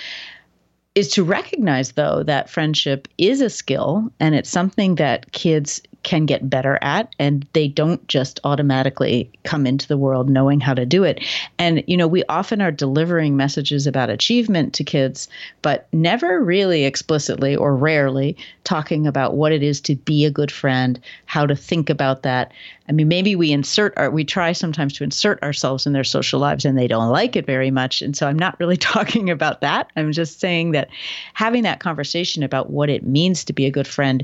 is 0.96 1.10
to 1.10 1.24
recognize 1.24 1.92
though 1.92 2.24
that 2.24 2.50
friendship 2.50 3.08
is 3.20 3.40
a 3.40 3.52
skill 3.52 4.12
and 4.20 4.34
it's 4.34 4.50
something 4.50 4.96
that 4.96 5.32
kids 5.32 5.80
can 6.08 6.26
get 6.26 6.50
better 6.50 6.80
at 6.82 7.14
and 7.20 7.46
they 7.52 7.68
don't 7.68 8.08
just 8.08 8.40
automatically 8.46 9.30
come 9.44 9.68
into 9.68 9.86
the 9.90 9.98
world 9.98 10.30
knowing 10.30 10.62
how 10.62 10.74
to 10.74 10.86
do 10.86 11.04
it. 11.04 11.22
And 11.60 11.84
you 11.86 11.98
know, 11.98 12.08
we 12.08 12.24
often 12.30 12.62
are 12.62 12.72
delivering 12.72 13.36
messages 13.36 13.86
about 13.86 14.10
achievement 14.10 14.74
to 14.76 14.86
kids, 14.86 15.28
but 15.62 15.86
never 15.92 16.42
really 16.42 16.86
explicitly 16.86 17.58
or 17.58 17.76
rarely 17.76 18.38
talking 18.64 19.06
about 19.06 19.36
what 19.36 19.52
it 19.52 19.62
is 19.62 19.82
to 19.82 19.98
be 19.98 20.24
a 20.24 20.32
good 20.32 20.50
friend, 20.50 20.98
how 21.26 21.46
to 21.46 21.58
think 21.58 21.90
about 21.90 22.24
that. 22.24 22.54
I 22.88 22.94
mean, 22.94 23.10
maybe 23.10 23.36
we 23.36 23.52
insert 23.52 23.94
our 23.98 24.10
we 24.10 24.24
try 24.24 24.54
sometimes 24.54 24.94
to 24.94 25.04
insert 25.04 25.44
ourselves 25.44 25.86
in 25.86 25.92
their 25.92 26.06
social 26.06 26.40
lives 26.40 26.64
and 26.64 26.78
they 26.78 26.88
don't 26.88 27.10
like 27.10 27.36
it 27.36 27.46
very 27.46 27.70
much. 27.70 28.02
And 28.02 28.16
so 28.16 28.28
I'm 28.28 28.40
not 28.40 28.58
really 28.62 28.78
talking 28.94 29.30
about 29.30 29.60
that. 29.60 29.92
I'm 29.98 30.14
just 30.14 30.40
saying 30.40 30.72
that 30.72 30.88
having 31.34 31.64
that 31.64 31.82
conversation 31.82 32.44
about 32.44 32.70
what 32.70 32.90
it 32.90 33.06
means 33.06 33.44
to 33.44 33.52
be 33.52 33.66
a 33.66 33.72
good 33.72 33.88
friend 33.88 34.24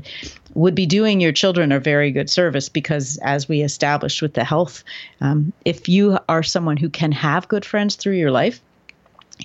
would 0.54 0.74
be 0.74 0.86
doing 0.86 1.20
your 1.20 1.32
children 1.32 1.72
a 1.72 1.80
very 1.80 2.10
good 2.10 2.30
service 2.30 2.68
because, 2.68 3.18
as 3.18 3.48
we 3.48 3.62
established 3.62 4.22
with 4.22 4.34
the 4.34 4.44
health, 4.44 4.84
um, 5.20 5.52
if 5.64 5.88
you 5.88 6.18
are 6.28 6.42
someone 6.42 6.76
who 6.76 6.88
can 6.88 7.12
have 7.12 7.48
good 7.48 7.64
friends 7.64 7.96
through 7.96 8.16
your 8.16 8.30
life, 8.30 8.60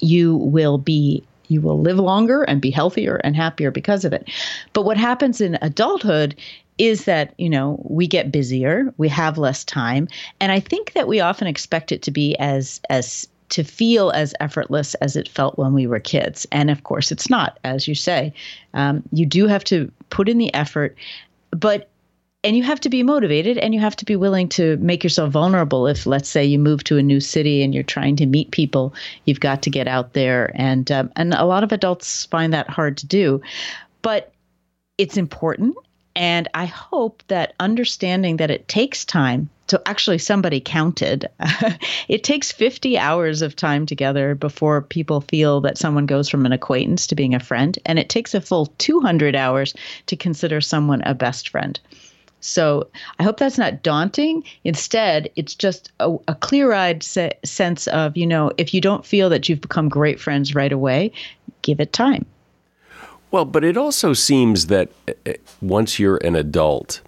you 0.01 0.37
will 0.37 0.77
be 0.77 1.23
you 1.47 1.61
will 1.61 1.81
live 1.81 1.97
longer 1.97 2.43
and 2.43 2.61
be 2.61 2.69
healthier 2.69 3.15
and 3.23 3.35
happier 3.35 3.71
because 3.71 4.05
of 4.05 4.13
it. 4.13 4.29
But 4.73 4.85
what 4.85 4.97
happens 4.97 5.41
in 5.41 5.57
adulthood 5.63 6.35
is 6.79 7.05
that 7.05 7.33
you 7.37 7.49
know 7.49 7.79
we 7.87 8.07
get 8.07 8.31
busier 8.31 8.93
we 8.97 9.09
have 9.09 9.37
less 9.37 9.65
time 9.65 10.07
and 10.39 10.51
i 10.51 10.59
think 10.61 10.93
that 10.93 11.09
we 11.09 11.19
often 11.19 11.45
expect 11.45 11.91
it 11.91 12.01
to 12.01 12.09
be 12.09 12.35
as 12.37 12.79
as 12.89 13.27
to 13.49 13.63
feel 13.63 14.11
as 14.11 14.33
effortless 14.39 14.93
as 14.95 15.15
it 15.15 15.27
felt 15.27 15.57
when 15.57 15.73
we 15.73 15.87
were 15.87 15.99
kids. 15.99 16.45
And 16.51 16.69
of 16.69 16.83
course 16.83 17.11
it's 17.11 17.29
not 17.29 17.59
as 17.63 17.87
you 17.87 17.95
say. 17.95 18.33
Um, 18.73 19.03
you 19.11 19.25
do 19.25 19.47
have 19.47 19.63
to 19.65 19.91
put 20.09 20.29
in 20.29 20.37
the 20.37 20.53
effort 20.53 20.95
but 21.51 21.89
and 22.43 22.55
you 22.55 22.63
have 22.63 22.79
to 22.79 22.89
be 22.89 23.03
motivated 23.03 23.57
and 23.57 23.73
you 23.73 23.81
have 23.81 23.97
to 23.97 24.05
be 24.05 24.15
willing 24.15 24.47
to 24.47 24.77
make 24.77 25.03
yourself 25.03 25.29
vulnerable. 25.29 25.87
If 25.87 26.05
let's 26.05 26.29
say 26.29 26.45
you 26.45 26.57
move 26.57 26.85
to 26.85 26.97
a 26.97 27.03
new 27.03 27.19
city 27.19 27.61
and 27.61 27.73
you're 27.73 27.83
trying 27.83 28.15
to 28.15 28.25
meet 28.25 28.51
people 28.51 28.93
you've 29.25 29.41
got 29.41 29.61
to 29.63 29.69
get 29.69 29.87
out 29.87 30.13
there. 30.13 30.51
And 30.55 30.91
um, 30.91 31.11
and 31.15 31.33
a 31.33 31.45
lot 31.45 31.63
of 31.63 31.71
adults 31.71 32.25
find 32.25 32.53
that 32.53 32.69
hard 32.69 32.97
to 32.97 33.05
do. 33.05 33.41
But 34.01 34.31
it's 34.97 35.17
important 35.17 35.75
and 36.15 36.47
i 36.53 36.65
hope 36.65 37.23
that 37.27 37.53
understanding 37.59 38.37
that 38.37 38.51
it 38.51 38.67
takes 38.67 39.05
time 39.05 39.49
so 39.69 39.81
actually 39.85 40.17
somebody 40.17 40.59
counted 40.59 41.29
it 42.07 42.23
takes 42.23 42.51
50 42.51 42.97
hours 42.97 43.41
of 43.41 43.55
time 43.55 43.85
together 43.85 44.35
before 44.35 44.81
people 44.81 45.21
feel 45.21 45.61
that 45.61 45.77
someone 45.77 46.05
goes 46.05 46.29
from 46.29 46.45
an 46.45 46.51
acquaintance 46.51 47.05
to 47.07 47.15
being 47.15 47.35
a 47.35 47.39
friend 47.39 47.77
and 47.85 47.99
it 47.99 48.09
takes 48.09 48.33
a 48.33 48.41
full 48.41 48.67
200 48.77 49.35
hours 49.35 49.73
to 50.07 50.15
consider 50.15 50.61
someone 50.61 51.01
a 51.05 51.13
best 51.13 51.49
friend 51.49 51.79
so 52.41 52.87
I 53.19 53.23
hope 53.23 53.37
that's 53.37 53.57
not 53.57 53.83
daunting. 53.83 54.43
Instead, 54.63 55.29
it's 55.35 55.53
just 55.53 55.91
a, 55.99 56.15
a 56.27 56.35
clear 56.35 56.71
eyed 56.71 57.03
se- 57.03 57.37
sense 57.43 57.87
of, 57.87 58.15
you 58.15 58.25
know, 58.25 58.51
if 58.57 58.73
you 58.73 58.81
don't 58.81 59.05
feel 59.05 59.29
that 59.29 59.49
you've 59.49 59.61
become 59.61 59.89
great 59.89 60.19
friends 60.19 60.55
right 60.55 60.71
away, 60.71 61.11
give 61.61 61.79
it 61.79 61.91
time. 61.91 62.25
Well, 63.31 63.45
but 63.45 63.63
it 63.63 63.77
also 63.77 64.13
seems 64.13 64.67
that 64.67 64.89
uh, 65.07 65.33
once 65.61 65.99
you're 65.99 66.17
an 66.17 66.35
adult, 66.35 67.01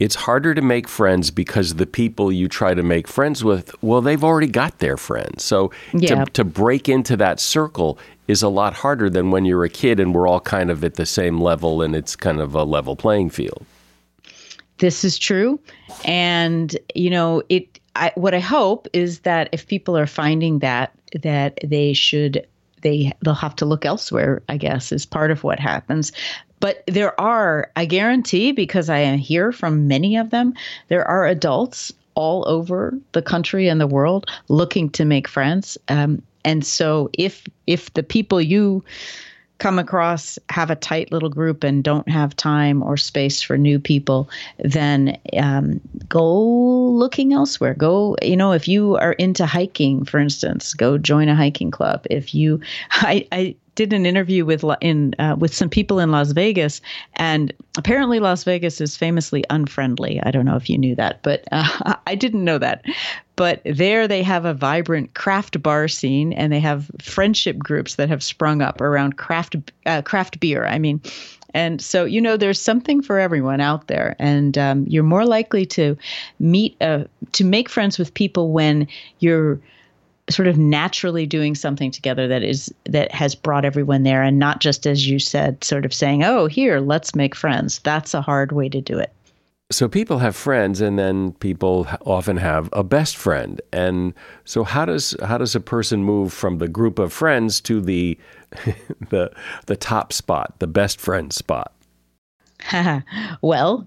it's 0.00 0.14
harder 0.14 0.54
to 0.54 0.62
make 0.62 0.88
friends 0.88 1.30
because 1.30 1.74
the 1.74 1.86
people 1.86 2.32
you 2.32 2.48
try 2.48 2.74
to 2.74 2.82
make 2.82 3.06
friends 3.06 3.44
with, 3.44 3.74
well, 3.82 4.00
they've 4.00 4.24
already 4.24 4.46
got 4.46 4.78
their 4.78 4.96
friends. 4.96 5.44
So 5.44 5.70
yeah. 5.92 6.24
to, 6.24 6.30
to 6.32 6.44
break 6.44 6.88
into 6.88 7.16
that 7.18 7.38
circle 7.38 7.98
is 8.26 8.42
a 8.42 8.48
lot 8.48 8.72
harder 8.72 9.10
than 9.10 9.30
when 9.30 9.44
you're 9.44 9.64
a 9.64 9.68
kid 9.68 10.00
and 10.00 10.14
we're 10.14 10.26
all 10.26 10.40
kind 10.40 10.70
of 10.70 10.82
at 10.82 10.94
the 10.94 11.04
same 11.04 11.40
level 11.40 11.82
and 11.82 11.94
it's 11.94 12.16
kind 12.16 12.40
of 12.40 12.54
a 12.54 12.64
level 12.64 12.96
playing 12.96 13.28
field 13.28 13.64
this 14.78 15.04
is 15.04 15.18
true 15.18 15.60
and 16.04 16.76
you 16.94 17.10
know 17.10 17.42
it 17.48 17.78
I, 17.96 18.12
what 18.14 18.34
i 18.34 18.38
hope 18.38 18.86
is 18.92 19.20
that 19.20 19.48
if 19.52 19.66
people 19.66 19.96
are 19.96 20.06
finding 20.06 20.60
that 20.60 20.92
that 21.22 21.58
they 21.62 21.92
should 21.92 22.46
they 22.82 23.12
they'll 23.22 23.34
have 23.34 23.56
to 23.56 23.66
look 23.66 23.84
elsewhere 23.84 24.42
i 24.48 24.56
guess 24.56 24.92
is 24.92 25.04
part 25.04 25.30
of 25.30 25.42
what 25.42 25.58
happens 25.58 26.12
but 26.60 26.84
there 26.86 27.18
are 27.20 27.70
i 27.76 27.84
guarantee 27.84 28.52
because 28.52 28.88
i 28.88 29.16
hear 29.16 29.52
from 29.52 29.88
many 29.88 30.16
of 30.16 30.30
them 30.30 30.54
there 30.88 31.06
are 31.06 31.26
adults 31.26 31.92
all 32.14 32.46
over 32.48 32.94
the 33.12 33.22
country 33.22 33.68
and 33.68 33.80
the 33.80 33.86
world 33.86 34.30
looking 34.48 34.88
to 34.90 35.04
make 35.04 35.26
friends 35.26 35.76
um, 35.88 36.22
and 36.44 36.64
so 36.64 37.10
if 37.14 37.46
if 37.66 37.92
the 37.94 38.02
people 38.02 38.40
you 38.40 38.84
come 39.60 39.78
across 39.78 40.38
have 40.48 40.70
a 40.70 40.74
tight 40.74 41.12
little 41.12 41.28
group 41.28 41.62
and 41.62 41.84
don't 41.84 42.08
have 42.08 42.34
time 42.34 42.82
or 42.82 42.96
space 42.96 43.40
for 43.40 43.56
new 43.56 43.78
people, 43.78 44.28
then 44.58 45.16
um, 45.38 45.80
go 46.08 46.34
looking 46.34 47.32
elsewhere. 47.32 47.74
Go, 47.74 48.16
you 48.22 48.36
know, 48.36 48.52
if 48.52 48.66
you 48.66 48.96
are 48.96 49.12
into 49.12 49.46
hiking, 49.46 50.04
for 50.04 50.18
instance, 50.18 50.74
go 50.74 50.98
join 50.98 51.28
a 51.28 51.36
hiking 51.36 51.70
club. 51.70 52.06
If 52.10 52.34
you, 52.34 52.60
I, 52.90 53.28
I 53.30 53.54
did 53.80 53.94
an 53.94 54.04
interview 54.04 54.44
with 54.44 54.62
in 54.82 55.14
uh, 55.18 55.34
with 55.38 55.54
some 55.54 55.70
people 55.70 56.00
in 56.00 56.10
Las 56.10 56.32
Vegas, 56.32 56.82
and 57.14 57.50
apparently 57.78 58.20
Las 58.20 58.44
Vegas 58.44 58.78
is 58.78 58.94
famously 58.94 59.42
unfriendly. 59.48 60.20
I 60.22 60.30
don't 60.30 60.44
know 60.44 60.56
if 60.56 60.68
you 60.68 60.76
knew 60.76 60.94
that, 60.96 61.22
but 61.22 61.44
uh, 61.50 61.94
I 62.06 62.14
didn't 62.14 62.44
know 62.44 62.58
that. 62.58 62.84
But 63.36 63.62
there 63.64 64.06
they 64.06 64.22
have 64.22 64.44
a 64.44 64.52
vibrant 64.52 65.14
craft 65.14 65.62
bar 65.62 65.88
scene, 65.88 66.34
and 66.34 66.52
they 66.52 66.60
have 66.60 66.90
friendship 67.00 67.56
groups 67.56 67.94
that 67.94 68.10
have 68.10 68.22
sprung 68.22 68.60
up 68.60 68.82
around 68.82 69.16
craft 69.16 69.56
uh, 69.86 70.02
craft 70.02 70.40
beer. 70.40 70.66
I 70.66 70.78
mean. 70.78 71.00
And 71.52 71.80
so, 71.80 72.04
you 72.04 72.20
know, 72.20 72.36
there's 72.36 72.60
something 72.60 73.02
for 73.02 73.18
everyone 73.18 73.60
out 73.60 73.88
there, 73.88 74.14
and 74.20 74.56
um, 74.56 74.84
you're 74.86 75.02
more 75.02 75.26
likely 75.26 75.66
to 75.66 75.96
meet, 76.38 76.76
uh, 76.80 77.06
to 77.32 77.42
make 77.42 77.68
friends 77.68 77.98
with 77.98 78.14
people 78.14 78.52
when 78.52 78.86
you're 79.18 79.58
sort 80.30 80.48
of 80.48 80.56
naturally 80.58 81.26
doing 81.26 81.54
something 81.54 81.90
together 81.90 82.28
that 82.28 82.42
is 82.42 82.72
that 82.84 83.12
has 83.12 83.34
brought 83.34 83.64
everyone 83.64 84.02
there 84.02 84.22
and 84.22 84.38
not 84.38 84.60
just 84.60 84.86
as 84.86 85.08
you 85.08 85.18
said 85.18 85.62
sort 85.62 85.84
of 85.84 85.92
saying 85.92 86.24
oh 86.24 86.46
here 86.46 86.80
let's 86.80 87.14
make 87.14 87.34
friends. 87.34 87.78
That's 87.80 88.14
a 88.14 88.20
hard 88.20 88.52
way 88.52 88.68
to 88.68 88.80
do 88.80 88.98
it. 88.98 89.12
So 89.72 89.88
people 89.88 90.18
have 90.18 90.34
friends 90.34 90.80
and 90.80 90.98
then 90.98 91.32
people 91.34 91.86
often 92.04 92.36
have 92.38 92.68
a 92.72 92.82
best 92.82 93.16
friend. 93.16 93.60
And 93.72 94.14
so 94.44 94.64
how 94.64 94.84
does 94.84 95.14
how 95.22 95.38
does 95.38 95.54
a 95.54 95.60
person 95.60 96.02
move 96.02 96.32
from 96.32 96.58
the 96.58 96.66
group 96.66 96.98
of 96.98 97.12
friends 97.12 97.60
to 97.62 97.80
the 97.80 98.18
the 99.10 99.30
the 99.66 99.76
top 99.76 100.12
spot 100.12 100.54
the 100.58 100.66
best 100.66 101.00
friend 101.00 101.32
spot 101.32 101.72
well, 103.42 103.84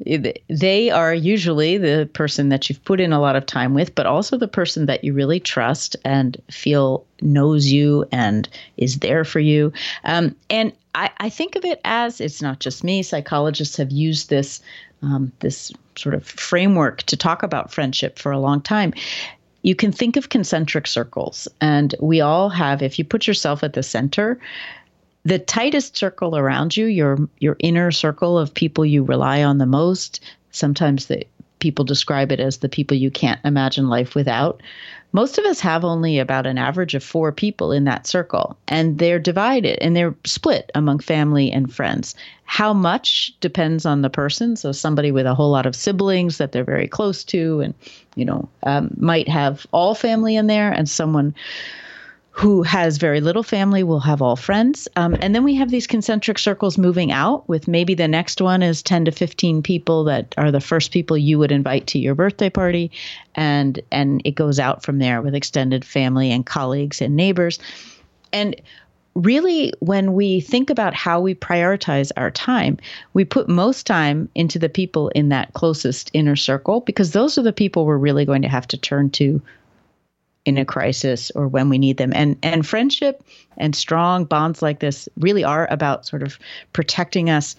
they 0.49 0.89
are 0.89 1.13
usually 1.13 1.77
the 1.77 2.09
person 2.13 2.49
that 2.49 2.69
you've 2.69 2.83
put 2.83 2.99
in 2.99 3.13
a 3.13 3.21
lot 3.21 3.35
of 3.35 3.45
time 3.45 3.73
with, 3.73 3.93
but 3.95 4.05
also 4.05 4.37
the 4.37 4.47
person 4.47 4.85
that 4.85 5.03
you 5.03 5.13
really 5.13 5.39
trust 5.39 5.95
and 6.05 6.41
feel 6.49 7.05
knows 7.21 7.67
you 7.67 8.05
and 8.11 8.49
is 8.77 8.99
there 8.99 9.23
for 9.23 9.39
you. 9.39 9.71
Um, 10.03 10.35
and 10.49 10.73
I, 10.95 11.09
I, 11.17 11.29
think 11.29 11.55
of 11.55 11.65
it 11.65 11.79
as 11.85 12.21
it's 12.21 12.41
not 12.41 12.59
just 12.59 12.83
me. 12.83 13.01
Psychologists 13.01 13.77
have 13.77 13.91
used 13.91 14.29
this 14.29 14.61
um, 15.01 15.31
this 15.39 15.71
sort 15.95 16.15
of 16.15 16.25
framework 16.25 17.03
to 17.03 17.17
talk 17.17 17.43
about 17.43 17.73
friendship 17.73 18.17
for 18.17 18.31
a 18.31 18.39
long 18.39 18.61
time. 18.61 18.93
You 19.61 19.75
can 19.75 19.91
think 19.91 20.17
of 20.17 20.29
concentric 20.29 20.87
circles, 20.87 21.47
and 21.61 21.95
we 21.99 22.21
all 22.21 22.49
have. 22.49 22.81
If 22.81 22.99
you 22.99 23.05
put 23.05 23.27
yourself 23.27 23.63
at 23.63 23.73
the 23.73 23.83
center, 23.83 24.39
the 25.25 25.39
tightest 25.39 25.97
circle 25.97 26.37
around 26.37 26.75
you, 26.75 26.85
your 26.85 27.17
your 27.39 27.55
inner 27.59 27.91
circle 27.91 28.37
of 28.37 28.53
people 28.53 28.85
you 28.85 29.03
rely 29.03 29.43
on 29.43 29.57
the 29.57 29.65
most, 29.65 30.19
sometimes 30.51 31.07
the 31.07 31.25
people 31.59 31.85
describe 31.85 32.29
it 32.29 32.41
as 32.41 32.57
the 32.57 32.67
people 32.67 32.97
you 32.97 33.09
can't 33.09 33.39
imagine 33.45 33.87
life 33.87 34.15
without. 34.15 34.61
Most 35.13 35.37
of 35.37 35.45
us 35.45 35.61
have 35.61 35.85
only 35.85 36.19
about 36.19 36.45
an 36.45 36.57
average 36.57 36.93
of 36.93 37.03
four 37.03 37.31
people 37.31 37.71
in 37.71 37.85
that 37.85 38.05
circle, 38.05 38.57
and 38.67 38.97
they're 38.97 39.19
divided 39.19 39.77
and 39.79 39.95
they're 39.95 40.15
split 40.25 40.71
among 40.75 40.99
family 40.99 41.49
and 41.51 41.73
friends. 41.73 42.15
How 42.43 42.73
much 42.73 43.31
depends 43.39 43.85
on 43.85 44.01
the 44.01 44.09
person. 44.09 44.57
So, 44.57 44.73
somebody 44.73 45.11
with 45.11 45.25
a 45.25 45.35
whole 45.35 45.51
lot 45.51 45.65
of 45.65 45.75
siblings 45.75 46.37
that 46.37 46.51
they're 46.51 46.65
very 46.65 46.87
close 46.87 47.23
to, 47.25 47.61
and 47.61 47.73
you 48.15 48.25
know, 48.25 48.49
um, 48.63 48.89
might 48.97 49.29
have 49.29 49.65
all 49.71 49.95
family 49.95 50.35
in 50.35 50.47
there, 50.47 50.71
and 50.71 50.89
someone 50.89 51.33
who 52.35 52.63
has 52.63 52.97
very 52.97 53.21
little 53.21 53.43
family 53.43 53.83
will 53.83 53.99
have 53.99 54.19
all 54.19 54.35
friends. 54.35 54.87
Um, 54.95 55.15
and 55.21 55.35
then 55.35 55.43
we 55.43 55.53
have 55.53 55.69
these 55.69 55.85
concentric 55.85 56.39
circles 56.39 56.79
moving 56.79 57.11
out, 57.11 57.47
with 57.47 57.67
maybe 57.67 57.93
the 57.93 58.07
next 58.07 58.41
one 58.41 58.63
is 58.63 58.81
10 58.81 59.05
to 59.05 59.11
15 59.11 59.61
people 59.61 60.03
that 60.05 60.33
are 60.35 60.51
the 60.51 60.59
first 60.59 60.91
people 60.91 61.15
you 61.15 61.37
would 61.37 61.51
invite 61.51 61.85
to 61.87 61.99
your 61.99 62.15
birthday 62.15 62.49
party. 62.49 62.89
And, 63.35 63.79
and 63.91 64.19
it 64.25 64.31
goes 64.31 64.59
out 64.59 64.81
from 64.83 64.97
there 64.97 65.21
with 65.21 65.35
extended 65.35 65.85
family 65.85 66.31
and 66.31 66.43
colleagues 66.43 67.03
and 67.03 67.15
neighbors. 67.15 67.59
And 68.33 68.55
really, 69.13 69.71
when 69.79 70.13
we 70.13 70.41
think 70.41 70.71
about 70.71 70.95
how 70.95 71.21
we 71.21 71.35
prioritize 71.35 72.11
our 72.17 72.31
time, 72.31 72.79
we 73.13 73.25
put 73.25 73.47
most 73.47 73.85
time 73.85 74.27
into 74.33 74.57
the 74.57 74.69
people 74.69 75.09
in 75.09 75.29
that 75.29 75.53
closest 75.53 76.09
inner 76.13 76.35
circle 76.35 76.79
because 76.79 77.11
those 77.11 77.37
are 77.37 77.43
the 77.43 77.53
people 77.53 77.85
we're 77.85 77.95
really 77.95 78.25
going 78.25 78.41
to 78.41 78.49
have 78.49 78.67
to 78.69 78.77
turn 78.77 79.11
to 79.11 79.39
in 80.45 80.57
a 80.57 80.65
crisis 80.65 81.31
or 81.35 81.47
when 81.47 81.69
we 81.69 81.77
need 81.77 81.97
them. 81.97 82.11
And 82.15 82.37
and 82.43 82.65
friendship 82.65 83.23
and 83.57 83.75
strong 83.75 84.25
bonds 84.25 84.61
like 84.61 84.79
this 84.79 85.07
really 85.17 85.43
are 85.43 85.67
about 85.71 86.05
sort 86.05 86.23
of 86.23 86.37
protecting 86.73 87.29
us 87.29 87.55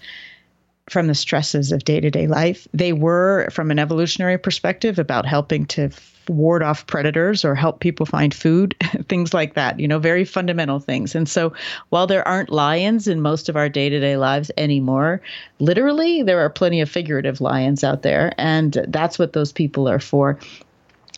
from 0.89 1.07
the 1.07 1.15
stresses 1.15 1.71
of 1.71 1.83
day-to-day 1.83 2.27
life. 2.27 2.67
They 2.73 2.93
were 2.93 3.49
from 3.49 3.71
an 3.71 3.79
evolutionary 3.79 4.37
perspective 4.37 4.99
about 4.99 5.25
helping 5.25 5.65
to 5.67 5.89
ward 6.29 6.63
off 6.63 6.85
predators 6.87 7.45
or 7.45 7.55
help 7.55 7.79
people 7.79 8.05
find 8.05 8.33
food, 8.33 8.75
things 9.09 9.33
like 9.33 9.53
that, 9.55 9.79
you 9.79 9.87
know, 9.87 9.99
very 9.99 10.25
fundamental 10.25 10.79
things. 10.79 11.15
And 11.15 11.27
so 11.27 11.53
while 11.89 12.07
there 12.07 12.27
aren't 12.27 12.49
lions 12.51 13.07
in 13.07 13.21
most 13.21 13.49
of 13.49 13.55
our 13.55 13.69
day-to-day 13.69 14.17
lives 14.17 14.51
anymore, 14.57 15.21
literally 15.59 16.23
there 16.23 16.39
are 16.39 16.49
plenty 16.49 16.81
of 16.81 16.89
figurative 16.89 17.41
lions 17.41 17.83
out 17.83 18.01
there 18.01 18.33
and 18.37 18.85
that's 18.87 19.19
what 19.19 19.33
those 19.33 19.51
people 19.51 19.87
are 19.87 19.99
for 19.99 20.37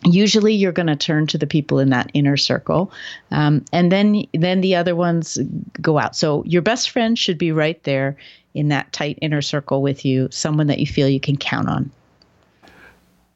usually 0.04 0.54
you're 0.54 0.72
going 0.72 0.86
to 0.86 0.96
turn 0.96 1.26
to 1.26 1.38
the 1.38 1.46
people 1.46 1.78
in 1.78 1.90
that 1.90 2.10
inner 2.14 2.36
circle 2.36 2.92
um, 3.30 3.64
and 3.72 3.90
then 3.90 4.24
then 4.34 4.60
the 4.60 4.74
other 4.74 4.94
ones 4.94 5.38
go 5.80 5.98
out 5.98 6.14
so 6.14 6.44
your 6.44 6.62
best 6.62 6.90
friend 6.90 7.18
should 7.18 7.38
be 7.38 7.52
right 7.52 7.82
there 7.82 8.16
in 8.54 8.68
that 8.68 8.92
tight 8.92 9.18
inner 9.20 9.42
circle 9.42 9.82
with 9.82 10.04
you 10.04 10.28
someone 10.30 10.66
that 10.66 10.78
you 10.78 10.86
feel 10.86 11.08
you 11.08 11.20
can 11.20 11.36
count 11.36 11.68
on 11.68 11.90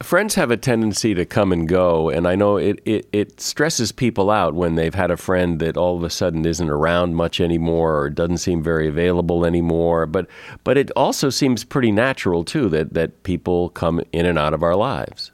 friends 0.03 0.35
have 0.35 0.51
a 0.51 0.57
tendency 0.57 1.15
to 1.15 1.25
come 1.25 1.53
and 1.53 1.69
go, 1.69 2.11
and 2.11 2.27
I 2.27 2.35
know 2.35 2.57
it, 2.57 2.81
it, 2.85 3.09
it 3.13 3.41
stresses 3.41 3.93
people 3.93 4.31
out 4.31 4.55
when 4.55 4.75
they've 4.75 4.95
had 4.95 5.11
a 5.11 5.17
friend 5.17 5.59
that 5.61 5.77
all 5.77 5.97
of 5.97 6.03
a 6.03 6.11
sudden 6.11 6.45
isn't 6.45 6.69
around 6.69 7.15
much 7.15 7.41
anymore 7.41 7.99
or 7.99 8.11
doesn't 8.11 8.39
seem 8.39 8.63
very 8.63 8.89
available 8.89 9.45
anymore. 9.45 10.07
But 10.07 10.27
but 10.65 10.77
it 10.77 10.91
also 10.93 11.31
seems 11.31 11.65
pretty 11.65 11.93
natural 11.93 12.45
too 12.45 12.69
that 12.71 12.95
that 12.95 13.23
people 13.23 13.71
come 13.71 14.03
in 14.13 14.27
and 14.27 14.39
out 14.39 14.55
of 14.55 14.63
our 14.63 14.77
lives. 14.77 15.32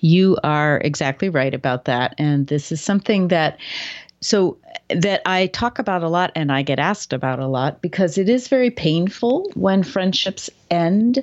You 0.00 0.38
are 0.42 0.78
exactly 0.78 1.28
right 1.28 1.54
about 1.54 1.84
that, 1.86 2.14
and 2.18 2.46
this 2.46 2.72
is 2.72 2.80
something 2.80 3.28
that 3.28 3.58
so 4.20 4.58
that 4.90 5.22
I 5.24 5.46
talk 5.46 5.78
about 5.78 6.02
a 6.02 6.08
lot 6.08 6.30
and 6.34 6.52
I 6.52 6.62
get 6.62 6.78
asked 6.78 7.12
about 7.12 7.38
a 7.38 7.46
lot 7.46 7.80
because 7.80 8.18
it 8.18 8.28
is 8.28 8.48
very 8.48 8.70
painful 8.70 9.50
when 9.54 9.82
friendships 9.82 10.50
end 10.70 11.22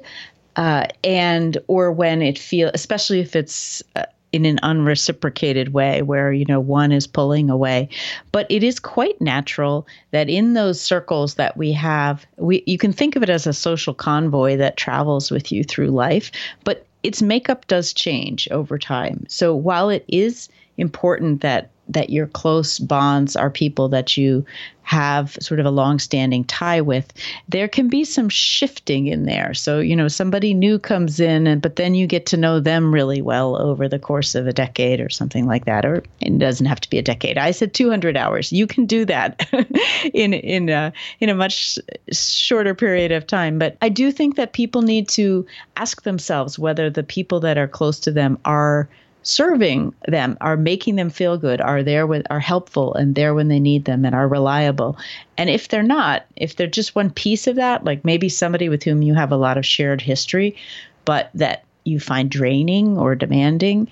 uh, 0.56 0.88
and 1.04 1.58
or 1.68 1.92
when 1.92 2.22
it 2.22 2.40
feel 2.40 2.72
especially 2.74 3.20
if 3.20 3.36
it's 3.36 3.84
uh, 3.96 4.06
in 4.34 4.46
an 4.46 4.60
unreciprocated 4.63 5.74
way 5.74 6.02
where 6.02 6.32
you 6.32 6.46
know 6.46 6.60
one 6.60 6.92
is 6.92 7.08
pulling 7.08 7.50
away. 7.50 7.90
But 8.32 8.48
it 8.50 8.63
is 8.63 8.80
quite 8.80 9.20
natural 9.22 9.88
that 10.12 10.30
in 10.30 10.54
those 10.54 10.82
circles 10.82 11.36
that 11.36 11.56
we 11.56 11.72
have 11.74 12.26
we 12.38 12.63
you 12.66 12.78
can 12.78 12.92
think 12.92 13.16
of 13.16 13.24
it 13.24 13.30
as 13.30 13.46
a 13.46 13.54
social 13.54 13.94
convoy 13.94 14.58
that 14.58 14.78
travels 14.78 15.30
with 15.30 15.52
you 15.52 15.63
through 15.63 15.90
life 15.90 16.32
but 16.63 16.87
its 17.04 17.22
makeup 17.22 17.68
does 17.68 17.94
change 17.94 18.48
over 18.52 18.78
time. 18.78 19.26
So 19.28 19.56
while 19.56 19.90
it 19.90 20.06
is 20.08 20.50
important 20.78 21.42
that 21.42 21.70
that 21.89 22.10
your 22.10 22.28
close 22.28 22.80
bonds 22.80 23.36
are 23.36 23.50
people 23.50 23.89
that 23.89 24.17
you 24.17 24.45
have 24.88 25.38
sort 25.41 25.60
of 25.60 25.65
a 25.65 25.69
long-standing 25.69 26.45
tie 26.45 26.80
with 26.80 27.12
there 27.50 27.67
can 27.67 27.89
be 27.89 28.06
some 28.06 28.30
shifting 28.30 29.08
in 29.08 29.26
there. 29.26 29.54
So 29.54 29.80
you 29.80 29.93
know 29.97 30.08
somebody 30.08 30.54
new 30.54 30.80
comes 30.80 31.19
in 31.19 31.45
and 31.45 31.62
but 31.62 31.76
then 31.76 31.93
you 31.93 32.08
get 32.08 32.26
to 32.28 32.38
know 32.38 32.62
them 32.62 32.93
really 32.93 33.21
well 33.21 33.62
over 33.62 33.89
the 33.89 34.00
course 34.00 34.34
of 34.34 34.47
a 34.47 34.54
decade 34.54 35.02
or 35.02 35.10
something 35.10 35.45
like 35.45 35.65
that 35.65 35.86
or 35.86 36.04
it 36.21 36.38
doesn't 36.39 36.67
have 36.67 36.80
to 36.80 36.89
be 36.89 36.97
a 36.97 37.02
decade. 37.02 37.38
I 37.38 37.52
said 37.52 37.73
200 37.73 38.15
hours. 38.15 38.54
You 38.54 38.65
can 38.65 38.86
do 38.86 39.04
that 39.06 39.45
in 40.13 40.34
in 40.34 40.69
a, 40.69 40.93
in 41.19 41.28
a 41.28 41.36
much 41.36 41.78
shorter 42.13 42.73
period 42.73 43.12
of 43.12 43.28
time. 43.28 43.60
But 43.60 43.76
i 43.82 43.89
do 43.89 44.10
think 44.10 44.38
that 44.38 44.54
people 44.54 44.84
need 44.84 45.10
to 45.10 45.45
ask 45.76 46.04
themselves 46.04 46.58
whether 46.58 46.89
the 46.89 47.04
people 47.04 47.41
that 47.41 47.58
are 47.58 47.67
close 47.67 48.00
to 48.00 48.12
them 48.12 48.39
are 48.45 48.88
serving 49.28 49.94
them, 50.08 50.38
are 50.40 50.56
making 50.56 50.96
them 50.96 51.10
feel 51.10 51.38
good, 51.38 51.60
are 51.60 51.84
there 51.84 52.08
with 52.08 52.26
are 52.30 52.40
helpful 52.40 52.94
and 52.94 53.13
there 53.13 53.34
when 53.34 53.50
they 53.50 53.60
need 53.60 53.84
them 53.84 54.06
and 54.06 54.16
are 54.16 54.28
reliable. 54.28 54.98
And 55.38 55.50
if 55.50 55.68
they're 55.68 55.84
not, 55.84 56.26
if 56.38 56.56
they're 56.56 56.66
just 56.66 56.96
one 56.96 57.10
piece 57.10 57.46
of 57.46 57.58
that, 57.58 57.84
like 57.84 58.06
maybe 58.06 58.30
somebody 58.30 58.70
with 58.70 58.84
whom 58.84 59.02
you 59.02 59.13
have 59.16 59.34
a 59.34 59.38
lot 59.38 59.58
of 59.58 59.66
shared 59.66 60.00
history, 60.00 60.56
but 61.04 61.30
that 61.34 61.66
you 61.84 62.00
find 62.00 62.32
draining 62.32 62.98
or 62.98 63.16
demanding, 63.16 63.90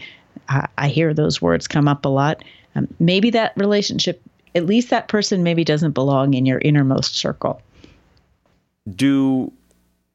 I, 0.48 0.70
I 0.78 0.88
hear 0.88 1.14
those 1.14 1.42
words 1.42 1.68
come 1.68 1.90
up 1.90 2.06
a 2.06 2.10
lot. 2.10 2.42
Um, 2.76 2.88
maybe 3.00 3.30
that 3.32 3.52
relationship, 3.58 4.22
at 4.56 4.66
least 4.66 4.90
that 4.90 5.10
person 5.10 5.44
maybe 5.44 5.66
doesn't 5.66 5.92
belong 5.92 6.34
in 6.34 6.46
your 6.46 6.60
innermost 6.60 7.18
circle. 7.18 7.62
Do 8.90 9.52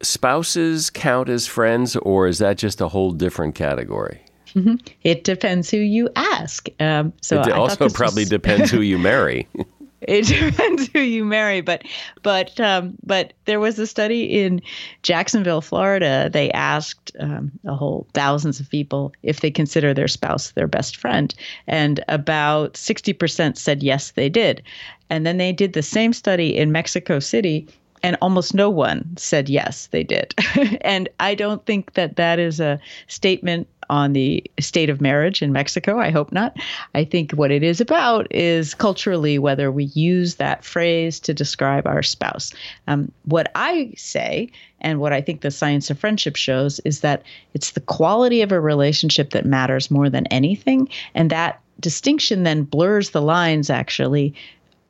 spouses 0.02 0.88
count 0.88 1.28
as 1.28 1.46
friends, 1.46 1.94
or 1.96 2.26
is 2.26 2.38
that 2.38 2.56
just 2.56 2.80
a 2.80 2.88
whole 2.88 3.10
different 3.12 3.54
category? 3.54 4.22
Mm-hmm. 4.54 4.76
It 5.02 5.24
depends 5.24 5.70
who 5.70 5.78
you 5.78 6.08
ask. 6.16 6.68
Um, 6.80 7.12
so 7.20 7.40
it 7.40 7.52
also 7.52 7.88
probably 7.88 8.22
was... 8.22 8.30
depends 8.30 8.70
who 8.70 8.80
you 8.80 8.98
marry. 8.98 9.48
it 10.00 10.26
depends 10.26 10.88
who 10.88 11.00
you 11.00 11.24
marry, 11.24 11.60
but 11.60 11.84
but 12.22 12.58
um, 12.60 12.96
but 13.04 13.32
there 13.44 13.60
was 13.60 13.78
a 13.78 13.86
study 13.86 14.40
in 14.42 14.62
Jacksonville, 15.02 15.60
Florida. 15.60 16.30
They 16.32 16.50
asked 16.52 17.12
um, 17.20 17.52
a 17.64 17.74
whole 17.74 18.06
thousands 18.14 18.60
of 18.60 18.70
people 18.70 19.12
if 19.22 19.40
they 19.40 19.50
consider 19.50 19.92
their 19.92 20.08
spouse 20.08 20.52
their 20.52 20.66
best 20.66 20.96
friend, 20.96 21.34
and 21.66 22.02
about 22.08 22.76
sixty 22.76 23.12
percent 23.12 23.58
said 23.58 23.82
yes, 23.82 24.12
they 24.12 24.28
did. 24.28 24.62
And 25.10 25.26
then 25.26 25.38
they 25.38 25.52
did 25.52 25.72
the 25.72 25.82
same 25.82 26.12
study 26.12 26.56
in 26.56 26.70
Mexico 26.70 27.18
City, 27.18 27.66
and 28.02 28.16
almost 28.22 28.54
no 28.54 28.70
one 28.70 29.16
said 29.16 29.48
yes, 29.48 29.88
they 29.88 30.04
did. 30.04 30.34
and 30.80 31.08
I 31.18 31.34
don't 31.34 31.64
think 31.66 31.94
that 31.94 32.16
that 32.16 32.38
is 32.38 32.60
a 32.60 32.80
statement 33.08 33.68
on 33.90 34.12
the 34.12 34.42
state 34.60 34.88
of 34.88 35.00
marriage 35.00 35.42
in 35.42 35.52
Mexico. 35.52 35.98
I 35.98 36.10
hope 36.10 36.30
not. 36.32 36.56
I 36.94 37.04
think 37.04 37.32
what 37.32 37.50
it 37.50 37.62
is 37.62 37.80
about 37.80 38.32
is 38.34 38.72
culturally 38.72 39.38
whether 39.38 39.70
we 39.70 39.84
use 39.84 40.36
that 40.36 40.64
phrase 40.64 41.18
to 41.20 41.34
describe 41.34 41.86
our 41.86 42.02
spouse. 42.02 42.54
Um, 42.86 43.10
what 43.24 43.50
I 43.56 43.92
say, 43.96 44.48
and 44.80 45.00
what 45.00 45.12
I 45.12 45.20
think 45.20 45.40
the 45.40 45.50
science 45.50 45.90
of 45.90 45.98
friendship 45.98 46.36
shows, 46.36 46.80
is 46.84 47.00
that 47.00 47.24
it's 47.52 47.72
the 47.72 47.80
quality 47.80 48.42
of 48.42 48.52
a 48.52 48.60
relationship 48.60 49.30
that 49.30 49.44
matters 49.44 49.90
more 49.90 50.08
than 50.08 50.26
anything. 50.28 50.88
And 51.14 51.28
that 51.30 51.60
distinction 51.80 52.44
then 52.44 52.62
blurs 52.62 53.10
the 53.10 53.22
lines 53.22 53.70
actually 53.70 54.34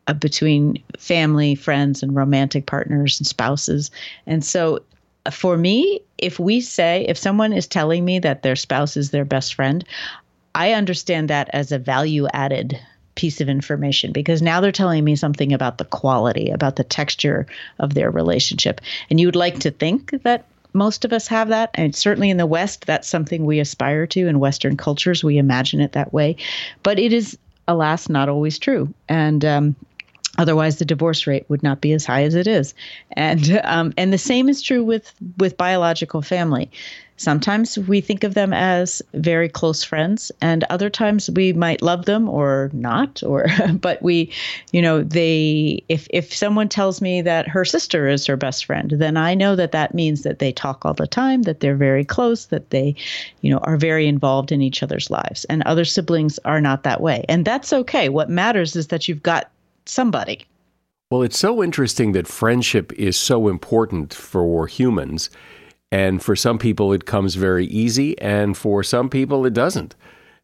uh, 0.09 0.13
between 0.13 0.83
family, 0.99 1.55
friends, 1.55 2.03
and 2.03 2.15
romantic 2.15 2.67
partners 2.67 3.19
and 3.19 3.27
spouses. 3.27 3.91
And 4.27 4.45
so 4.45 4.81
for 5.31 5.57
me, 5.57 6.01
if 6.19 6.38
we 6.38 6.61
say, 6.61 7.05
if 7.09 7.16
someone 7.16 7.53
is 7.53 7.66
telling 7.66 8.05
me 8.05 8.19
that 8.19 8.43
their 8.43 8.57
spouse 8.57 8.97
is 8.97 9.11
their 9.11 9.25
best 9.25 9.55
friend, 9.55 9.85
I 10.55 10.73
understand 10.73 11.31
that 11.31 11.49
as 11.53 11.73
a 11.73 11.79
value 11.79 12.27
added 12.33 12.79
piece 13.14 13.40
of 13.40 13.49
information 13.49 14.12
because 14.12 14.40
now 14.40 14.61
they're 14.61 14.73
telling 14.73 15.05
me 15.05 15.16
something 15.16 15.53
about 15.53 15.79
the 15.79 15.85
quality, 15.85 16.51
about 16.51 16.77
the 16.77 16.85
texture 16.85 17.47
of 17.79 17.95
their 17.95 18.11
relationship. 18.11 18.81
And 19.11 19.21
you 19.21 19.27
would 19.27 19.37
like 19.37 19.59
to 19.61 19.71
think 19.71 20.23
that 20.23 20.47
most 20.73 21.05
of 21.05 21.12
us 21.12 21.27
have 21.27 21.49
that. 21.49 21.71
And 21.75 21.95
certainly 21.95 22.31
in 22.31 22.37
the 22.37 22.47
West, 22.47 22.87
that's 22.87 23.09
something 23.09 23.45
we 23.45 23.59
aspire 23.61 24.07
to. 24.09 24.27
In 24.27 24.38
Western 24.38 24.77
cultures, 24.77 25.25
we 25.25 25.38
imagine 25.38 25.81
it 25.81 25.93
that 25.93 26.12
way. 26.12 26.37
But 26.83 26.99
it 26.99 27.12
is, 27.12 27.37
alas, 27.69 28.09
not 28.09 28.29
always 28.29 28.59
true. 28.59 28.93
And 29.09 29.45
um, 29.45 29.77
Otherwise, 30.40 30.79
the 30.79 30.87
divorce 30.87 31.26
rate 31.26 31.44
would 31.50 31.62
not 31.62 31.83
be 31.83 31.92
as 31.92 32.07
high 32.07 32.22
as 32.22 32.35
it 32.35 32.46
is, 32.46 32.72
and 33.12 33.61
um, 33.64 33.92
and 33.98 34.11
the 34.11 34.16
same 34.16 34.48
is 34.48 34.62
true 34.62 34.83
with 34.83 35.12
with 35.37 35.59
biological 35.59 36.22
family. 36.22 36.70
Sometimes 37.18 37.79
we 37.79 38.00
think 38.00 38.24
of 38.24 38.33
them 38.33 38.55
as 38.55 39.03
very 39.12 39.50
close 39.50 39.85
friends, 39.85 40.33
and 40.40 40.64
other 40.70 40.88
times 40.88 41.29
we 41.29 41.53
might 41.53 41.83
love 41.83 42.07
them 42.07 42.26
or 42.26 42.70
not. 42.72 43.22
Or, 43.22 43.44
but 43.74 44.00
we, 44.00 44.33
you 44.72 44.81
know, 44.81 45.03
they. 45.03 45.85
If 45.90 46.07
if 46.09 46.35
someone 46.35 46.70
tells 46.70 47.03
me 47.03 47.20
that 47.20 47.46
her 47.46 47.66
sister 47.66 48.09
is 48.09 48.24
her 48.24 48.38
best 48.38 48.64
friend, 48.64 48.94
then 48.96 49.18
I 49.18 49.35
know 49.35 49.55
that 49.57 49.72
that 49.72 49.94
means 49.94 50.22
that 50.22 50.38
they 50.38 50.53
talk 50.53 50.87
all 50.87 50.94
the 50.94 51.07
time, 51.07 51.42
that 51.42 51.61
they're 51.61 51.76
very 51.76 52.07
close, 52.07 52.46
that 52.46 52.70
they, 52.70 52.94
you 53.42 53.50
know, 53.50 53.59
are 53.64 53.76
very 53.76 54.09
involved 54.09 54.50
in 54.50 54.62
each 54.62 54.83
other's 54.83 55.11
lives. 55.11 55.44
And 55.50 55.62
other 55.64 55.85
siblings 55.85 56.38
are 56.46 56.62
not 56.62 56.85
that 56.85 57.03
way, 57.03 57.26
and 57.29 57.44
that's 57.44 57.74
okay. 57.74 58.09
What 58.09 58.31
matters 58.31 58.74
is 58.74 58.87
that 58.87 59.07
you've 59.07 59.22
got 59.22 59.50
somebody. 59.87 60.47
Well, 61.11 61.23
it's 61.23 61.38
so 61.38 61.62
interesting 61.62 62.12
that 62.12 62.29
friendship 62.29 62.93
is 62.93 63.16
so 63.16 63.49
important 63.49 64.14
for 64.14 64.66
humans. 64.66 65.31
And 65.93 66.23
for 66.23 66.37
some 66.37 66.59
people, 66.59 66.93
it 66.93 67.05
comes 67.05 67.35
very 67.35 67.66
easy, 67.66 68.16
and 68.21 68.57
for 68.57 68.85
some 68.85 69.11
people, 69.11 69.45
it 69.45 69.53
doesn't. 69.53 69.97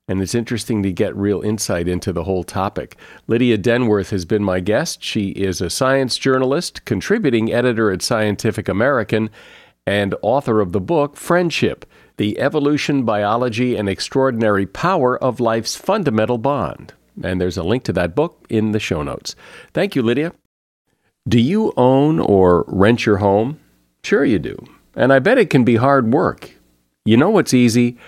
And 0.09 0.20
it's 0.20 0.35
interesting 0.35 0.83
to 0.83 0.92
get 0.92 1.16
real 1.16 1.40
insight 1.40 1.88
into 1.88 2.12
the 2.12 2.25
whole 2.25 2.44
topic. 2.44 2.96
Lydia 3.27 3.59
Denworth 3.59 4.11
has 4.11 4.25
been 4.25 4.42
my 4.42 4.61
guest. 4.61 5.03
She 5.03 5.29
is 5.31 5.61
a 5.61 5.70
science 5.70 6.16
journalist, 6.18 6.85
contributing 6.85 7.53
editor 7.53 7.92
at 7.92 8.03
Scientific 8.03 8.68
American, 8.68 9.31
and 9.87 10.14
author 10.22 10.61
of 10.61 10.72
the 10.72 10.81
book 10.81 11.16
Friendship 11.16 11.87
The 12.16 12.38
Evolution, 12.40 13.05
Biology, 13.05 13.77
and 13.77 13.88
Extraordinary 13.88 14.66
Power 14.66 15.16
of 15.22 15.38
Life's 15.38 15.77
Fundamental 15.77 16.38
Bond. 16.38 16.92
And 17.22 17.40
there's 17.40 17.57
a 17.57 17.62
link 17.62 17.85
to 17.85 17.92
that 17.94 18.14
book 18.14 18.44
in 18.48 18.72
the 18.72 18.81
show 18.81 19.02
notes. 19.02 19.35
Thank 19.72 19.96
you, 19.96 20.02
Lydia. 20.02 20.33
Do 21.29 21.40
you 21.40 21.72
own 21.76 22.20
or 22.20 22.64
rent 22.68 23.07
your 23.07 23.16
home? 23.16 23.59
Sure, 24.05 24.24
you 24.24 24.38
do. 24.38 24.57
And 24.94 25.12
I 25.12 25.18
bet 25.18 25.38
it 25.38 25.50
can 25.50 25.64
be 25.64 25.76
hard 25.76 26.12
work. 26.12 26.50
You 27.05 27.16
know 27.16 27.31
what's 27.31 27.55
easy? 27.55 27.98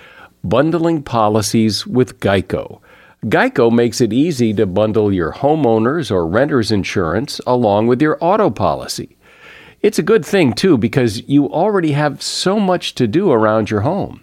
Bundling 0.45 1.03
policies 1.03 1.87
with 1.87 2.21
Geico. 2.21 2.81
Geico 3.25 3.73
makes 3.73 4.01
it 4.01 4.13
easy 4.13 4.55
to 4.55 4.67
bundle 4.67 5.13
your 5.13 5.33
homeowner's 5.33 6.11
or 6.11 6.27
renter's 6.27 6.71
insurance 6.71 7.41
along 7.47 7.89
with 7.89 8.01
your 8.01 8.17
auto 8.21 8.51
policy. 8.51 9.17
It's 9.81 9.99
a 9.99 10.05
good 10.05 10.25
thing, 10.25 10.53
too, 10.53 10.79
because 10.79 11.29
you 11.29 11.49
already 11.49 11.93
have 11.93 12.23
so 12.23 12.61
much 12.61 12.95
to 12.97 13.09
do 13.09 13.33
around 13.33 13.71
your 13.71 13.81
home. 13.81 14.23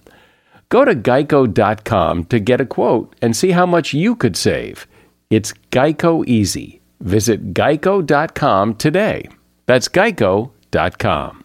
Go 0.69 0.85
to 0.85 0.95
geico.com 0.95 2.25
to 2.25 2.39
get 2.39 2.61
a 2.61 2.65
quote 2.65 3.15
and 3.21 3.35
see 3.35 3.51
how 3.51 3.65
much 3.65 3.93
you 3.93 4.15
could 4.15 4.35
save. 4.35 4.87
It's 5.29 5.53
Geico 5.71 6.25
Easy. 6.27 6.81
Visit 6.99 7.53
geico.com 7.53 8.75
today. 8.75 9.29
That's 9.65 9.87
geico.com. 9.87 11.43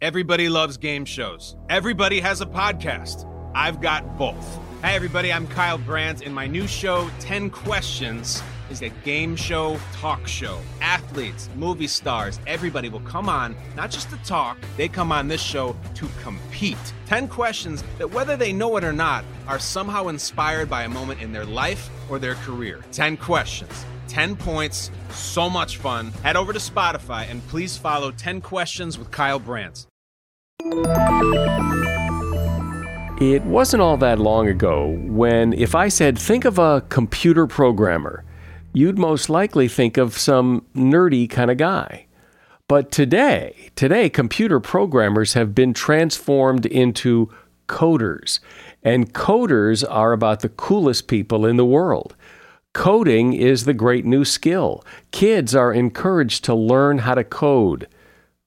Everybody 0.00 0.48
loves 0.48 0.76
game 0.76 1.04
shows. 1.04 1.56
Everybody 1.68 2.20
has 2.20 2.40
a 2.40 2.46
podcast. 2.46 3.26
I've 3.54 3.80
got 3.80 4.16
both. 4.16 4.58
Hey, 4.82 4.94
everybody, 4.94 5.32
I'm 5.32 5.48
Kyle 5.48 5.78
Brandt. 5.78 6.22
In 6.22 6.32
my 6.32 6.46
new 6.46 6.68
show, 6.68 7.10
10 7.18 7.50
Questions 7.50 8.42
is 8.70 8.82
a 8.82 8.88
game 9.04 9.36
show 9.36 9.78
talk 9.92 10.26
show. 10.26 10.58
Athletes, 10.80 11.48
movie 11.56 11.86
stars, 11.86 12.40
everybody 12.46 12.88
will 12.88 13.00
come 13.00 13.28
on, 13.28 13.56
not 13.76 13.90
just 13.90 14.10
to 14.10 14.16
talk, 14.18 14.58
they 14.76 14.88
come 14.88 15.12
on 15.12 15.28
this 15.28 15.42
show 15.42 15.76
to 15.94 16.08
compete. 16.22 16.76
10 17.06 17.28
questions 17.28 17.82
that, 17.98 18.10
whether 18.10 18.36
they 18.36 18.52
know 18.52 18.76
it 18.76 18.84
or 18.84 18.92
not, 18.92 19.24
are 19.46 19.58
somehow 19.58 20.08
inspired 20.08 20.68
by 20.68 20.84
a 20.84 20.88
moment 20.88 21.20
in 21.20 21.32
their 21.32 21.44
life 21.44 21.90
or 22.10 22.18
their 22.18 22.34
career. 22.36 22.84
10 22.92 23.16
questions. 23.16 23.84
10 24.08 24.36
points, 24.36 24.90
so 25.10 25.48
much 25.48 25.76
fun. 25.76 26.10
Head 26.22 26.36
over 26.36 26.52
to 26.52 26.58
Spotify 26.58 27.30
and 27.30 27.46
please 27.48 27.76
follow 27.76 28.10
10 28.10 28.40
Questions 28.40 28.98
with 28.98 29.10
Kyle 29.10 29.38
Brandt. 29.38 29.86
It 33.20 33.42
wasn't 33.42 33.82
all 33.82 33.96
that 33.98 34.18
long 34.18 34.48
ago 34.48 34.96
when, 35.02 35.52
if 35.52 35.74
I 35.74 35.88
said, 35.88 36.18
think 36.18 36.44
of 36.44 36.58
a 36.58 36.82
computer 36.88 37.46
programmer, 37.46 38.24
you'd 38.78 38.98
most 38.98 39.28
likely 39.28 39.66
think 39.66 39.96
of 39.96 40.16
some 40.16 40.64
nerdy 40.72 41.28
kind 41.28 41.50
of 41.50 41.56
guy. 41.56 42.06
But 42.68 42.92
today, 42.92 43.70
today, 43.74 44.08
computer 44.08 44.60
programmers 44.60 45.32
have 45.32 45.52
been 45.52 45.74
transformed 45.74 46.64
into 46.64 47.28
coders. 47.66 48.38
And 48.84 49.12
coders 49.12 49.84
are 49.88 50.12
about 50.12 50.40
the 50.40 50.48
coolest 50.48 51.08
people 51.08 51.44
in 51.44 51.56
the 51.56 51.64
world. 51.64 52.14
Coding 52.72 53.32
is 53.32 53.64
the 53.64 53.74
great 53.74 54.04
new 54.04 54.24
skill. 54.24 54.84
Kids 55.10 55.56
are 55.56 55.72
encouraged 55.72 56.44
to 56.44 56.54
learn 56.54 56.98
how 56.98 57.14
to 57.14 57.24
code. 57.24 57.88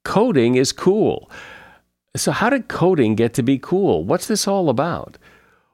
Coding 0.06 0.56
is 0.56 0.72
cool. 0.72 1.30
So, 2.16 2.32
how 2.32 2.50
did 2.50 2.70
coding 2.70 3.16
get 3.16 3.34
to 3.34 3.44
be 3.44 3.58
cool? 3.58 4.06
What's 4.06 4.28
this 4.28 4.48
all 4.48 4.70
about? 4.70 5.18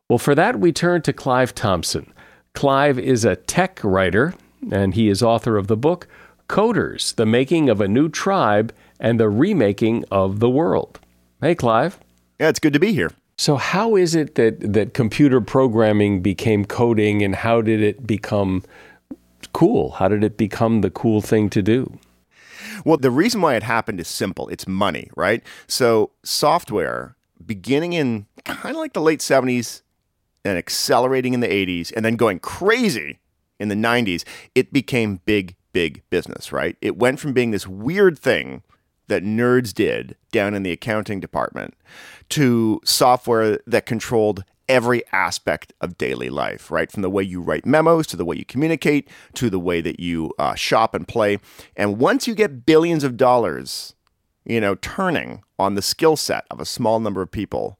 Well, 0.09 0.17
for 0.17 0.33
that, 0.33 0.59
we 0.59 0.71
turn 0.71 1.03
to 1.03 1.13
Clive 1.13 1.53
Thompson. 1.53 2.11
Clive 2.55 2.97
is 2.97 3.23
a 3.23 3.35
tech 3.35 3.79
writer, 3.83 4.33
and 4.71 4.93
he 4.93 5.09
is 5.09 5.23
author 5.23 5.57
of 5.57 5.67
the 5.67 5.77
book 5.77 6.07
Coders 6.49 7.15
The 7.15 7.25
Making 7.25 7.69
of 7.69 7.81
a 7.81 7.87
New 7.87 8.09
Tribe 8.09 8.73
and 8.99 9.19
the 9.19 9.29
Remaking 9.29 10.05
of 10.11 10.39
the 10.39 10.49
World. 10.49 10.99
Hey, 11.41 11.55
Clive. 11.55 11.99
Yeah, 12.39 12.49
it's 12.49 12.59
good 12.59 12.73
to 12.73 12.79
be 12.79 12.93
here. 12.93 13.11
So, 13.37 13.55
how 13.55 13.95
is 13.95 14.15
it 14.15 14.35
that, 14.35 14.73
that 14.73 14.93
computer 14.93 15.41
programming 15.41 16.21
became 16.21 16.65
coding, 16.65 17.21
and 17.21 17.35
how 17.35 17.61
did 17.61 17.81
it 17.81 18.07
become 18.07 18.63
cool? 19.53 19.91
How 19.91 20.07
did 20.07 20.23
it 20.23 20.37
become 20.37 20.81
the 20.81 20.89
cool 20.89 21.21
thing 21.21 21.49
to 21.51 21.61
do? 21.61 21.99
Well, 22.83 22.97
the 22.97 23.11
reason 23.11 23.41
why 23.41 23.55
it 23.55 23.63
happened 23.63 23.99
is 23.99 24.07
simple 24.07 24.47
it's 24.49 24.67
money, 24.67 25.11
right? 25.15 25.43
So, 25.67 26.11
software 26.23 27.15
beginning 27.45 27.93
in 27.93 28.25
kind 28.43 28.75
of 28.75 28.79
like 28.79 28.93
the 28.93 29.01
late 29.01 29.19
70s 29.19 29.83
and 30.43 30.57
accelerating 30.57 31.33
in 31.33 31.39
the 31.39 31.47
80s 31.47 31.93
and 31.95 32.03
then 32.03 32.15
going 32.15 32.39
crazy 32.39 33.19
in 33.59 33.69
the 33.69 33.75
90s, 33.75 34.23
it 34.55 34.71
became 34.71 35.21
big, 35.25 35.55
big 35.73 36.03
business, 36.09 36.51
right? 36.51 36.77
It 36.81 36.97
went 36.97 37.19
from 37.19 37.33
being 37.33 37.51
this 37.51 37.67
weird 37.67 38.17
thing 38.17 38.63
that 39.07 39.23
nerds 39.23 39.73
did 39.73 40.15
down 40.31 40.53
in 40.53 40.63
the 40.63 40.71
accounting 40.71 41.19
department 41.19 41.73
to 42.29 42.81
software 42.83 43.59
that 43.65 43.85
controlled 43.85 44.43
every 44.67 45.01
aspect 45.13 45.71
of 45.79 45.97
daily 45.97 46.29
life, 46.29 46.69
right? 46.69 46.91
From 46.91 47.01
the 47.01 47.09
way 47.09 47.23
you 47.23 47.41
write 47.41 47.65
memos 47.65 48.05
to 48.07 48.17
the 48.17 48.25
way 48.25 48.35
you 48.35 48.45
communicate 48.45 49.09
to 49.35 49.49
the 49.49 49.59
way 49.59 49.81
that 49.81 49.99
you 49.99 50.33
uh, 50.37 50.55
shop 50.55 50.93
and 50.93 51.07
play. 51.07 51.39
And 51.75 51.97
once 51.97 52.27
you 52.27 52.35
get 52.35 52.65
billions 52.65 53.03
of 53.03 53.17
dollars, 53.17 53.95
you 54.45 54.59
know, 54.59 54.75
turning 54.75 55.43
on 55.57 55.75
the 55.75 55.81
skill 55.81 56.17
set 56.17 56.45
of 56.51 56.59
a 56.59 56.65
small 56.65 56.99
number 56.99 57.21
of 57.21 57.31
people, 57.31 57.79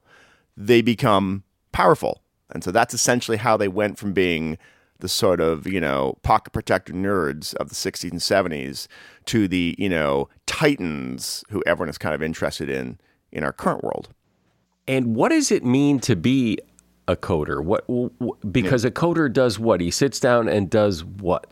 they 0.56 0.82
become 0.82 1.44
powerful. 1.72 2.22
And 2.50 2.63
so 2.63 2.72
that's 2.72 2.94
essentially 2.94 3.38
how 3.38 3.58
they 3.58 3.68
went 3.68 3.98
from 3.98 4.13
being 4.13 4.58
the 5.00 5.10
sort 5.10 5.40
of, 5.40 5.68
you 5.68 5.80
know, 5.80 6.18
pocket 6.24 6.52
protector 6.52 6.94
nerds 6.94 7.54
of 7.56 7.70
the 7.70 7.76
60s 7.76 8.12
and 8.12 8.20
70s 8.20 8.88
to 9.26 9.48
the, 9.48 9.76
you 9.78 9.90
know, 9.90 10.30
titans 10.46 11.44
who 11.50 11.64
everyone 11.66 11.90
is 11.90 11.98
kind 11.98 12.16
of 12.16 12.24
interested 12.24 12.70
in 12.70 13.00
in 13.32 13.44
our 13.44 13.54
current 13.54 13.84
world. 13.84 14.10
And 14.88 15.16
what 15.16 15.30
does 15.30 15.52
it 15.52 15.66
mean 15.66 16.00
to 16.02 16.16
be 16.16 16.58
a 17.08 17.16
coder? 17.16 17.64
What 17.64 17.86
because 18.52 18.84
yeah. 18.84 18.90
a 18.90 18.92
coder 18.92 19.32
does 19.32 19.60
what? 19.60 19.82
He 19.82 19.92
sits 19.92 20.20
down 20.20 20.48
and 20.48 20.70
does 20.70 21.04
what? 21.04 21.52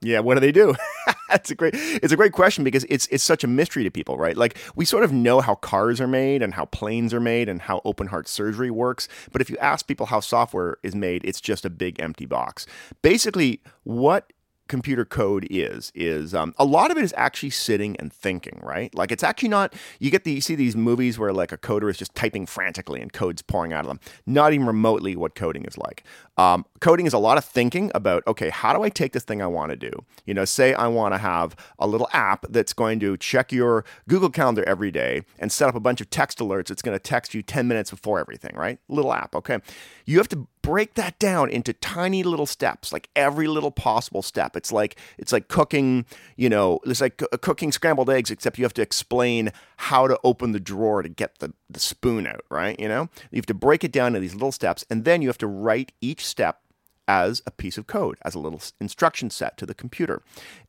Yeah, 0.00 0.20
what 0.20 0.34
do 0.34 0.40
they 0.40 0.52
do? 0.52 0.74
That's 1.28 1.50
a 1.50 1.54
great 1.54 1.74
it's 1.74 2.12
a 2.12 2.16
great 2.16 2.32
question 2.32 2.64
because 2.64 2.84
it's 2.88 3.06
it's 3.08 3.24
such 3.24 3.42
a 3.42 3.46
mystery 3.46 3.82
to 3.84 3.90
people, 3.90 4.16
right? 4.18 4.36
Like 4.36 4.56
we 4.76 4.84
sort 4.84 5.04
of 5.04 5.12
know 5.12 5.40
how 5.40 5.54
cars 5.56 6.00
are 6.00 6.06
made 6.06 6.42
and 6.42 6.54
how 6.54 6.66
planes 6.66 7.12
are 7.12 7.20
made 7.20 7.48
and 7.48 7.62
how 7.62 7.80
open 7.84 8.08
heart 8.08 8.28
surgery 8.28 8.70
works, 8.70 9.08
but 9.32 9.40
if 9.40 9.50
you 9.50 9.56
ask 9.58 9.86
people 9.86 10.06
how 10.06 10.20
software 10.20 10.76
is 10.82 10.94
made, 10.94 11.24
it's 11.24 11.40
just 11.40 11.64
a 11.64 11.70
big 11.70 12.00
empty 12.00 12.26
box. 12.26 12.66
Basically, 13.02 13.60
what 13.84 14.32
computer 14.68 15.04
code 15.04 15.46
is 15.50 15.92
is 15.94 16.34
um, 16.34 16.54
a 16.58 16.64
lot 16.64 16.90
of 16.90 16.96
it 16.96 17.04
is 17.04 17.14
actually 17.16 17.50
sitting 17.50 17.96
and 17.98 18.12
thinking 18.12 18.58
right? 18.62 18.94
Like 18.94 19.12
it's 19.12 19.22
actually 19.22 19.48
not 19.48 19.74
you 19.98 20.10
get 20.10 20.24
the 20.24 20.32
you 20.32 20.40
see 20.40 20.54
these 20.54 20.76
movies 20.76 21.18
where 21.18 21.32
like 21.32 21.52
a 21.52 21.58
coder 21.58 21.90
is 21.90 21.96
just 21.96 22.14
typing 22.14 22.46
frantically 22.46 23.00
and 23.00 23.12
code's 23.12 23.42
pouring 23.42 23.72
out 23.72 23.80
of 23.80 23.86
them. 23.86 24.00
Not 24.26 24.52
even 24.52 24.66
remotely 24.66 25.16
what 25.16 25.34
coding 25.34 25.64
is 25.64 25.78
like. 25.78 26.04
Um, 26.36 26.66
coding 26.80 27.06
is 27.06 27.12
a 27.12 27.18
lot 27.18 27.38
of 27.38 27.44
thinking 27.44 27.90
about 27.94 28.22
okay 28.26 28.50
how 28.50 28.72
do 28.72 28.82
i 28.82 28.88
take 28.88 29.12
this 29.12 29.24
thing 29.24 29.40
i 29.40 29.46
want 29.46 29.70
to 29.70 29.76
do? 29.76 29.90
You 30.24 30.34
know 30.34 30.44
say 30.44 30.74
i 30.74 30.86
want 30.86 31.14
to 31.14 31.18
have 31.18 31.56
a 31.78 31.86
little 31.86 32.08
app 32.12 32.46
that's 32.50 32.72
going 32.72 33.00
to 33.00 33.16
check 33.16 33.52
your 33.52 33.84
google 34.08 34.30
calendar 34.30 34.64
every 34.66 34.90
day 34.90 35.22
and 35.38 35.50
set 35.50 35.68
up 35.68 35.74
a 35.74 35.80
bunch 35.80 36.00
of 36.00 36.10
text 36.10 36.38
alerts 36.38 36.70
it's 36.70 36.82
going 36.82 36.94
to 36.96 37.02
text 37.02 37.34
you 37.34 37.42
10 37.42 37.68
minutes 37.68 37.90
before 37.90 38.18
everything 38.18 38.54
right? 38.56 38.78
Little 38.88 39.12
app 39.12 39.34
okay? 39.34 39.58
You 40.04 40.18
have 40.18 40.28
to 40.28 40.46
break 40.66 40.94
that 40.94 41.16
down 41.20 41.48
into 41.48 41.72
tiny 41.72 42.24
little 42.24 42.44
steps, 42.44 42.92
like 42.92 43.08
every 43.14 43.46
little 43.46 43.70
possible 43.70 44.20
step. 44.20 44.56
It's 44.56 44.72
like 44.72 44.98
it's 45.16 45.32
like 45.32 45.46
cooking, 45.46 46.06
you 46.34 46.48
know, 46.48 46.80
it's 46.84 47.00
like 47.00 47.22
uh, 47.22 47.36
cooking 47.36 47.70
scrambled 47.70 48.10
eggs, 48.10 48.32
except 48.32 48.58
you 48.58 48.64
have 48.64 48.74
to 48.74 48.82
explain 48.82 49.52
how 49.76 50.08
to 50.08 50.18
open 50.24 50.50
the 50.50 50.58
drawer 50.58 51.02
to 51.02 51.08
get 51.08 51.38
the, 51.38 51.52
the 51.70 51.78
spoon 51.78 52.26
out, 52.26 52.44
right? 52.50 52.78
You 52.80 52.88
know, 52.88 53.08
you 53.30 53.36
have 53.36 53.46
to 53.46 53.54
break 53.54 53.84
it 53.84 53.92
down 53.92 54.08
into 54.08 54.18
these 54.18 54.34
little 54.34 54.50
steps, 54.50 54.84
and 54.90 55.04
then 55.04 55.22
you 55.22 55.28
have 55.28 55.38
to 55.38 55.46
write 55.46 55.92
each 56.00 56.26
step 56.26 56.62
as 57.06 57.42
a 57.46 57.52
piece 57.52 57.78
of 57.78 57.86
code, 57.86 58.18
as 58.22 58.34
a 58.34 58.40
little 58.40 58.60
instruction 58.80 59.30
set 59.30 59.56
to 59.58 59.66
the 59.66 59.74
computer. 59.74 60.20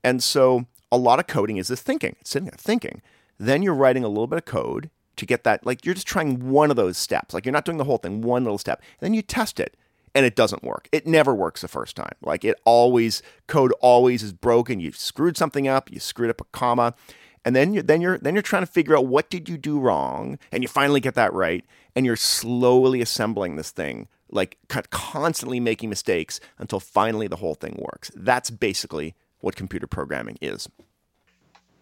And 0.03 0.23
so 0.23 0.67
a 0.91 0.97
lot 0.97 1.17
of 1.17 1.25
coding 1.25 1.57
is 1.57 1.69
this 1.69 1.81
thinking. 1.81 2.15
It's 2.21 2.29
sitting 2.29 2.45
there 2.45 2.55
thinking. 2.55 3.01
Then 3.39 3.63
you're 3.63 3.73
writing 3.73 4.03
a 4.03 4.09
little 4.09 4.27
bit 4.27 4.37
of 4.37 4.45
code 4.45 4.91
to 5.15 5.25
get 5.25 5.43
that, 5.43 5.65
like 5.65 5.83
you're 5.83 5.95
just 5.95 6.05
trying 6.05 6.51
one 6.51 6.69
of 6.69 6.75
those 6.75 6.99
steps. 6.99 7.33
Like 7.33 7.47
you're 7.47 7.53
not 7.53 7.65
doing 7.65 7.79
the 7.79 7.85
whole 7.85 7.97
thing, 7.97 8.21
one 8.21 8.43
little 8.43 8.59
step. 8.59 8.79
And 9.01 9.07
then 9.07 9.15
you 9.15 9.23
test 9.23 9.59
it 9.59 9.75
and 10.17 10.25
it 10.25 10.35
doesn't 10.35 10.63
work. 10.63 10.89
It 10.91 11.05
never 11.05 11.35
works 11.35 11.61
the 11.61 11.67
first 11.67 11.95
time. 11.95 12.15
Like 12.23 12.43
it 12.43 12.59
always 12.65 13.21
code 13.45 13.71
always 13.81 14.23
is 14.23 14.33
broken. 14.33 14.79
You 14.79 14.91
screwed 14.91 15.37
something 15.37 15.67
up. 15.67 15.91
You 15.91 15.99
screwed 15.99 16.31
up 16.31 16.41
a 16.41 16.45
comma, 16.45 16.95
and 17.45 17.55
then 17.55 17.75
you 17.75 17.83
then 17.83 18.01
you're 18.01 18.17
then 18.17 18.33
you're 18.33 18.41
trying 18.41 18.63
to 18.63 18.71
figure 18.71 18.97
out 18.97 19.05
what 19.05 19.29
did 19.29 19.47
you 19.47 19.59
do 19.59 19.79
wrong, 19.79 20.39
and 20.51 20.63
you 20.63 20.67
finally 20.67 20.99
get 20.99 21.13
that 21.13 21.33
right, 21.33 21.63
and 21.95 22.03
you're 22.03 22.15
slowly 22.15 22.99
assembling 22.99 23.57
this 23.57 23.69
thing, 23.69 24.07
like 24.31 24.57
constantly 24.89 25.59
making 25.59 25.87
mistakes 25.89 26.39
until 26.57 26.79
finally 26.79 27.27
the 27.27 27.35
whole 27.35 27.53
thing 27.53 27.75
works. 27.77 28.09
That's 28.15 28.49
basically 28.49 29.13
what 29.39 29.55
computer 29.55 29.85
programming 29.85 30.39
is. 30.41 30.67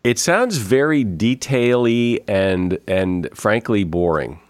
It 0.04 0.20
sounds 0.20 0.58
very 0.58 1.06
detaily 1.06 2.22
and 2.28 2.80
and 2.86 3.30
frankly 3.34 3.86
boring. 3.86 4.42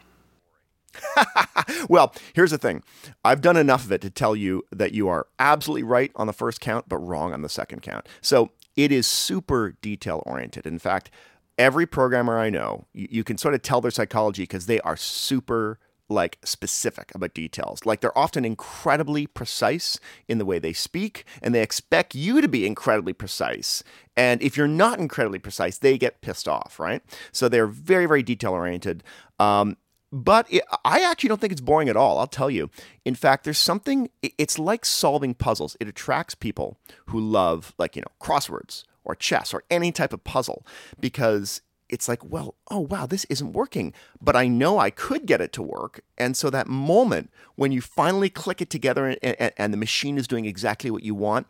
well, 1.89 2.13
here's 2.33 2.51
the 2.51 2.57
thing. 2.57 2.83
I've 3.23 3.41
done 3.41 3.57
enough 3.57 3.85
of 3.85 3.91
it 3.91 4.01
to 4.01 4.09
tell 4.09 4.35
you 4.35 4.63
that 4.71 4.93
you 4.93 5.07
are 5.07 5.27
absolutely 5.39 5.83
right 5.83 6.11
on 6.15 6.27
the 6.27 6.33
first 6.33 6.61
count, 6.61 6.85
but 6.87 6.97
wrong 6.97 7.33
on 7.33 7.41
the 7.41 7.49
second 7.49 7.81
count. 7.81 8.07
So 8.21 8.51
it 8.75 8.91
is 8.91 9.07
super 9.07 9.75
detail 9.81 10.23
oriented. 10.25 10.65
In 10.65 10.79
fact, 10.79 11.09
every 11.57 11.85
programmer 11.85 12.37
I 12.37 12.49
know, 12.49 12.85
you, 12.93 13.07
you 13.09 13.23
can 13.23 13.37
sort 13.37 13.53
of 13.53 13.61
tell 13.61 13.81
their 13.81 13.91
psychology 13.91 14.43
because 14.43 14.65
they 14.65 14.79
are 14.81 14.97
super 14.97 15.79
like 16.07 16.37
specific 16.43 17.11
about 17.15 17.33
details. 17.33 17.85
Like 17.85 18.01
they're 18.01 18.17
often 18.17 18.45
incredibly 18.45 19.25
precise 19.25 19.99
in 20.27 20.37
the 20.37 20.45
way 20.45 20.59
they 20.59 20.73
speak, 20.73 21.25
and 21.41 21.53
they 21.53 21.61
expect 21.61 22.13
you 22.13 22.41
to 22.41 22.47
be 22.47 22.65
incredibly 22.65 23.13
precise. 23.13 23.83
And 24.15 24.41
if 24.41 24.55
you're 24.55 24.67
not 24.67 24.99
incredibly 24.99 25.39
precise, 25.39 25.77
they 25.79 25.97
get 25.97 26.21
pissed 26.21 26.47
off, 26.47 26.79
right? 26.79 27.01
So 27.31 27.49
they're 27.49 27.67
very, 27.67 28.05
very 28.05 28.23
detail 28.23 28.51
oriented. 28.51 29.03
Um, 29.39 29.77
but 30.15 30.47
it, 30.49 30.63
I 30.85 31.01
actually 31.01 31.27
don't 31.27 31.41
think 31.41 31.51
it's 31.51 31.59
boring 31.59 31.89
at 31.89 31.97
all. 31.97 32.17
I'll 32.19 32.25
tell 32.25 32.49
you. 32.49 32.69
In 33.03 33.15
fact, 33.15 33.43
there's 33.43 33.57
something, 33.57 34.09
it's 34.21 34.57
like 34.57 34.85
solving 34.85 35.33
puzzles. 35.33 35.75
It 35.81 35.89
attracts 35.89 36.35
people 36.35 36.77
who 37.07 37.19
love, 37.19 37.73
like, 37.77 37.97
you 37.97 38.01
know, 38.01 38.11
crosswords 38.21 38.85
or 39.03 39.13
chess 39.13 39.53
or 39.53 39.63
any 39.69 39.91
type 39.91 40.13
of 40.13 40.23
puzzle 40.23 40.65
because 41.01 41.59
it's 41.89 42.07
like, 42.07 42.23
well, 42.23 42.55
oh, 42.71 42.79
wow, 42.79 43.05
this 43.05 43.25
isn't 43.25 43.51
working, 43.51 43.93
but 44.21 44.37
I 44.37 44.47
know 44.47 44.79
I 44.79 44.89
could 44.89 45.25
get 45.25 45.41
it 45.41 45.51
to 45.51 45.61
work. 45.61 45.99
And 46.17 46.37
so 46.37 46.49
that 46.49 46.67
moment 46.67 47.29
when 47.55 47.73
you 47.73 47.81
finally 47.81 48.29
click 48.29 48.61
it 48.61 48.69
together 48.69 49.07
and, 49.07 49.19
and, 49.21 49.51
and 49.57 49.73
the 49.73 49.77
machine 49.77 50.17
is 50.17 50.29
doing 50.29 50.45
exactly 50.45 50.89
what 50.89 51.03
you 51.03 51.13
want, 51.13 51.45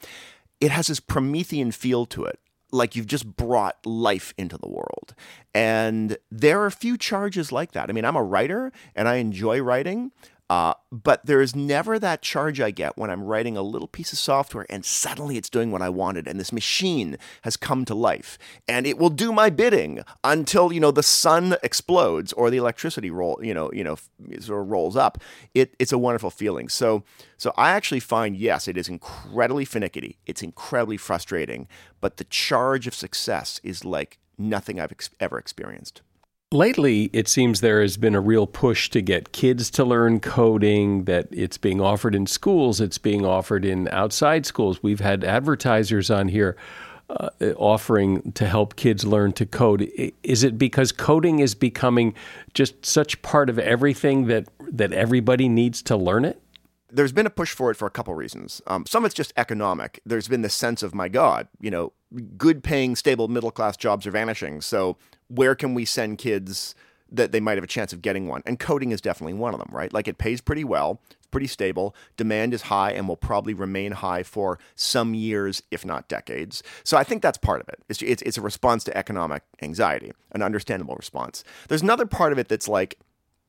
it 0.59 0.71
has 0.71 0.87
this 0.87 0.99
Promethean 0.99 1.69
feel 1.69 2.07
to 2.07 2.25
it 2.25 2.39
like 2.71 2.95
you've 2.95 3.07
just 3.07 3.35
brought 3.35 3.77
life 3.85 4.33
into 4.37 4.57
the 4.57 4.67
world. 4.67 5.15
And 5.53 6.17
there 6.31 6.61
are 6.61 6.65
a 6.65 6.71
few 6.71 6.97
charges 6.97 7.51
like 7.51 7.71
that. 7.71 7.89
I 7.89 7.93
mean, 7.93 8.05
I'm 8.05 8.15
a 8.15 8.23
writer 8.23 8.71
and 8.95 9.07
I 9.07 9.15
enjoy 9.15 9.61
writing. 9.61 10.11
Uh, 10.49 10.75
but 10.91 11.25
there 11.25 11.41
is 11.41 11.55
never 11.55 11.97
that 11.97 12.21
charge 12.21 12.61
I 12.61 12.69
get 12.69 12.97
when 12.97 13.09
I'm 13.09 13.23
writing 13.23 13.57
a 13.57 13.63
little 13.63 13.87
piece 13.87 14.13
of 14.13 14.19
software 14.19 14.67
and 14.69 14.85
suddenly 14.85 15.37
it's 15.37 15.49
doing 15.49 15.71
what 15.71 15.81
I 15.81 15.89
wanted 15.89 16.27
and 16.27 16.39
this 16.39 16.51
machine 16.51 17.17
has 17.41 17.57
come 17.57 17.83
to 17.85 17.95
life 17.95 18.37
and 18.67 18.85
it 18.85 18.99
will 18.99 19.09
do 19.09 19.33
my 19.33 19.49
bidding 19.49 20.03
until 20.23 20.71
you 20.71 20.79
know 20.79 20.91
the 20.91 21.01
sun 21.01 21.55
explodes 21.63 22.31
or 22.33 22.51
the 22.51 22.57
electricity 22.57 23.09
roll 23.09 23.39
you 23.41 23.55
know 23.55 23.71
you 23.73 23.83
know 23.83 23.97
sort 24.39 24.61
of 24.61 24.69
rolls 24.69 24.95
up. 24.95 25.17
It, 25.55 25.75
it's 25.79 25.91
a 25.91 25.97
wonderful 25.97 26.29
feeling. 26.29 26.69
So 26.69 27.03
so 27.37 27.51
I 27.57 27.71
actually 27.71 27.99
find 27.99 28.37
yes, 28.37 28.67
it 28.67 28.77
is 28.77 28.87
incredibly 28.87 29.65
finicky. 29.65 30.19
It's 30.25 30.43
incredibly 30.43 30.97
frustrating, 30.97 31.67
but 32.01 32.17
the 32.17 32.23
charge 32.25 32.87
of 32.87 32.93
success 32.93 33.59
is 33.63 33.83
like 33.83 34.19
nothing 34.37 34.79
I've 34.79 34.91
ex- 34.91 35.09
ever 35.19 35.37
experienced. 35.37 36.01
Lately, 36.51 37.09
it 37.11 37.27
seems 37.27 37.61
there 37.61 37.81
has 37.81 37.97
been 37.97 38.15
a 38.15 38.21
real 38.21 38.45
push 38.45 38.89
to 38.91 39.01
get 39.01 39.31
kids 39.31 39.69
to 39.71 39.83
learn 39.83 40.19
coding, 40.19 41.05
that 41.05 41.27
it's 41.31 41.57
being 41.57 41.81
offered 41.81 42.15
in 42.15 42.27
schools, 42.27 42.79
it's 42.79 42.97
being 42.99 43.25
offered 43.25 43.65
in 43.65 43.87
outside 43.89 44.45
schools. 44.45 44.81
We've 44.83 44.99
had 44.99 45.23
advertisers 45.23 46.11
on 46.11 46.27
here 46.27 46.55
uh, 47.09 47.29
offering 47.57 48.31
to 48.33 48.45
help 48.45 48.75
kids 48.75 49.05
learn 49.05 49.33
to 49.33 49.45
code. 49.45 49.89
Is 50.23 50.43
it 50.43 50.57
because 50.57 50.91
coding 50.91 51.39
is 51.39 51.55
becoming 51.55 52.13
just 52.53 52.85
such 52.85 53.21
part 53.21 53.49
of 53.49 53.57
everything 53.59 54.27
that, 54.27 54.47
that 54.71 54.93
everybody 54.93 55.49
needs 55.49 55.81
to 55.83 55.97
learn 55.97 56.25
it? 56.25 56.41
there's 56.95 57.11
been 57.11 57.25
a 57.25 57.31
push 57.31 57.51
for 57.51 57.71
it 57.71 57.75
for 57.75 57.87
a 57.87 57.91
couple 57.91 58.13
reasons. 58.15 58.61
Um, 58.67 58.85
some 58.85 59.03
of 59.03 59.07
it's 59.07 59.15
just 59.15 59.33
economic. 59.35 59.99
There's 60.05 60.27
been 60.27 60.43
this 60.43 60.53
sense 60.53 60.81
of, 60.81 60.95
my 60.95 61.09
God, 61.09 61.47
you 61.59 61.69
know, 61.69 61.91
good 62.37 62.63
paying, 62.63 62.95
stable 62.95 63.27
middle 63.27 63.51
class 63.51 63.75
jobs 63.75 64.07
are 64.07 64.11
vanishing. 64.11 64.61
So 64.61 64.97
where 65.27 65.55
can 65.55 65.73
we 65.73 65.85
send 65.85 66.17
kids 66.17 66.75
that 67.11 67.31
they 67.31 67.39
might 67.39 67.57
have 67.57 67.63
a 67.63 67.67
chance 67.67 67.93
of 67.93 68.01
getting 68.01 68.27
one? 68.27 68.41
And 68.45 68.59
coding 68.59 68.91
is 68.91 69.01
definitely 69.01 69.33
one 69.33 69.53
of 69.53 69.59
them, 69.59 69.69
right? 69.71 69.93
Like 69.93 70.07
it 70.07 70.17
pays 70.17 70.41
pretty 70.41 70.63
well, 70.63 70.99
it's 71.11 71.27
pretty 71.27 71.47
stable, 71.47 71.95
demand 72.17 72.53
is 72.53 72.63
high, 72.63 72.91
and 72.91 73.07
will 73.07 73.15
probably 73.15 73.53
remain 73.53 73.93
high 73.93 74.23
for 74.23 74.59
some 74.75 75.13
years, 75.13 75.61
if 75.71 75.85
not 75.85 76.07
decades. 76.07 76.63
So 76.83 76.97
I 76.97 77.03
think 77.03 77.21
that's 77.21 77.37
part 77.37 77.61
of 77.61 77.69
it. 77.69 77.79
It's, 77.89 78.01
it's, 78.01 78.21
it's 78.23 78.37
a 78.37 78.41
response 78.41 78.83
to 78.85 78.97
economic 78.97 79.43
anxiety, 79.61 80.13
an 80.31 80.41
understandable 80.41 80.95
response. 80.95 81.43
There's 81.67 81.81
another 81.83 82.05
part 82.05 82.31
of 82.31 82.39
it 82.39 82.47
that's 82.47 82.67
like, 82.67 82.99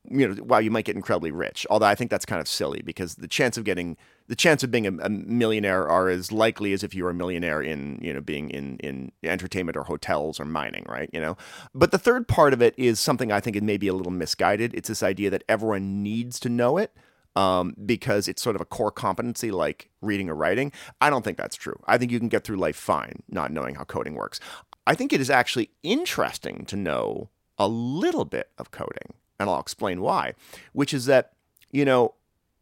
you 0.09 0.29
know, 0.29 0.43
wow, 0.45 0.59
you 0.59 0.70
might 0.70 0.85
get 0.85 0.97
incredibly 0.97 1.33
rich. 1.33 1.66
Although 1.68 1.87
I 1.87 1.95
think 1.95 2.11
that's 2.11 2.27
kind 2.27 2.41
of 2.41 2.47
silly 2.47 2.83
because 2.85 3.16
the 3.16 3.27
chance 3.27 3.57
of 3.57 3.64
getting 3.64 3.97
the 4.29 4.37
chance 4.37 4.62
of 4.62 4.70
being 4.70 4.87
a, 4.87 4.93
a, 5.05 5.09
millionaire 5.09 5.89
are 5.89 6.09
as 6.09 6.33
likely 6.33 6.72
as 6.72 6.83
if 6.83 6.95
you 6.95 7.05
were 7.05 7.11
a 7.11 7.14
millionaire 7.14 7.62
in 7.62 7.99
you 8.03 8.12
know 8.12 8.20
being 8.20 8.51
in 8.51 8.77
in 8.79 9.12
entertainment 9.22 9.77
or 9.77 9.85
hotels 9.85 10.41
or 10.41 10.45
mining, 10.45 10.85
right? 10.89 11.11
You 11.12 11.20
know, 11.20 11.37
but 11.74 11.91
the 11.91 11.99
third 11.99 12.29
part 12.29 12.53
of 12.53 12.62
it 12.62 12.74
is 12.77 13.01
something 13.01 13.31
I 13.31 13.41
think 13.41 13.57
it 13.57 13.62
may 13.62 13.77
be 13.77 13.89
a 13.89 13.95
little 13.95 14.12
misguided. 14.12 14.74
It's 14.74 14.89
this 14.89 15.03
idea 15.03 15.31
that 15.31 15.45
everyone 15.49 16.03
needs 16.03 16.41
to 16.41 16.49
know 16.49 16.79
it. 16.79 16.93
Um, 17.35 17.74
because 17.85 18.29
it's 18.29 18.41
sort 18.41 18.57
of 18.57 18.62
a 18.62 18.64
core 18.64 18.91
competency 18.91 19.51
like 19.51 19.91
reading 20.01 20.31
or 20.31 20.35
writing. 20.35 20.72
I 21.03 21.11
don't 21.11 21.22
think 21.22 21.37
that's 21.37 21.55
true. 21.55 21.79
I 21.87 21.99
think 21.99 22.11
you 22.11 22.18
can 22.18 22.31
get 22.31 22.45
through 22.45 22.57
life 22.57 22.77
fine 22.77 23.24
not 23.29 23.53
knowing 23.53 23.74
how 23.74 23.85
coding 23.85 24.14
works. 24.14 24.41
I 24.87 24.95
think 24.95 25.12
it 25.12 25.20
is 25.20 25.29
actually 25.29 25.68
interesting 25.83 26.64
to 26.64 26.77
know 26.77 27.29
a 27.59 27.68
little 27.68 28.24
bit 28.24 28.53
of 28.57 28.70
coding 28.70 29.12
and 29.39 29.49
I'll 29.49 29.61
explain 29.61 30.01
why, 30.01 30.35
which 30.72 30.95
is 30.95 31.07
that, 31.07 31.33
you 31.70 31.85
know, 31.85 32.14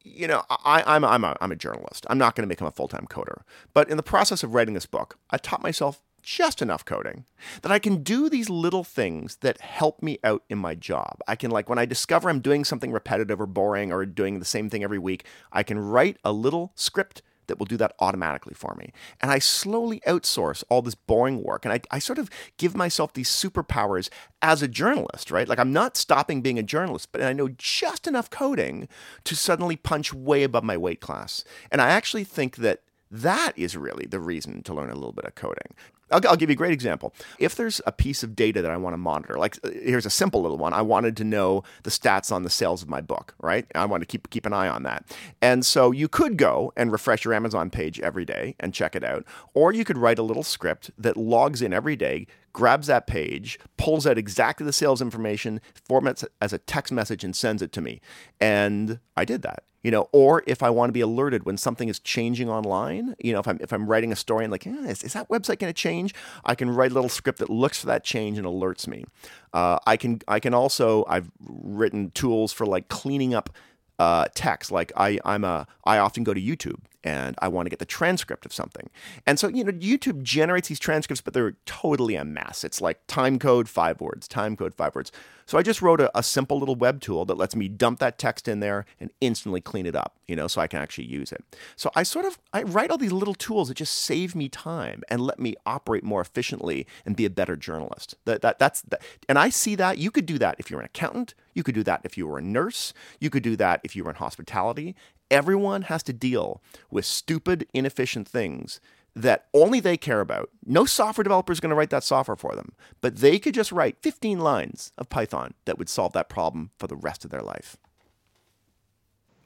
you 0.05 0.28
know, 0.28 0.42
I, 0.50 0.80
am 0.80 1.05
I'm, 1.05 1.05
I'm, 1.05 1.24
a, 1.24 1.36
I'm 1.40 1.52
a 1.52 1.57
journalist. 1.57 2.07
I'm 2.09 2.18
not 2.18 2.36
going 2.36 2.46
to 2.46 2.52
become 2.52 2.68
a 2.68 2.72
full 2.72 2.88
time 2.88 3.07
coder. 3.09 3.42
But 3.72 3.88
in 3.88 3.96
the 3.96 4.02
process 4.02 4.42
of 4.42 4.55
writing 4.55 4.74
this 4.74 4.86
book, 4.86 5.18
I 5.30 5.38
taught 5.38 5.62
myself 5.62 6.02
just 6.22 6.62
enough 6.62 6.84
coding 6.84 7.26
that 7.62 7.72
I 7.72 7.78
can 7.78 8.02
do 8.02 8.28
these 8.28 8.48
little 8.48 8.84
things 8.84 9.36
that 9.36 9.61
help 9.61 10.02
me 10.02 10.18
out 10.24 10.42
in 10.48 10.59
my 10.59 10.74
job. 10.74 11.20
I 11.28 11.36
can, 11.36 11.50
like, 11.50 11.68
when 11.68 11.78
I 11.78 11.84
discover 11.84 12.28
I'm 12.28 12.40
doing 12.40 12.64
something 12.64 12.92
repetitive 12.92 13.40
or 13.40 13.46
boring 13.46 13.92
or 13.92 14.07
doing 14.07 14.38
the 14.38 14.44
same 14.44 14.70
thing 14.70 14.82
every 14.82 14.98
week, 14.98 15.24
I 15.52 15.62
can 15.62 15.78
write 15.78 16.18
a 16.24 16.32
little 16.32 16.72
script 16.74 17.22
that 17.47 17.59
will 17.59 17.66
do 17.66 17.76
that 17.76 17.95
automatically 18.01 18.55
for 18.55 18.74
me. 18.78 18.92
And 19.20 19.30
I 19.30 19.38
slowly 19.38 20.01
outsource 20.07 20.64
all 20.68 20.82
this 20.82 20.95
boring 20.95 21.42
work. 21.42 21.64
And 21.64 21.72
I, 21.72 21.80
I 21.90 21.99
sort 21.99 22.18
of 22.18 22.30
give 22.59 22.76
myself 22.76 23.12
these 23.12 23.30
superpowers 23.30 24.09
as 24.42 24.62
a 24.62 24.68
journalist, 24.68 25.30
right? 25.30 25.49
Like 25.49 25.59
I'm 25.59 25.72
not 25.72 25.97
stopping 25.97 26.42
being 26.42 26.59
a 26.59 26.62
journalist, 26.62 27.11
but 27.12 27.22
I 27.22 27.32
know 27.32 27.49
just 27.57 28.07
enough 28.07 28.30
coding 28.30 28.88
to 29.24 29.36
suddenly 29.36 29.76
punch 29.76 30.12
way 30.12 30.42
above 30.42 30.64
my 30.64 30.76
weight 30.76 31.01
class. 31.01 31.45
And 31.70 31.80
I 31.80 31.90
actually 31.90 32.24
think 32.24 32.57
that 32.57 32.80
that 33.11 33.52
is 33.57 33.76
really 33.76 34.07
the 34.07 34.20
reason 34.20 34.62
to 34.62 34.74
learn 34.74 34.90
a 34.90 34.94
little 34.94 35.12
bit 35.12 35.24
of 35.24 35.34
coding. 35.34 35.74
I'll, 36.11 36.20
I'll, 36.28 36.36
give 36.36 36.50
you 36.50 36.55
a 36.55 36.57
great 36.57 36.72
example. 36.72 37.14
If 37.38 37.55
there's 37.55 37.80
a 37.86 37.92
piece 37.92 38.22
of 38.22 38.36
data 38.36 38.61
that 38.62 38.70
I 38.70 38.76
want 38.76 38.94
to 38.94 38.98
monitor, 38.98 39.38
like 39.38 39.59
uh, 39.64 39.70
here's 39.70 40.07
a 40.07 40.11
simple 40.11 40.42
little 40.42 40.59
one. 40.59 40.72
I 40.72 40.82
wanted 40.82 41.16
to 41.18 41.24
know 41.24 41.64
the 41.82 41.90
stats 41.90 42.30
on 42.30 42.42
the 42.42 42.50
sales 42.50 42.82
of 42.82 42.88
my 42.88 43.00
book, 43.00 43.34
right? 43.40 43.66
I 43.74 43.86
want 43.86 44.02
to 44.02 44.07
keep 44.07 44.30
keep 44.30 44.46
an 44.46 44.52
eye 44.52 44.68
on 44.68 44.82
that. 44.82 45.05
And 45.40 45.64
so 45.64 45.90
you 45.90 46.09
could 46.09 46.36
go 46.36 46.72
and 46.76 46.92
refresh 46.92 47.24
your 47.24 47.34
Amazon 47.34 47.70
page 47.70 48.00
every 48.00 48.24
day 48.24 48.55
and 48.61 48.74
check 48.74 48.94
it 48.94 49.05
out, 49.05 49.24
or 49.55 49.72
you 49.72 49.84
could 49.84 49.98
write 49.98 50.18
a 50.18 50.22
little 50.22 50.42
script 50.42 50.90
that 50.98 51.16
logs 51.16 51.62
in 51.62 51.72
every 51.72 51.96
day, 51.96 52.26
grabs 52.55 52.86
that 52.86 53.07
page, 53.07 53.59
pulls 53.76 54.07
out 54.07 54.16
exactly 54.16 54.64
the 54.64 54.72
sales 54.72 55.02
information, 55.02 55.61
formats 55.86 56.22
it 56.22 56.32
as 56.40 56.55
a 56.55 56.59
text 56.59 56.90
message, 56.92 57.22
and 57.22 57.36
sends 57.36 57.61
it 57.61 57.72
to 57.72 57.82
me. 57.82 58.00
And 58.40 59.00
I 59.16 59.26
did 59.26 59.42
that 59.42 59.64
you 59.82 59.90
know 59.90 60.09
or 60.12 60.42
if 60.46 60.62
i 60.62 60.70
want 60.70 60.88
to 60.88 60.94
be 60.94 61.02
alerted 61.02 61.44
when 61.44 61.59
something 61.59 61.90
is 61.90 61.98
changing 61.98 62.48
online 62.48 63.14
you 63.18 63.34
know 63.34 63.38
if 63.38 63.46
i'm 63.46 63.59
if 63.61 63.70
i'm 63.70 63.86
writing 63.86 64.11
a 64.12 64.16
story 64.16 64.42
and 64.42 64.50
like 64.50 64.66
eh, 64.66 64.70
is, 64.86 65.02
is, 65.02 65.12
that 65.12 65.28
website 65.28 65.59
going 65.59 65.70
to 65.70 65.74
change 65.74 66.14
i 66.46 66.55
can 66.55 66.70
write 66.70 66.90
a 66.90 66.94
little 66.94 67.11
script 67.11 67.38
that 67.38 67.50
looks 67.50 67.80
for 67.80 67.86
that 67.86 68.02
change 68.02 68.38
and 68.38 68.46
alerts 68.46 68.88
me 68.88 69.05
uh, 69.52 69.78
i 69.86 69.94
can 69.94 70.22
i 70.26 70.40
can 70.40 70.55
also 70.55 71.05
i've 71.07 71.30
written 71.46 72.11
tools 72.12 72.50
for 72.50 72.64
like 72.64 72.88
cleaning 72.88 73.34
up 73.34 73.50
uh, 73.98 74.26
text. 74.34 74.70
Like 74.70 74.92
I, 74.96 75.18
I'm 75.24 75.44
a, 75.44 75.66
I 75.84 75.98
often 75.98 76.24
go 76.24 76.34
to 76.34 76.40
YouTube 76.40 76.80
and 77.05 77.36
I 77.40 77.48
want 77.48 77.66
to 77.66 77.70
get 77.70 77.78
the 77.78 77.84
transcript 77.84 78.46
of 78.46 78.52
something. 78.52 78.88
And 79.26 79.38
so, 79.38 79.48
you 79.48 79.62
know, 79.62 79.72
YouTube 79.72 80.22
generates 80.22 80.68
these 80.68 80.80
transcripts, 80.80 81.20
but 81.20 81.34
they're 81.34 81.57
totally 81.66 82.16
a 82.16 82.24
mess. 82.24 82.64
It's 82.64 82.80
like 82.80 83.07
time 83.07 83.38
code, 83.38 83.68
five 83.68 84.00
words, 84.00 84.26
time 84.26 84.57
code, 84.57 84.74
five 84.74 84.94
words. 84.94 85.12
So 85.46 85.59
I 85.59 85.62
just 85.62 85.82
wrote 85.82 86.00
a, 86.00 86.16
a, 86.18 86.22
simple 86.22 86.59
little 86.59 86.74
web 86.74 87.00
tool 87.00 87.26
that 87.26 87.36
lets 87.36 87.55
me 87.55 87.68
dump 87.68 87.98
that 87.98 88.18
text 88.18 88.48
in 88.48 88.61
there 88.61 88.86
and 88.98 89.11
instantly 89.20 89.61
clean 89.61 89.84
it 89.84 89.94
up, 89.94 90.16
you 90.26 90.34
know, 90.34 90.48
so 90.48 90.61
I 90.61 90.66
can 90.66 90.80
actually 90.80 91.05
use 91.05 91.32
it. 91.32 91.44
So 91.76 91.90
I 91.94 92.02
sort 92.02 92.24
of, 92.24 92.38
I 92.52 92.62
write 92.62 92.90
all 92.90 92.96
these 92.96 93.12
little 93.12 93.34
tools 93.34 93.68
that 93.68 93.76
just 93.76 93.92
save 93.92 94.34
me 94.34 94.48
time 94.48 95.02
and 95.09 95.20
let 95.20 95.38
me 95.38 95.55
operate 95.66 96.02
more 96.02 96.22
efficiently 96.22 96.86
and 97.05 97.14
be 97.14 97.26
a 97.26 97.30
better 97.30 97.57
journalist. 97.57 98.14
That, 98.24 98.40
that, 98.40 98.59
that's, 98.59 98.80
that. 98.82 99.02
and 99.28 99.38
I 99.38 99.50
see 99.50 99.74
that 99.74 99.98
you 99.98 100.11
could 100.11 100.26
do 100.26 100.38
that 100.38 100.57
if 100.59 100.70
you're 100.70 100.80
an 100.80 100.86
accountant. 100.86 101.34
You 101.52 101.62
could 101.62 101.74
do 101.74 101.84
that 101.84 102.00
if 102.05 102.18
you 102.18 102.26
were 102.26 102.38
a 102.38 102.42
nurse. 102.42 102.92
You 103.20 103.30
could 103.30 103.42
do 103.42 103.55
that 103.57 103.80
if 103.84 103.94
you 103.94 104.02
were 104.05 104.11
in 104.11 104.16
hospitality. 104.16 104.96
Everyone 105.31 105.83
has 105.83 106.03
to 106.05 106.12
deal 106.12 106.62
with 106.91 107.05
stupid, 107.05 107.66
inefficient 107.72 108.29
things 108.29 108.81
that 109.16 109.47
only 109.55 109.81
they 109.81 109.97
care 109.97 110.20
about. 110.20 110.51
No 110.66 110.85
software 110.85 111.22
developer 111.22 111.53
is 111.53 111.61
going 111.61 111.70
to 111.70 111.77
write 111.77 111.91
that 111.91 112.05
software 112.05 112.37
for 112.37 112.55
them, 112.55 112.72
but 113.01 113.16
they 113.16 113.39
could 113.39 113.55
just 113.55 113.72
write 113.72 114.03
15 114.03 114.41
lines 114.41 114.93
of 114.99 115.09
Python 115.09 115.55
that 115.64 115.79
would 115.79 115.89
solve 115.89 116.12
that 116.12 116.29
problem 116.29 116.70
for 116.79 116.87
the 116.87 116.97
rest 116.97 117.25
of 117.25 117.31
their 117.31 117.43
life. 117.43 117.77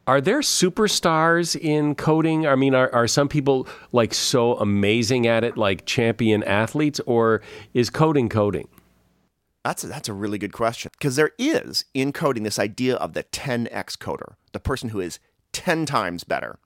Are 0.06 0.22
there 0.22 0.40
superstars 0.40 1.54
in 1.54 1.94
coding? 1.94 2.46
I 2.46 2.54
mean, 2.54 2.74
are, 2.74 2.90
are 2.94 3.06
some 3.06 3.28
people 3.28 3.68
like 3.92 4.14
so 4.14 4.54
amazing 4.56 5.26
at 5.26 5.44
it, 5.44 5.58
like 5.58 5.84
champion 5.84 6.42
athletes, 6.44 6.98
or 7.04 7.42
is 7.74 7.90
coding 7.90 8.30
coding? 8.30 8.68
That's 9.66 9.84
a, 9.84 9.86
that's 9.86 10.08
a 10.08 10.14
really 10.14 10.38
good 10.38 10.54
question 10.54 10.90
because 10.98 11.16
there 11.16 11.32
is 11.38 11.84
in 11.92 12.12
coding 12.12 12.42
this 12.42 12.58
idea 12.58 12.96
of 12.96 13.12
the 13.12 13.24
10x 13.24 13.98
coder, 13.98 14.36
the 14.52 14.60
person 14.60 14.88
who 14.88 15.00
is 15.00 15.18
10 15.52 15.86
times 15.86 16.24
better 16.24 16.58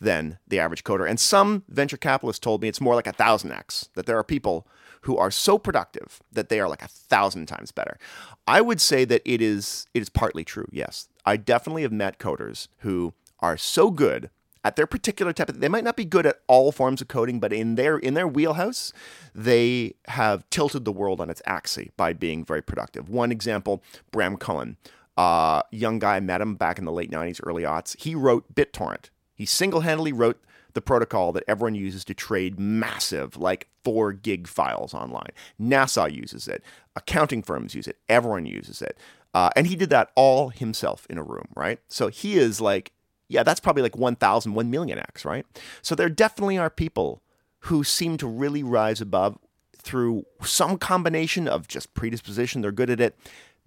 than 0.00 0.38
the 0.46 0.58
average 0.58 0.84
coder. 0.84 1.08
And 1.08 1.20
some 1.20 1.64
venture 1.68 1.96
capitalists 1.96 2.40
told 2.40 2.62
me 2.62 2.68
it's 2.68 2.80
more 2.80 2.94
like 2.94 3.06
a 3.06 3.12
thousand 3.12 3.52
X, 3.52 3.88
that 3.94 4.06
there 4.06 4.18
are 4.18 4.24
people 4.24 4.66
who 5.02 5.16
are 5.16 5.30
so 5.30 5.58
productive 5.58 6.20
that 6.32 6.48
they 6.48 6.60
are 6.60 6.68
like 6.68 6.82
a 6.82 6.88
thousand 6.88 7.46
times 7.46 7.70
better. 7.70 7.98
I 8.46 8.60
would 8.60 8.80
say 8.80 9.04
that 9.04 9.22
it 9.24 9.40
is 9.40 9.86
it 9.94 10.02
is 10.02 10.08
partly 10.08 10.44
true, 10.44 10.68
yes. 10.72 11.08
I 11.24 11.36
definitely 11.36 11.82
have 11.82 11.92
met 11.92 12.18
coders 12.18 12.68
who 12.78 13.14
are 13.40 13.56
so 13.56 13.90
good 13.90 14.30
at 14.64 14.76
their 14.76 14.86
particular 14.86 15.32
type 15.32 15.48
of 15.48 15.60
they 15.60 15.68
might 15.68 15.84
not 15.84 15.96
be 15.96 16.04
good 16.04 16.26
at 16.26 16.40
all 16.46 16.72
forms 16.72 17.00
of 17.00 17.08
coding, 17.08 17.40
but 17.40 17.52
in 17.52 17.76
their 17.76 17.98
in 17.98 18.14
their 18.14 18.28
wheelhouse, 18.28 18.92
they 19.34 19.94
have 20.08 20.48
tilted 20.50 20.84
the 20.84 20.92
world 20.92 21.20
on 21.20 21.30
its 21.30 21.42
axis 21.46 21.88
by 21.96 22.12
being 22.12 22.44
very 22.44 22.62
productive. 22.62 23.08
One 23.08 23.30
example, 23.32 23.82
Bram 24.10 24.36
Cohen. 24.36 24.76
Uh, 25.18 25.62
young 25.72 25.98
guy, 25.98 26.20
met 26.20 26.40
him 26.40 26.54
back 26.54 26.78
in 26.78 26.84
the 26.84 26.92
late 26.92 27.10
90s, 27.10 27.40
early 27.44 27.64
aughts. 27.64 28.00
He 28.00 28.14
wrote 28.14 28.54
BitTorrent, 28.54 29.10
he 29.34 29.44
single 29.44 29.80
handedly 29.80 30.12
wrote 30.12 30.40
the 30.74 30.80
protocol 30.80 31.32
that 31.32 31.42
everyone 31.48 31.74
uses 31.74 32.04
to 32.04 32.14
trade 32.14 32.58
massive, 32.58 33.36
like 33.36 33.66
four 33.82 34.12
gig 34.12 34.46
files 34.46 34.94
online. 34.94 35.30
NASA 35.60 36.12
uses 36.12 36.46
it, 36.46 36.62
accounting 36.94 37.42
firms 37.42 37.74
use 37.74 37.88
it, 37.88 37.98
everyone 38.08 38.46
uses 38.46 38.80
it. 38.80 38.96
Uh, 39.34 39.50
and 39.56 39.66
he 39.66 39.74
did 39.74 39.90
that 39.90 40.12
all 40.14 40.50
himself 40.50 41.04
in 41.10 41.18
a 41.18 41.22
room, 41.22 41.48
right? 41.56 41.80
So 41.88 42.08
he 42.08 42.38
is 42.38 42.60
like, 42.60 42.92
yeah, 43.28 43.42
that's 43.42 43.60
probably 43.60 43.82
like 43.82 43.96
1,000, 43.96 44.54
1 44.54 44.70
million 44.70 45.00
X, 45.00 45.24
right? 45.24 45.44
So 45.82 45.96
there 45.96 46.08
definitely 46.08 46.58
are 46.58 46.70
people 46.70 47.22
who 47.62 47.82
seem 47.82 48.16
to 48.18 48.26
really 48.28 48.62
rise 48.62 49.00
above 49.00 49.36
through 49.76 50.26
some 50.42 50.78
combination 50.78 51.48
of 51.48 51.66
just 51.66 51.94
predisposition, 51.94 52.60
they're 52.60 52.72
good 52.72 52.90
at 52.90 53.00
it. 53.00 53.18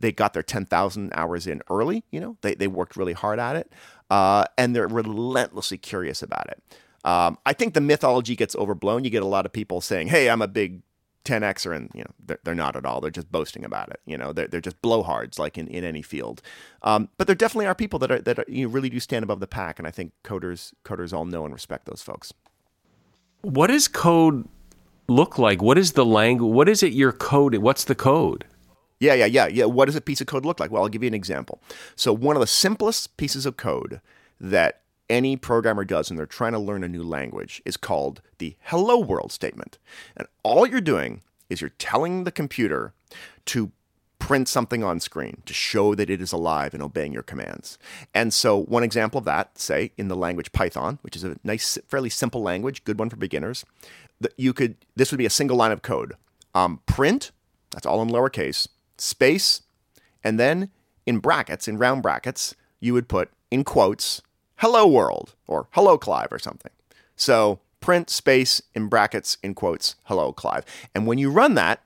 They 0.01 0.11
got 0.11 0.33
their 0.33 0.43
10,000 0.43 1.11
hours 1.13 1.47
in 1.47 1.61
early. 1.69 2.03
You 2.11 2.19
know, 2.19 2.37
they, 2.41 2.55
they 2.55 2.67
worked 2.67 2.95
really 2.95 3.13
hard 3.13 3.39
at 3.39 3.55
it, 3.55 3.71
uh, 4.09 4.45
and 4.57 4.75
they're 4.75 4.87
relentlessly 4.87 5.77
curious 5.77 6.21
about 6.21 6.47
it. 6.47 6.61
Um, 7.03 7.37
I 7.45 7.53
think 7.53 7.73
the 7.73 7.81
mythology 7.81 8.35
gets 8.35 8.55
overblown. 8.55 9.03
You 9.03 9.09
get 9.09 9.23
a 9.23 9.27
lot 9.27 9.45
of 9.45 9.53
people 9.53 9.81
saying, 9.81 10.07
"Hey, 10.07 10.29
I'm 10.29 10.41
a 10.41 10.47
big 10.47 10.81
10xer," 11.25 11.75
and 11.75 11.89
you 11.95 12.01
know 12.01 12.11
they're, 12.23 12.39
they're 12.43 12.55
not 12.55 12.75
at 12.75 12.85
all. 12.85 13.01
They're 13.01 13.09
just 13.09 13.31
boasting 13.31 13.65
about 13.65 13.89
it. 13.89 13.99
You 14.05 14.17
know, 14.17 14.33
they're, 14.33 14.47
they're 14.47 14.61
just 14.61 14.81
blowhards 14.81 15.39
like 15.39 15.57
in, 15.57 15.67
in 15.67 15.83
any 15.83 16.03
field. 16.03 16.41
Um, 16.83 17.09
but 17.17 17.25
there 17.25 17.35
definitely 17.35 17.65
are 17.65 17.75
people 17.75 17.97
that 17.99 18.11
are 18.11 18.21
that 18.21 18.39
are, 18.39 18.45
you 18.47 18.67
know, 18.67 18.71
really 18.71 18.89
do 18.89 18.99
stand 18.99 19.23
above 19.23 19.39
the 19.39 19.47
pack, 19.47 19.79
and 19.79 19.87
I 19.87 19.91
think 19.91 20.13
coders 20.23 20.73
coders 20.85 21.11
all 21.11 21.25
know 21.25 21.43
and 21.43 21.53
respect 21.53 21.85
those 21.85 22.03
folks. 22.03 22.33
What 23.41 23.67
does 23.67 23.87
code 23.87 24.47
look 25.07 25.39
like? 25.39 25.61
What 25.61 25.79
is 25.79 25.93
the 25.93 26.05
language? 26.05 26.53
What 26.53 26.69
is 26.69 26.83
it 26.83 26.93
your 26.93 27.11
code? 27.11 27.55
What's 27.55 27.85
the 27.85 27.95
code? 27.95 28.45
Yeah, 29.01 29.15
yeah, 29.15 29.25
yeah, 29.25 29.47
yeah. 29.47 29.65
What 29.65 29.85
does 29.85 29.95
a 29.95 30.01
piece 30.01 30.21
of 30.21 30.27
code 30.27 30.45
look 30.45 30.59
like? 30.59 30.69
Well, 30.69 30.83
I'll 30.83 30.89
give 30.89 31.01
you 31.01 31.07
an 31.07 31.15
example. 31.15 31.59
So 31.95 32.13
one 32.13 32.35
of 32.35 32.39
the 32.39 32.47
simplest 32.47 33.17
pieces 33.17 33.47
of 33.47 33.57
code 33.57 33.99
that 34.39 34.81
any 35.09 35.35
programmer 35.35 35.83
does 35.83 36.09
when 36.09 36.17
they're 36.17 36.27
trying 36.27 36.51
to 36.51 36.59
learn 36.59 36.83
a 36.83 36.87
new 36.87 37.01
language 37.01 37.63
is 37.65 37.77
called 37.77 38.21
the 38.37 38.55
hello 38.65 38.99
world 38.99 39.31
statement. 39.31 39.79
And 40.15 40.27
all 40.43 40.67
you're 40.67 40.81
doing 40.81 41.21
is 41.49 41.61
you're 41.61 41.71
telling 41.71 42.25
the 42.25 42.31
computer 42.31 42.93
to 43.47 43.71
print 44.19 44.47
something 44.47 44.83
on 44.83 44.99
screen 44.99 45.41
to 45.47 45.53
show 45.53 45.95
that 45.95 46.11
it 46.11 46.21
is 46.21 46.31
alive 46.31 46.75
and 46.75 46.83
obeying 46.83 47.11
your 47.11 47.23
commands. 47.23 47.79
And 48.13 48.31
so, 48.31 48.55
one 48.55 48.83
example 48.83 49.17
of 49.17 49.25
that, 49.25 49.57
say 49.57 49.93
in 49.97 50.09
the 50.09 50.15
language 50.15 50.51
Python, 50.51 50.99
which 51.01 51.15
is 51.15 51.23
a 51.23 51.37
nice, 51.43 51.79
fairly 51.87 52.09
simple 52.11 52.43
language, 52.43 52.83
good 52.83 52.99
one 52.99 53.09
for 53.09 53.15
beginners, 53.15 53.65
that 54.19 54.33
you 54.37 54.53
could 54.53 54.75
this 54.95 55.11
would 55.11 55.17
be 55.17 55.25
a 55.25 55.31
single 55.31 55.57
line 55.57 55.71
of 55.71 55.81
code. 55.81 56.13
Um, 56.53 56.81
print, 56.85 57.31
that's 57.71 57.87
all 57.87 58.01
in 58.03 58.09
lowercase, 58.09 58.67
space, 59.01 59.61
and 60.23 60.39
then 60.39 60.69
in 61.05 61.17
brackets, 61.17 61.67
in 61.67 61.77
round 61.77 62.03
brackets, 62.03 62.55
you 62.79 62.93
would 62.93 63.07
put 63.07 63.29
in 63.49 63.63
quotes 63.63 64.21
hello 64.57 64.87
world 64.87 65.33
or 65.47 65.67
hello 65.71 65.97
Clive 65.97 66.31
or 66.31 66.39
something. 66.39 66.71
So 67.15 67.59
print 67.79 68.09
space 68.09 68.61
in 68.75 68.87
brackets 68.87 69.37
in 69.41 69.55
quotes 69.55 69.95
hello 70.03 70.31
Clive. 70.31 70.65
And 70.93 71.07
when 71.07 71.17
you 71.17 71.31
run 71.31 71.55
that, 71.55 71.81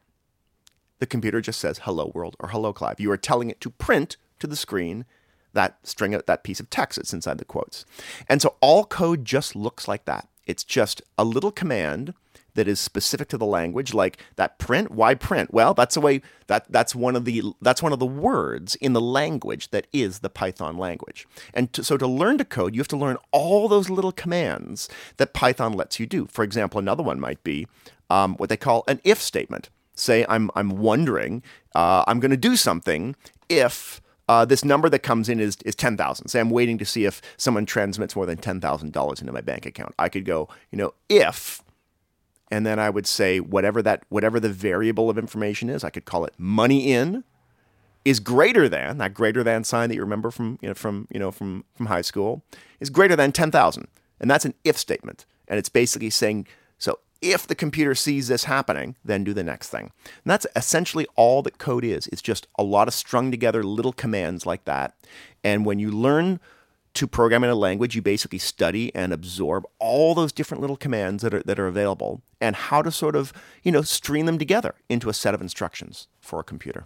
the 0.99 1.05
computer 1.05 1.41
just 1.41 1.59
says 1.59 1.79
hello 1.83 2.11
world 2.13 2.35
or 2.39 2.49
hello 2.49 2.73
Clive. 2.73 2.99
You 2.99 3.11
are 3.11 3.17
telling 3.17 3.49
it 3.49 3.61
to 3.61 3.69
print 3.69 4.17
to 4.39 4.47
the 4.47 4.55
screen 4.55 5.05
that 5.53 5.77
string 5.83 6.11
that 6.11 6.43
piece 6.43 6.59
of 6.59 6.69
text 6.69 6.97
that's 6.97 7.13
inside 7.13 7.37
the 7.37 7.45
quotes. 7.45 7.85
And 8.27 8.41
so 8.41 8.55
all 8.59 8.83
code 8.83 9.23
just 9.23 9.55
looks 9.55 9.87
like 9.87 10.03
that. 10.03 10.27
It's 10.45 10.65
just 10.65 11.01
a 11.17 11.23
little 11.23 11.51
command 11.51 12.13
that 12.55 12.67
is 12.67 12.79
specific 12.79 13.27
to 13.29 13.37
the 13.37 13.45
language, 13.45 13.93
like 13.93 14.17
that 14.35 14.57
print. 14.57 14.91
Why 14.91 15.13
print? 15.15 15.53
Well, 15.53 15.73
that's 15.73 15.95
a 15.95 16.01
way 16.01 16.21
that 16.47 16.65
that's 16.71 16.95
one 16.95 17.15
of 17.15 17.25
the 17.25 17.43
that's 17.61 17.83
one 17.83 17.93
of 17.93 17.99
the 17.99 18.05
words 18.05 18.75
in 18.75 18.93
the 18.93 19.01
language 19.01 19.69
that 19.69 19.87
is 19.93 20.19
the 20.19 20.29
Python 20.29 20.77
language. 20.77 21.27
And 21.53 21.71
to, 21.73 21.83
so 21.83 21.97
to 21.97 22.07
learn 22.07 22.37
to 22.39 22.45
code, 22.45 22.73
you 22.73 22.79
have 22.79 22.87
to 22.89 22.97
learn 22.97 23.17
all 23.31 23.67
those 23.67 23.89
little 23.89 24.11
commands 24.11 24.89
that 25.17 25.33
Python 25.33 25.73
lets 25.73 25.99
you 25.99 26.05
do. 26.05 26.27
For 26.31 26.43
example, 26.43 26.79
another 26.79 27.03
one 27.03 27.19
might 27.19 27.43
be 27.43 27.67
um, 28.09 28.35
what 28.35 28.49
they 28.49 28.57
call 28.57 28.83
an 28.87 28.99
if 29.03 29.21
statement. 29.21 29.69
Say 29.95 30.25
I'm 30.27 30.49
I'm 30.55 30.77
wondering 30.77 31.43
uh, 31.73 32.03
I'm 32.07 32.19
going 32.19 32.31
to 32.31 32.37
do 32.37 32.55
something 32.55 33.15
if 33.47 34.01
uh, 34.27 34.45
this 34.45 34.65
number 34.65 34.89
that 34.89 34.99
comes 34.99 35.29
in 35.29 35.39
is, 35.39 35.57
is 35.65 35.75
10,000. 35.75 36.27
Say 36.27 36.39
I'm 36.39 36.49
waiting 36.49 36.77
to 36.79 36.85
see 36.85 37.05
if 37.05 37.21
someone 37.37 37.65
transmits 37.65 38.15
more 38.15 38.25
than 38.25 38.37
$10,000 38.37 39.21
into 39.21 39.31
my 39.31 39.41
bank 39.41 39.65
account. 39.65 39.93
I 39.99 40.09
could 40.09 40.25
go, 40.25 40.49
you 40.71 40.77
know, 40.77 40.93
if 41.09 41.61
and 42.51 42.65
then 42.65 42.79
I 42.79 42.89
would 42.89 43.07
say 43.07 43.39
whatever 43.39 43.81
that 43.81 44.03
whatever 44.09 44.39
the 44.39 44.49
variable 44.49 45.09
of 45.09 45.17
information 45.17 45.69
is, 45.69 45.83
I 45.83 45.89
could 45.89 46.05
call 46.05 46.25
it 46.25 46.33
money 46.37 46.91
in 46.91 47.23
is 48.03 48.19
greater 48.19 48.69
than 48.69 48.99
that 48.99 49.13
greater 49.13 49.43
than 49.43 49.63
sign 49.63 49.89
that 49.89 49.95
you 49.95 50.01
remember 50.01 50.29
from 50.31 50.59
you 50.61 50.69
know 50.69 50.75
from 50.75 51.07
you 51.11 51.19
know 51.19 51.31
from 51.31 51.65
from 51.73 51.87
high 51.87 52.01
school 52.01 52.43
is 52.79 52.89
greater 52.89 53.15
than 53.15 53.31
10,000. 53.31 53.87
And 54.19 54.31
that's 54.31 54.45
an 54.45 54.53
if 54.63 54.77
statement. 54.77 55.25
And 55.47 55.57
it's 55.57 55.69
basically 55.69 56.11
saying 56.11 56.47
so 56.77 56.99
if 57.21 57.47
the 57.47 57.55
computer 57.55 57.95
sees 57.95 58.27
this 58.27 58.43
happening, 58.43 58.95
then 59.03 59.23
do 59.23 59.33
the 59.33 59.43
next 59.43 59.69
thing. 59.69 59.91
And 60.03 60.25
that's 60.25 60.45
essentially 60.55 61.07
all 61.15 61.41
that 61.41 61.57
code 61.57 61.83
is. 61.83 62.07
It's 62.07 62.21
just 62.21 62.47
a 62.59 62.63
lot 62.63 62.87
of 62.87 62.93
strung 62.93 63.31
together 63.31 63.63
little 63.63 63.93
commands 63.93 64.45
like 64.45 64.65
that. 64.65 64.95
And 65.43 65.65
when 65.65 65.79
you 65.79 65.89
learn 65.89 66.39
to 66.95 67.07
program 67.07 67.43
in 67.43 67.49
a 67.49 67.55
language, 67.55 67.95
you 67.95 68.01
basically 68.01 68.39
study 68.39 68.93
and 68.95 69.13
absorb 69.13 69.65
all 69.79 70.15
those 70.15 70.31
different 70.31 70.61
little 70.61 70.77
commands 70.77 71.23
that 71.23 71.33
are 71.33 71.43
that 71.43 71.59
are 71.59 71.67
available 71.67 72.21
and 72.41 72.55
how 72.55 72.81
to 72.81 72.91
sort 72.91 73.15
of, 73.15 73.31
you 73.63 73.71
know, 73.71 73.81
string 73.81 74.25
them 74.25 74.37
together 74.37 74.75
into 74.89 75.09
a 75.09 75.13
set 75.13 75.33
of 75.33 75.41
instructions 75.41 76.07
for 76.19 76.39
a 76.39 76.43
computer. 76.43 76.85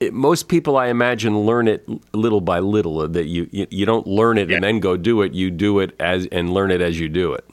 It, 0.00 0.12
most 0.12 0.48
people, 0.48 0.76
I 0.76 0.88
imagine, 0.88 1.40
learn 1.40 1.68
it 1.68 1.88
little 2.14 2.40
by 2.40 2.58
little. 2.60 3.00
Uh, 3.00 3.06
that 3.08 3.26
you 3.26 3.48
you, 3.50 3.66
you 3.70 3.86
don't 3.86 4.06
learn 4.06 4.38
it 4.38 4.48
yeah. 4.48 4.56
and 4.56 4.64
then 4.64 4.80
go 4.80 4.96
do 4.96 5.22
it. 5.22 5.32
You 5.32 5.50
do 5.50 5.80
it 5.80 5.94
as 6.00 6.26
and 6.30 6.52
learn 6.52 6.70
it 6.70 6.80
as 6.80 7.00
you 7.00 7.08
do 7.08 7.32
it. 7.32 7.44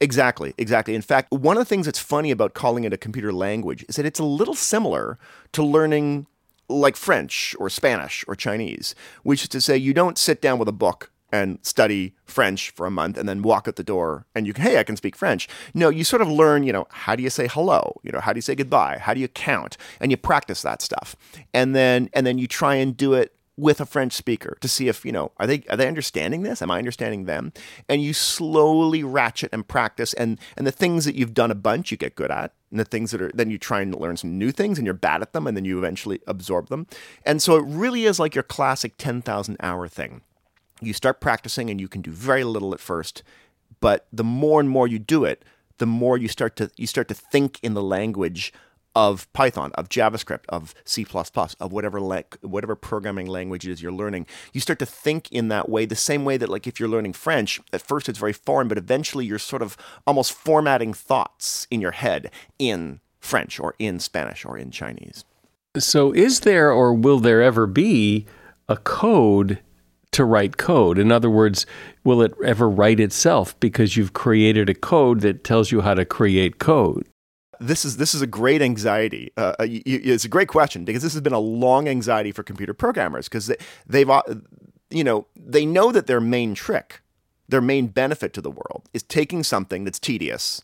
Exactly, 0.00 0.54
exactly. 0.56 0.94
In 0.94 1.02
fact, 1.02 1.32
one 1.32 1.56
of 1.56 1.60
the 1.60 1.64
things 1.64 1.86
that's 1.86 1.98
funny 1.98 2.30
about 2.30 2.54
calling 2.54 2.84
it 2.84 2.92
a 2.92 2.96
computer 2.96 3.32
language 3.32 3.84
is 3.88 3.96
that 3.96 4.06
it's 4.06 4.20
a 4.20 4.24
little 4.24 4.54
similar 4.54 5.18
to 5.52 5.64
learning 5.64 6.26
like 6.68 6.96
French 6.96 7.54
or 7.58 7.68
Spanish 7.68 8.24
or 8.26 8.34
Chinese, 8.34 8.94
which 9.22 9.42
is 9.42 9.48
to 9.50 9.60
say, 9.60 9.76
you 9.76 9.94
don't 9.94 10.18
sit 10.18 10.40
down 10.40 10.58
with 10.58 10.68
a 10.68 10.72
book 10.72 11.10
and 11.32 11.58
study 11.62 12.14
French 12.24 12.70
for 12.70 12.86
a 12.86 12.90
month 12.90 13.18
and 13.18 13.28
then 13.28 13.42
walk 13.42 13.66
out 13.66 13.74
the 13.74 13.82
door 13.82 14.24
and 14.36 14.46
you 14.46 14.52
can, 14.52 14.62
hey, 14.62 14.78
I 14.78 14.84
can 14.84 14.96
speak 14.96 15.16
French. 15.16 15.48
No, 15.74 15.88
you 15.88 16.04
sort 16.04 16.22
of 16.22 16.28
learn, 16.28 16.62
you 16.62 16.72
know, 16.72 16.86
how 16.90 17.16
do 17.16 17.24
you 17.24 17.30
say 17.30 17.48
hello? 17.48 18.00
You 18.04 18.12
know, 18.12 18.20
how 18.20 18.32
do 18.32 18.38
you 18.38 18.42
say 18.42 18.54
goodbye? 18.54 18.98
How 19.00 19.14
do 19.14 19.20
you 19.20 19.26
count? 19.26 19.76
And 20.00 20.12
you 20.12 20.16
practice 20.16 20.62
that 20.62 20.80
stuff. 20.80 21.16
And 21.52 21.74
then 21.74 22.08
and 22.12 22.24
then 22.24 22.38
you 22.38 22.46
try 22.46 22.76
and 22.76 22.96
do 22.96 23.14
it 23.14 23.33
with 23.56 23.80
a 23.80 23.86
French 23.86 24.12
speaker 24.12 24.56
to 24.60 24.68
see 24.68 24.88
if, 24.88 25.04
you 25.04 25.12
know, 25.12 25.32
are 25.38 25.46
they 25.46 25.62
are 25.70 25.76
they 25.76 25.86
understanding 25.86 26.42
this? 26.42 26.60
Am 26.60 26.70
I 26.70 26.78
understanding 26.78 27.24
them? 27.24 27.52
And 27.88 28.02
you 28.02 28.12
slowly 28.12 29.04
ratchet 29.04 29.50
and 29.52 29.66
practice 29.66 30.12
and 30.14 30.38
and 30.56 30.66
the 30.66 30.72
things 30.72 31.04
that 31.04 31.14
you've 31.14 31.34
done 31.34 31.50
a 31.50 31.56
bunch 31.56 31.90
you 31.90 31.96
get 31.96 32.16
good 32.16 32.30
at. 32.30 32.52
And 32.70 32.80
the 32.80 32.84
things 32.84 33.12
that 33.12 33.22
are 33.22 33.30
then 33.32 33.50
you 33.50 33.58
try 33.58 33.80
and 33.80 33.94
learn 33.94 34.16
some 34.16 34.36
new 34.36 34.50
things 34.50 34.78
and 34.78 34.86
you're 34.86 34.94
bad 34.94 35.22
at 35.22 35.32
them 35.32 35.46
and 35.46 35.56
then 35.56 35.64
you 35.64 35.78
eventually 35.78 36.20
absorb 36.26 36.68
them. 36.68 36.86
And 37.24 37.40
so 37.40 37.56
it 37.56 37.64
really 37.66 38.04
is 38.04 38.18
like 38.18 38.34
your 38.34 38.42
classic 38.42 38.94
10,000 38.98 39.56
hour 39.60 39.86
thing. 39.86 40.22
You 40.80 40.92
start 40.92 41.20
practicing 41.20 41.70
and 41.70 41.80
you 41.80 41.86
can 41.86 42.02
do 42.02 42.10
very 42.10 42.42
little 42.42 42.74
at 42.74 42.80
first, 42.80 43.22
but 43.80 44.08
the 44.12 44.24
more 44.24 44.58
and 44.58 44.68
more 44.68 44.88
you 44.88 44.98
do 44.98 45.24
it, 45.24 45.44
the 45.78 45.86
more 45.86 46.18
you 46.18 46.28
start 46.28 46.56
to 46.56 46.70
you 46.76 46.86
start 46.86 47.08
to 47.08 47.14
think 47.14 47.58
in 47.62 47.74
the 47.74 47.82
language 47.82 48.52
of 48.94 49.32
Python, 49.32 49.72
of 49.74 49.88
JavaScript, 49.88 50.44
of 50.48 50.74
C++, 50.84 51.04
of 51.60 51.72
whatever 51.72 52.00
whatever 52.42 52.76
programming 52.76 53.26
language 53.26 53.66
it 53.66 53.72
is 53.72 53.82
you're 53.82 53.92
learning. 53.92 54.26
You 54.52 54.60
start 54.60 54.78
to 54.78 54.86
think 54.86 55.30
in 55.32 55.48
that 55.48 55.68
way, 55.68 55.84
the 55.84 55.96
same 55.96 56.24
way 56.24 56.36
that 56.36 56.48
like 56.48 56.66
if 56.66 56.78
you're 56.78 56.88
learning 56.88 57.14
French, 57.14 57.60
at 57.72 57.82
first 57.82 58.08
it's 58.08 58.18
very 58.18 58.32
foreign, 58.32 58.68
but 58.68 58.78
eventually 58.78 59.26
you're 59.26 59.38
sort 59.38 59.62
of 59.62 59.76
almost 60.06 60.32
formatting 60.32 60.94
thoughts 60.94 61.66
in 61.70 61.80
your 61.80 61.92
head 61.92 62.30
in 62.58 63.00
French 63.20 63.58
or 63.58 63.74
in 63.78 63.98
Spanish 63.98 64.44
or 64.44 64.56
in 64.56 64.70
Chinese. 64.70 65.24
So 65.76 66.12
is 66.12 66.40
there 66.40 66.70
or 66.70 66.94
will 66.94 67.18
there 67.18 67.42
ever 67.42 67.66
be 67.66 68.26
a 68.68 68.76
code 68.76 69.58
to 70.12 70.24
write 70.24 70.56
code? 70.56 70.98
In 70.98 71.10
other 71.10 71.30
words, 71.30 71.66
will 72.04 72.22
it 72.22 72.32
ever 72.44 72.70
write 72.70 73.00
itself 73.00 73.58
because 73.58 73.96
you've 73.96 74.12
created 74.12 74.68
a 74.68 74.74
code 74.74 75.20
that 75.22 75.42
tells 75.42 75.72
you 75.72 75.80
how 75.80 75.94
to 75.94 76.04
create 76.04 76.58
code? 76.58 77.08
This 77.66 77.84
is 77.84 77.96
this 77.96 78.14
is 78.14 78.22
a 78.22 78.26
great 78.26 78.62
anxiety. 78.62 79.32
Uh, 79.36 79.54
uh 79.58 79.66
it's 79.68 80.24
a 80.24 80.28
great 80.28 80.48
question 80.48 80.84
because 80.84 81.02
this 81.02 81.12
has 81.12 81.22
been 81.22 81.32
a 81.32 81.38
long 81.38 81.88
anxiety 81.88 82.32
for 82.32 82.42
computer 82.42 82.74
programmers 82.74 83.28
because 83.28 83.46
they, 83.46 83.56
they've 83.86 84.10
you 84.90 85.04
know 85.04 85.26
they 85.36 85.64
know 85.64 85.92
that 85.92 86.06
their 86.06 86.20
main 86.20 86.54
trick, 86.54 87.00
their 87.48 87.60
main 87.60 87.86
benefit 87.88 88.32
to 88.34 88.40
the 88.40 88.50
world 88.50 88.88
is 88.92 89.02
taking 89.02 89.42
something 89.42 89.84
that's 89.84 89.98
tedious 89.98 90.62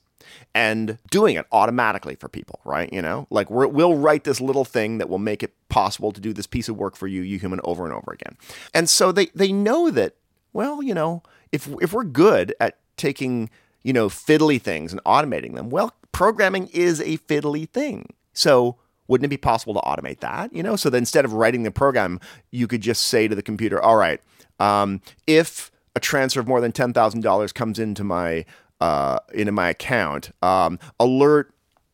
and 0.54 0.98
doing 1.10 1.36
it 1.36 1.46
automatically 1.52 2.14
for 2.14 2.28
people, 2.28 2.60
right? 2.64 2.92
You 2.92 3.02
know, 3.02 3.26
like 3.30 3.50
we 3.50 3.66
will 3.66 3.96
write 3.96 4.24
this 4.24 4.40
little 4.40 4.64
thing 4.64 4.98
that 4.98 5.08
will 5.08 5.18
make 5.18 5.42
it 5.42 5.54
possible 5.68 6.12
to 6.12 6.20
do 6.20 6.32
this 6.32 6.46
piece 6.46 6.68
of 6.68 6.76
work 6.76 6.96
for 6.96 7.06
you, 7.06 7.22
you 7.22 7.38
human, 7.38 7.60
over 7.64 7.84
and 7.84 7.92
over 7.92 8.12
again. 8.12 8.36
And 8.74 8.88
so 8.88 9.12
they 9.12 9.26
they 9.26 9.52
know 9.52 9.90
that, 9.90 10.14
well, 10.52 10.82
you 10.82 10.94
know, 10.94 11.22
if 11.52 11.68
if 11.80 11.92
we're 11.92 12.04
good 12.04 12.54
at 12.60 12.78
taking 12.96 13.50
you 13.82 13.92
know 13.92 14.08
fiddly 14.08 14.60
things 14.60 14.92
and 14.92 15.02
automating 15.04 15.54
them, 15.54 15.70
well, 15.70 15.94
programming 16.12 16.68
is 16.68 17.00
a 17.00 17.18
fiddly 17.18 17.68
thing. 17.68 18.12
So 18.32 18.76
wouldn't 19.08 19.24
it 19.24 19.28
be 19.28 19.36
possible 19.36 19.74
to 19.74 19.80
automate 19.80 20.20
that? 20.20 20.52
You 20.54 20.62
know, 20.62 20.76
so 20.76 20.88
that 20.90 20.96
instead 20.96 21.24
of 21.24 21.32
writing 21.32 21.64
the 21.64 21.70
program, 21.70 22.20
you 22.50 22.66
could 22.68 22.80
just 22.80 23.02
say 23.04 23.26
to 23.26 23.34
the 23.34 23.42
computer, 23.42 23.82
all 23.82 23.96
right, 23.96 24.20
um, 24.60 25.00
if 25.26 25.72
a 25.96 26.00
transfer 26.00 26.40
of 26.40 26.46
more 26.46 26.60
than 26.60 26.72
ten 26.72 26.92
thousand 26.92 27.22
dollars 27.22 27.52
comes 27.52 27.78
into 27.78 28.04
my 28.04 28.44
uh, 28.80 29.18
into 29.34 29.52
my 29.52 29.68
account, 29.68 30.30
um, 30.42 30.78
alert 30.98 31.52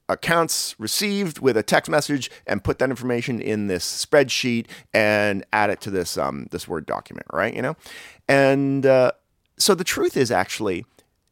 accounts 0.09 0.77
received 0.79 1.41
with 1.41 1.57
a 1.57 1.63
text 1.63 1.91
message 1.91 2.31
and 2.47 2.63
put 2.63 2.79
that 2.79 2.91
information 2.91 3.41
in 3.41 3.67
this 3.67 3.85
spreadsheet 3.85 4.67
and 4.95 5.45
add 5.53 5.71
it 5.71 5.81
to 5.81 5.91
this 5.91 6.17
um, 6.17 6.47
this 6.51 6.69
word 6.69 6.87
document, 6.87 7.27
right? 7.33 7.55
You 7.55 7.63
know, 7.63 7.77
and 8.29 8.85
uh, 8.85 9.13
so 9.59 9.75
the 9.75 9.85
truth 9.85 10.17
is 10.17 10.31
actually 10.31 10.85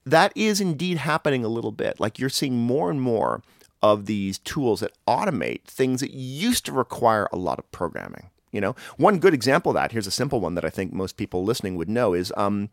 that 0.04 0.32
is 0.34 0.60
indeed 0.60 0.98
happening 0.98 1.44
a 1.44 1.48
little 1.48 1.72
bit. 1.72 2.00
Like 2.00 2.18
you're 2.18 2.28
seeing 2.28 2.56
more 2.56 2.90
and 2.90 3.00
more 3.00 3.42
of 3.82 4.06
these 4.06 4.38
tools 4.38 4.80
that 4.80 4.92
automate 5.06 5.64
things 5.64 6.00
that 6.00 6.12
used 6.12 6.64
to 6.66 6.72
require 6.72 7.28
a 7.32 7.36
lot 7.36 7.58
of 7.58 7.70
programming. 7.70 8.30
You 8.50 8.60
know, 8.60 8.76
one 8.96 9.18
good 9.18 9.34
example 9.34 9.70
of 9.70 9.74
that, 9.74 9.92
here's 9.92 10.06
a 10.06 10.12
simple 10.12 10.40
one 10.40 10.54
that 10.54 10.64
I 10.64 10.70
think 10.70 10.92
most 10.92 11.16
people 11.16 11.44
listening 11.44 11.74
would 11.76 11.88
know 11.88 12.14
is 12.14 12.32
um, 12.36 12.70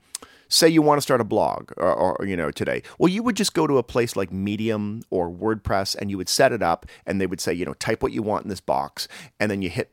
say 0.48 0.68
you 0.68 0.82
want 0.82 0.98
to 0.98 1.02
start 1.02 1.22
a 1.22 1.26
blog 1.26 1.72
or, 1.78 1.94
or, 1.94 2.26
you 2.26 2.36
know 2.36 2.52
today 2.52 2.84
well 3.00 3.08
you 3.08 3.24
would 3.24 3.36
just 3.36 3.54
go 3.54 3.66
to 3.66 3.78
a 3.78 3.84
place 3.84 4.16
like 4.16 4.32
medium 4.32 5.02
or 5.10 5.30
wordpress 5.32 5.96
and 5.96 6.12
you 6.12 6.18
would 6.18 6.30
set 6.30 6.52
it 6.52 6.62
up 6.62 6.86
and 7.06 7.20
they 7.20 7.26
would 7.26 7.40
say 7.40 7.54
you 7.54 7.66
know 7.66 7.74
type 7.76 8.04
what 8.04 8.12
you 8.12 8.22
want 8.22 8.44
in 8.44 8.50
this 8.50 8.60
box 8.60 9.08
and 9.40 9.50
then 9.50 9.62
you 9.62 9.70
hit 9.70 9.92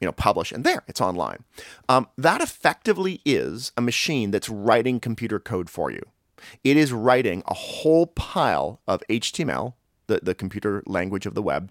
you 0.00 0.06
know 0.06 0.12
publish 0.12 0.50
and 0.50 0.64
there 0.64 0.82
it's 0.88 1.00
online 1.00 1.44
um, 1.88 2.08
that 2.16 2.40
effectively 2.40 3.20
is 3.24 3.70
a 3.76 3.82
machine 3.82 4.30
that's 4.30 4.48
writing 4.48 4.98
computer 4.98 5.38
code 5.38 5.68
for 5.68 5.90
you 5.90 6.02
it 6.64 6.76
is 6.76 6.92
writing 6.92 7.42
a 7.46 7.54
whole 7.54 8.06
pile 8.06 8.80
of 8.86 9.02
html 9.08 9.74
the, 10.08 10.20
the 10.22 10.34
computer 10.34 10.82
language 10.86 11.26
of 11.26 11.34
the 11.34 11.42
web 11.42 11.70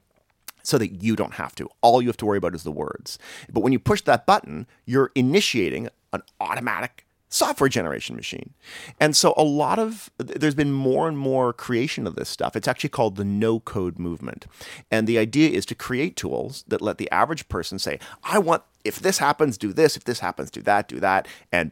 so 0.63 0.77
that 0.77 1.01
you 1.01 1.15
don't 1.15 1.35
have 1.35 1.55
to. 1.55 1.69
All 1.81 2.01
you 2.01 2.09
have 2.09 2.17
to 2.17 2.25
worry 2.25 2.37
about 2.37 2.53
is 2.53 2.63
the 2.63 2.71
words. 2.71 3.17
But 3.49 3.61
when 3.61 3.71
you 3.71 3.79
push 3.79 4.01
that 4.01 4.25
button, 4.25 4.67
you're 4.85 5.11
initiating 5.15 5.87
an 6.11 6.23
automatic 6.41 7.05
software 7.29 7.69
generation 7.69 8.15
machine. 8.15 8.53
And 8.99 9.15
so 9.15 9.33
a 9.37 9.43
lot 9.43 9.79
of 9.79 10.09
there's 10.17 10.55
been 10.55 10.73
more 10.73 11.07
and 11.07 11.17
more 11.17 11.53
creation 11.53 12.05
of 12.05 12.15
this 12.15 12.29
stuff. 12.29 12.55
It's 12.55 12.67
actually 12.67 12.89
called 12.89 13.15
the 13.15 13.25
no 13.25 13.61
code 13.61 13.97
movement. 13.97 14.45
And 14.91 15.07
the 15.07 15.17
idea 15.17 15.49
is 15.49 15.65
to 15.67 15.75
create 15.75 16.15
tools 16.15 16.65
that 16.67 16.81
let 16.81 16.97
the 16.97 17.09
average 17.11 17.47
person 17.47 17.79
say, 17.79 17.99
I 18.23 18.39
want 18.39 18.63
if 18.83 18.99
this 18.99 19.17
happens, 19.17 19.57
do 19.57 19.71
this, 19.73 19.97
if 19.97 20.03
this 20.03 20.19
happens, 20.19 20.51
do 20.51 20.61
that, 20.61 20.87
do 20.87 20.99
that, 20.99 21.27
and 21.51 21.71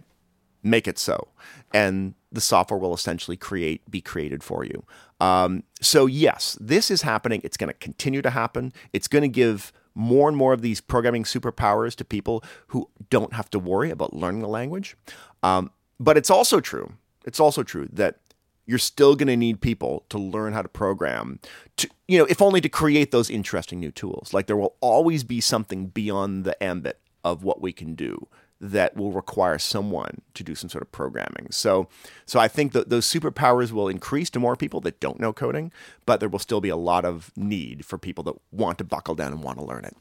make 0.66 0.88
it 0.88 0.97
so. 0.99 1.30
And 1.74 2.16
the 2.32 2.41
software 2.41 2.80
will 2.80 2.93
essentially 2.93 3.38
create 3.38 3.89
be 3.89 4.01
created 4.01 4.43
for 4.43 4.66
you. 4.66 4.84
Um, 5.20 5.63
so 5.80 6.05
yes, 6.05 6.57
this 6.59 6.91
is 6.91 7.03
happening. 7.03 7.41
It's 7.43 7.57
going 7.57 7.70
to 7.70 7.74
continue 7.74 8.22
to 8.22 8.30
happen. 8.32 8.74
It's 8.91 9.07
going 9.07 9.22
to 9.22 9.30
give 9.30 9.72
more 9.93 10.28
and 10.28 10.38
more 10.38 10.51
of 10.51 10.61
these 10.61 10.82
programming 10.82 11.24
superpowers 11.24 11.95
to 11.95 12.03
people 12.03 12.43
who 12.68 12.89
don't 13.09 13.34
have 13.34 13.49
to 13.51 13.59
worry 13.59 13.89
about 13.89 14.13
learning 14.13 14.41
the 14.41 14.47
language. 14.47 14.97
Um, 15.41 15.72
but 15.99 16.18
it's 16.18 16.30
also 16.30 16.59
true. 16.59 16.93
It's 17.26 17.39
also 17.39 17.63
true 17.63 17.88
that 17.93 18.20
you're 18.66 18.80
still 18.80 19.16
going 19.16 19.28
to 19.28 19.38
need 19.38 19.61
people 19.61 20.05
to 20.09 20.18
learn 20.18 20.53
how 20.53 20.61
to 20.61 20.68
program 20.68 21.39
to 21.78 21.89
you 22.07 22.18
know 22.18 22.26
if 22.26 22.41
only 22.41 22.59
to 22.61 22.70
create 22.70 23.11
those 23.11 23.30
interesting 23.30 23.80
new 23.80 23.91
tools 23.91 24.34
like 24.34 24.47
there 24.47 24.57
will 24.57 24.76
always 24.82 25.24
be 25.24 25.39
something 25.39 25.88
beyond 25.88 26.45
the 26.45 26.61
ambit 26.63 26.99
of 27.24 27.43
what 27.43 27.61
we 27.61 27.72
can 27.72 27.93
do 27.95 28.28
that 28.61 28.95
will 28.95 29.11
require 29.11 29.59
someone 29.59 30.21
to 30.33 30.43
do 30.43 30.55
some 30.55 30.69
sort 30.69 30.81
of 30.81 30.91
programming 30.91 31.47
so 31.51 31.87
so 32.25 32.39
i 32.39 32.47
think 32.47 32.71
that 32.71 32.89
those 32.89 33.05
superpowers 33.05 33.71
will 33.71 33.87
increase 33.87 34.29
to 34.29 34.39
more 34.39 34.55
people 34.55 34.81
that 34.81 34.99
don't 34.99 35.19
know 35.19 35.33
coding 35.33 35.71
but 36.05 36.19
there 36.19 36.29
will 36.29 36.39
still 36.39 36.61
be 36.61 36.69
a 36.69 36.75
lot 36.75 37.05
of 37.05 37.31
need 37.35 37.85
for 37.85 37.97
people 37.97 38.23
that 38.23 38.35
want 38.51 38.77
to 38.77 38.83
buckle 38.83 39.15
down 39.15 39.31
and 39.31 39.43
want 39.43 39.57
to 39.57 39.63
learn 39.63 39.85
it 39.85 39.95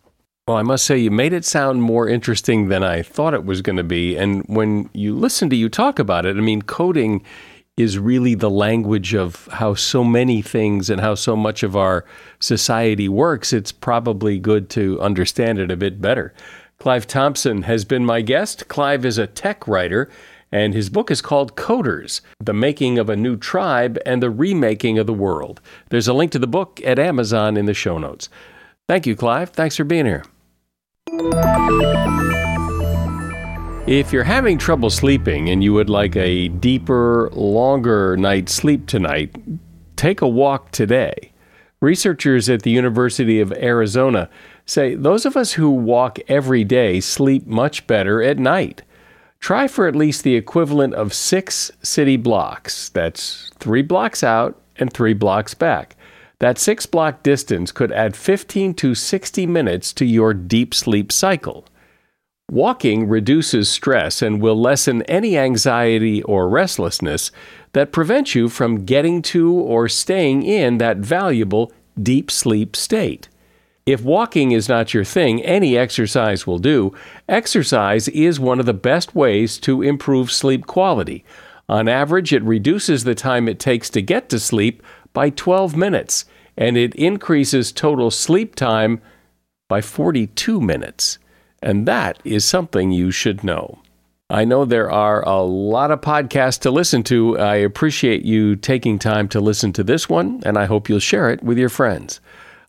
well, 0.46 0.59
I 0.59 0.62
must 0.62 0.84
say, 0.84 0.98
you 0.98 1.11
made 1.11 1.32
it 1.32 1.46
sound 1.46 1.80
more 1.80 2.07
interesting 2.07 2.68
than 2.68 2.82
I 2.82 3.00
thought 3.00 3.32
it 3.32 3.46
was 3.46 3.62
going 3.62 3.78
to 3.78 3.82
be. 3.82 4.14
And 4.14 4.44
when 4.44 4.90
you 4.92 5.16
listen 5.16 5.48
to 5.48 5.57
you 5.57 5.70
talk 5.70 5.98
about 5.98 6.26
it, 6.26 6.36
I 6.36 6.40
mean, 6.40 6.61
coding 6.61 7.24
is 7.76 7.98
really 7.98 8.34
the 8.34 8.50
language 8.50 9.14
of 9.14 9.48
how 9.52 9.74
so 9.74 10.05
many 10.05 10.42
things 10.42 10.90
and 10.90 11.00
how 11.00 11.14
so 11.14 11.34
much 11.34 11.62
of 11.62 11.74
our 11.74 12.05
society 12.38 13.09
works. 13.09 13.52
It's 13.52 13.72
probably 13.72 14.38
good 14.38 14.70
to 14.70 15.00
understand 15.00 15.59
it 15.59 15.70
a 15.70 15.76
bit 15.76 16.00
better. 16.00 16.34
Clive 16.85 17.07
Thompson 17.07 17.62
has 17.62 17.87
been 17.87 18.05
my 18.05 18.20
guest. 18.20 18.68
Clive 18.68 19.07
is 19.07 19.16
a 19.16 19.26
tech 19.26 19.66
writer, 19.66 20.11
and 20.53 20.74
his 20.74 20.91
book 20.91 21.11
is 21.11 21.22
called 21.22 21.57
Coders 21.57 22.20
The 22.41 22.53
Making 22.53 22.99
of 22.99 23.09
a 23.09 23.16
New 23.16 23.39
Tribe 23.39 23.97
and 24.05 24.22
the 24.22 24.28
Remaking 24.28 24.99
of 24.99 25.07
the 25.07 25.14
World. 25.14 25.62
There's 25.89 26.09
a 26.09 26.12
link 26.12 26.30
to 26.32 26.39
the 26.39 26.47
book 26.47 26.82
at 26.85 26.99
Amazon 26.99 27.57
in 27.57 27.64
the 27.64 27.72
show 27.72 27.97
notes. 27.97 28.28
Thank 28.87 29.07
you, 29.07 29.16
Clive. 29.16 29.49
Thanks 29.49 29.78
for 29.78 29.85
being 29.85 30.05
here. 30.05 30.24
If 33.87 34.12
you're 34.12 34.24
having 34.24 34.59
trouble 34.59 34.91
sleeping 34.91 35.49
and 35.49 35.64
you 35.64 35.72
would 35.72 35.89
like 35.89 36.16
a 36.16 36.49
deeper, 36.49 37.30
longer 37.32 38.14
night's 38.18 38.53
sleep 38.53 38.87
tonight, 38.87 39.35
take 39.97 40.20
a 40.20 40.28
walk 40.28 40.70
today. 40.70 41.32
Researchers 41.80 42.49
at 42.49 42.62
the 42.62 42.70
University 42.70 43.41
of 43.41 43.53
Arizona 43.53 44.30
say 44.67 44.95
those 44.95 45.27
of 45.27 45.37
us 45.37 45.53
who 45.53 45.71
walk 45.71 46.19
every 46.29 46.65
day 46.65 47.01
sleep 47.01 47.47
much 47.47 47.87
better 47.87 48.23
at 48.23 48.39
night. 48.39 48.83
Try 49.41 49.69
for 49.69 49.87
at 49.87 49.97
least 49.97 50.25
the 50.25 50.37
equivalent 50.37 50.95
of 50.95 51.12
six 51.12 51.71
city 51.83 52.17
blocks. 52.17 52.89
That's 52.89 53.51
three 53.59 53.83
blocks 53.83 54.25
out 54.25 54.61
and 54.77 54.93
three 54.93 55.12
blocks 55.12 55.55
back. 55.55 55.97
That 56.39 56.59
six 56.59 56.87
block 56.87 57.23
distance 57.23 57.71
could 57.71 57.93
add 57.93 58.17
15 58.17 58.75
to 58.75 58.95
60 58.95 59.47
minutes 59.47 59.93
to 59.95 60.05
your 60.05 60.35
deep 60.35 60.75
sleep 60.75 61.12
cycle. 61.12 61.67
Walking 62.51 63.09
reduces 63.09 63.71
stress 63.71 64.21
and 64.21 64.43
will 64.43 64.61
lessen 64.61 65.03
any 65.03 65.39
anxiety 65.39 66.23
or 66.23 66.49
restlessness 66.49 67.31
that 67.73 67.93
prevent 67.93 68.35
you 68.35 68.49
from 68.49 68.85
getting 68.85 69.23
to 69.23 69.53
or 69.53 69.89
staying 69.89 70.43
in 70.43 70.79
that 70.79 70.99
valuable 70.99 71.73
deep 72.01 72.31
sleep 72.31 72.77
state. 72.77 73.29
If 73.87 74.03
walking 74.03 74.53
is 74.53 74.66
not 74.66 74.95
your 74.95 75.05
thing, 75.05 75.43
any 75.43 75.76
exercise 75.76 76.47
will 76.47 76.59
do. 76.59 76.95
Exercise 77.28 78.09
is 78.09 78.41
one 78.41 78.59
of 78.59 78.64
the 78.64 78.72
best 78.72 79.14
ways 79.14 79.59
to 79.59 79.82
improve 79.82 80.32
sleep 80.32 80.66
quality. 80.66 81.22
On 81.68 81.87
average, 81.87 82.32
it 82.32 82.43
reduces 82.43 83.05
the 83.05 83.14
time 83.14 83.47
it 83.47 83.59
takes 83.59 83.91
to 83.91 84.01
get 84.01 84.30
to 84.30 84.39
sleep 84.39 84.82
by 85.12 85.28
12 85.28 85.76
minutes, 85.76 86.24
and 86.57 86.78
it 86.78 86.95
increases 86.95 87.72
total 87.72 88.11
sleep 88.11 88.55
time 88.55 89.03
by 89.68 89.82
42 89.82 90.62
minutes. 90.62 91.18
And 91.62 91.87
that 91.87 92.20
is 92.24 92.45
something 92.45 92.91
you 92.91 93.11
should 93.11 93.45
know. 93.45 93.80
I 94.30 94.47
know 94.47 94.64
there 94.64 94.91
are 94.91 95.22
a 95.28 95.43
lot 95.43 95.91
of 95.91 96.01
podcasts 96.01 96.61
to 96.61 96.70
listen 96.70 97.03
to. 97.05 97.39
I 97.39 97.57
appreciate 97.57 98.22
you 98.22 98.57
taking 98.57 98.99
time 98.99 99.28
to 99.28 99.41
listen 99.41 99.74
to 99.74 99.85
this 99.85 100.09
one, 100.09 100.43
and 100.47 100.57
I 100.57 100.64
hope 100.64 100.89
you'll 100.89 101.01
share 101.01 101.30
it 101.30 101.43
with 101.43 101.59
your 101.59 101.68
friends. 101.68 102.20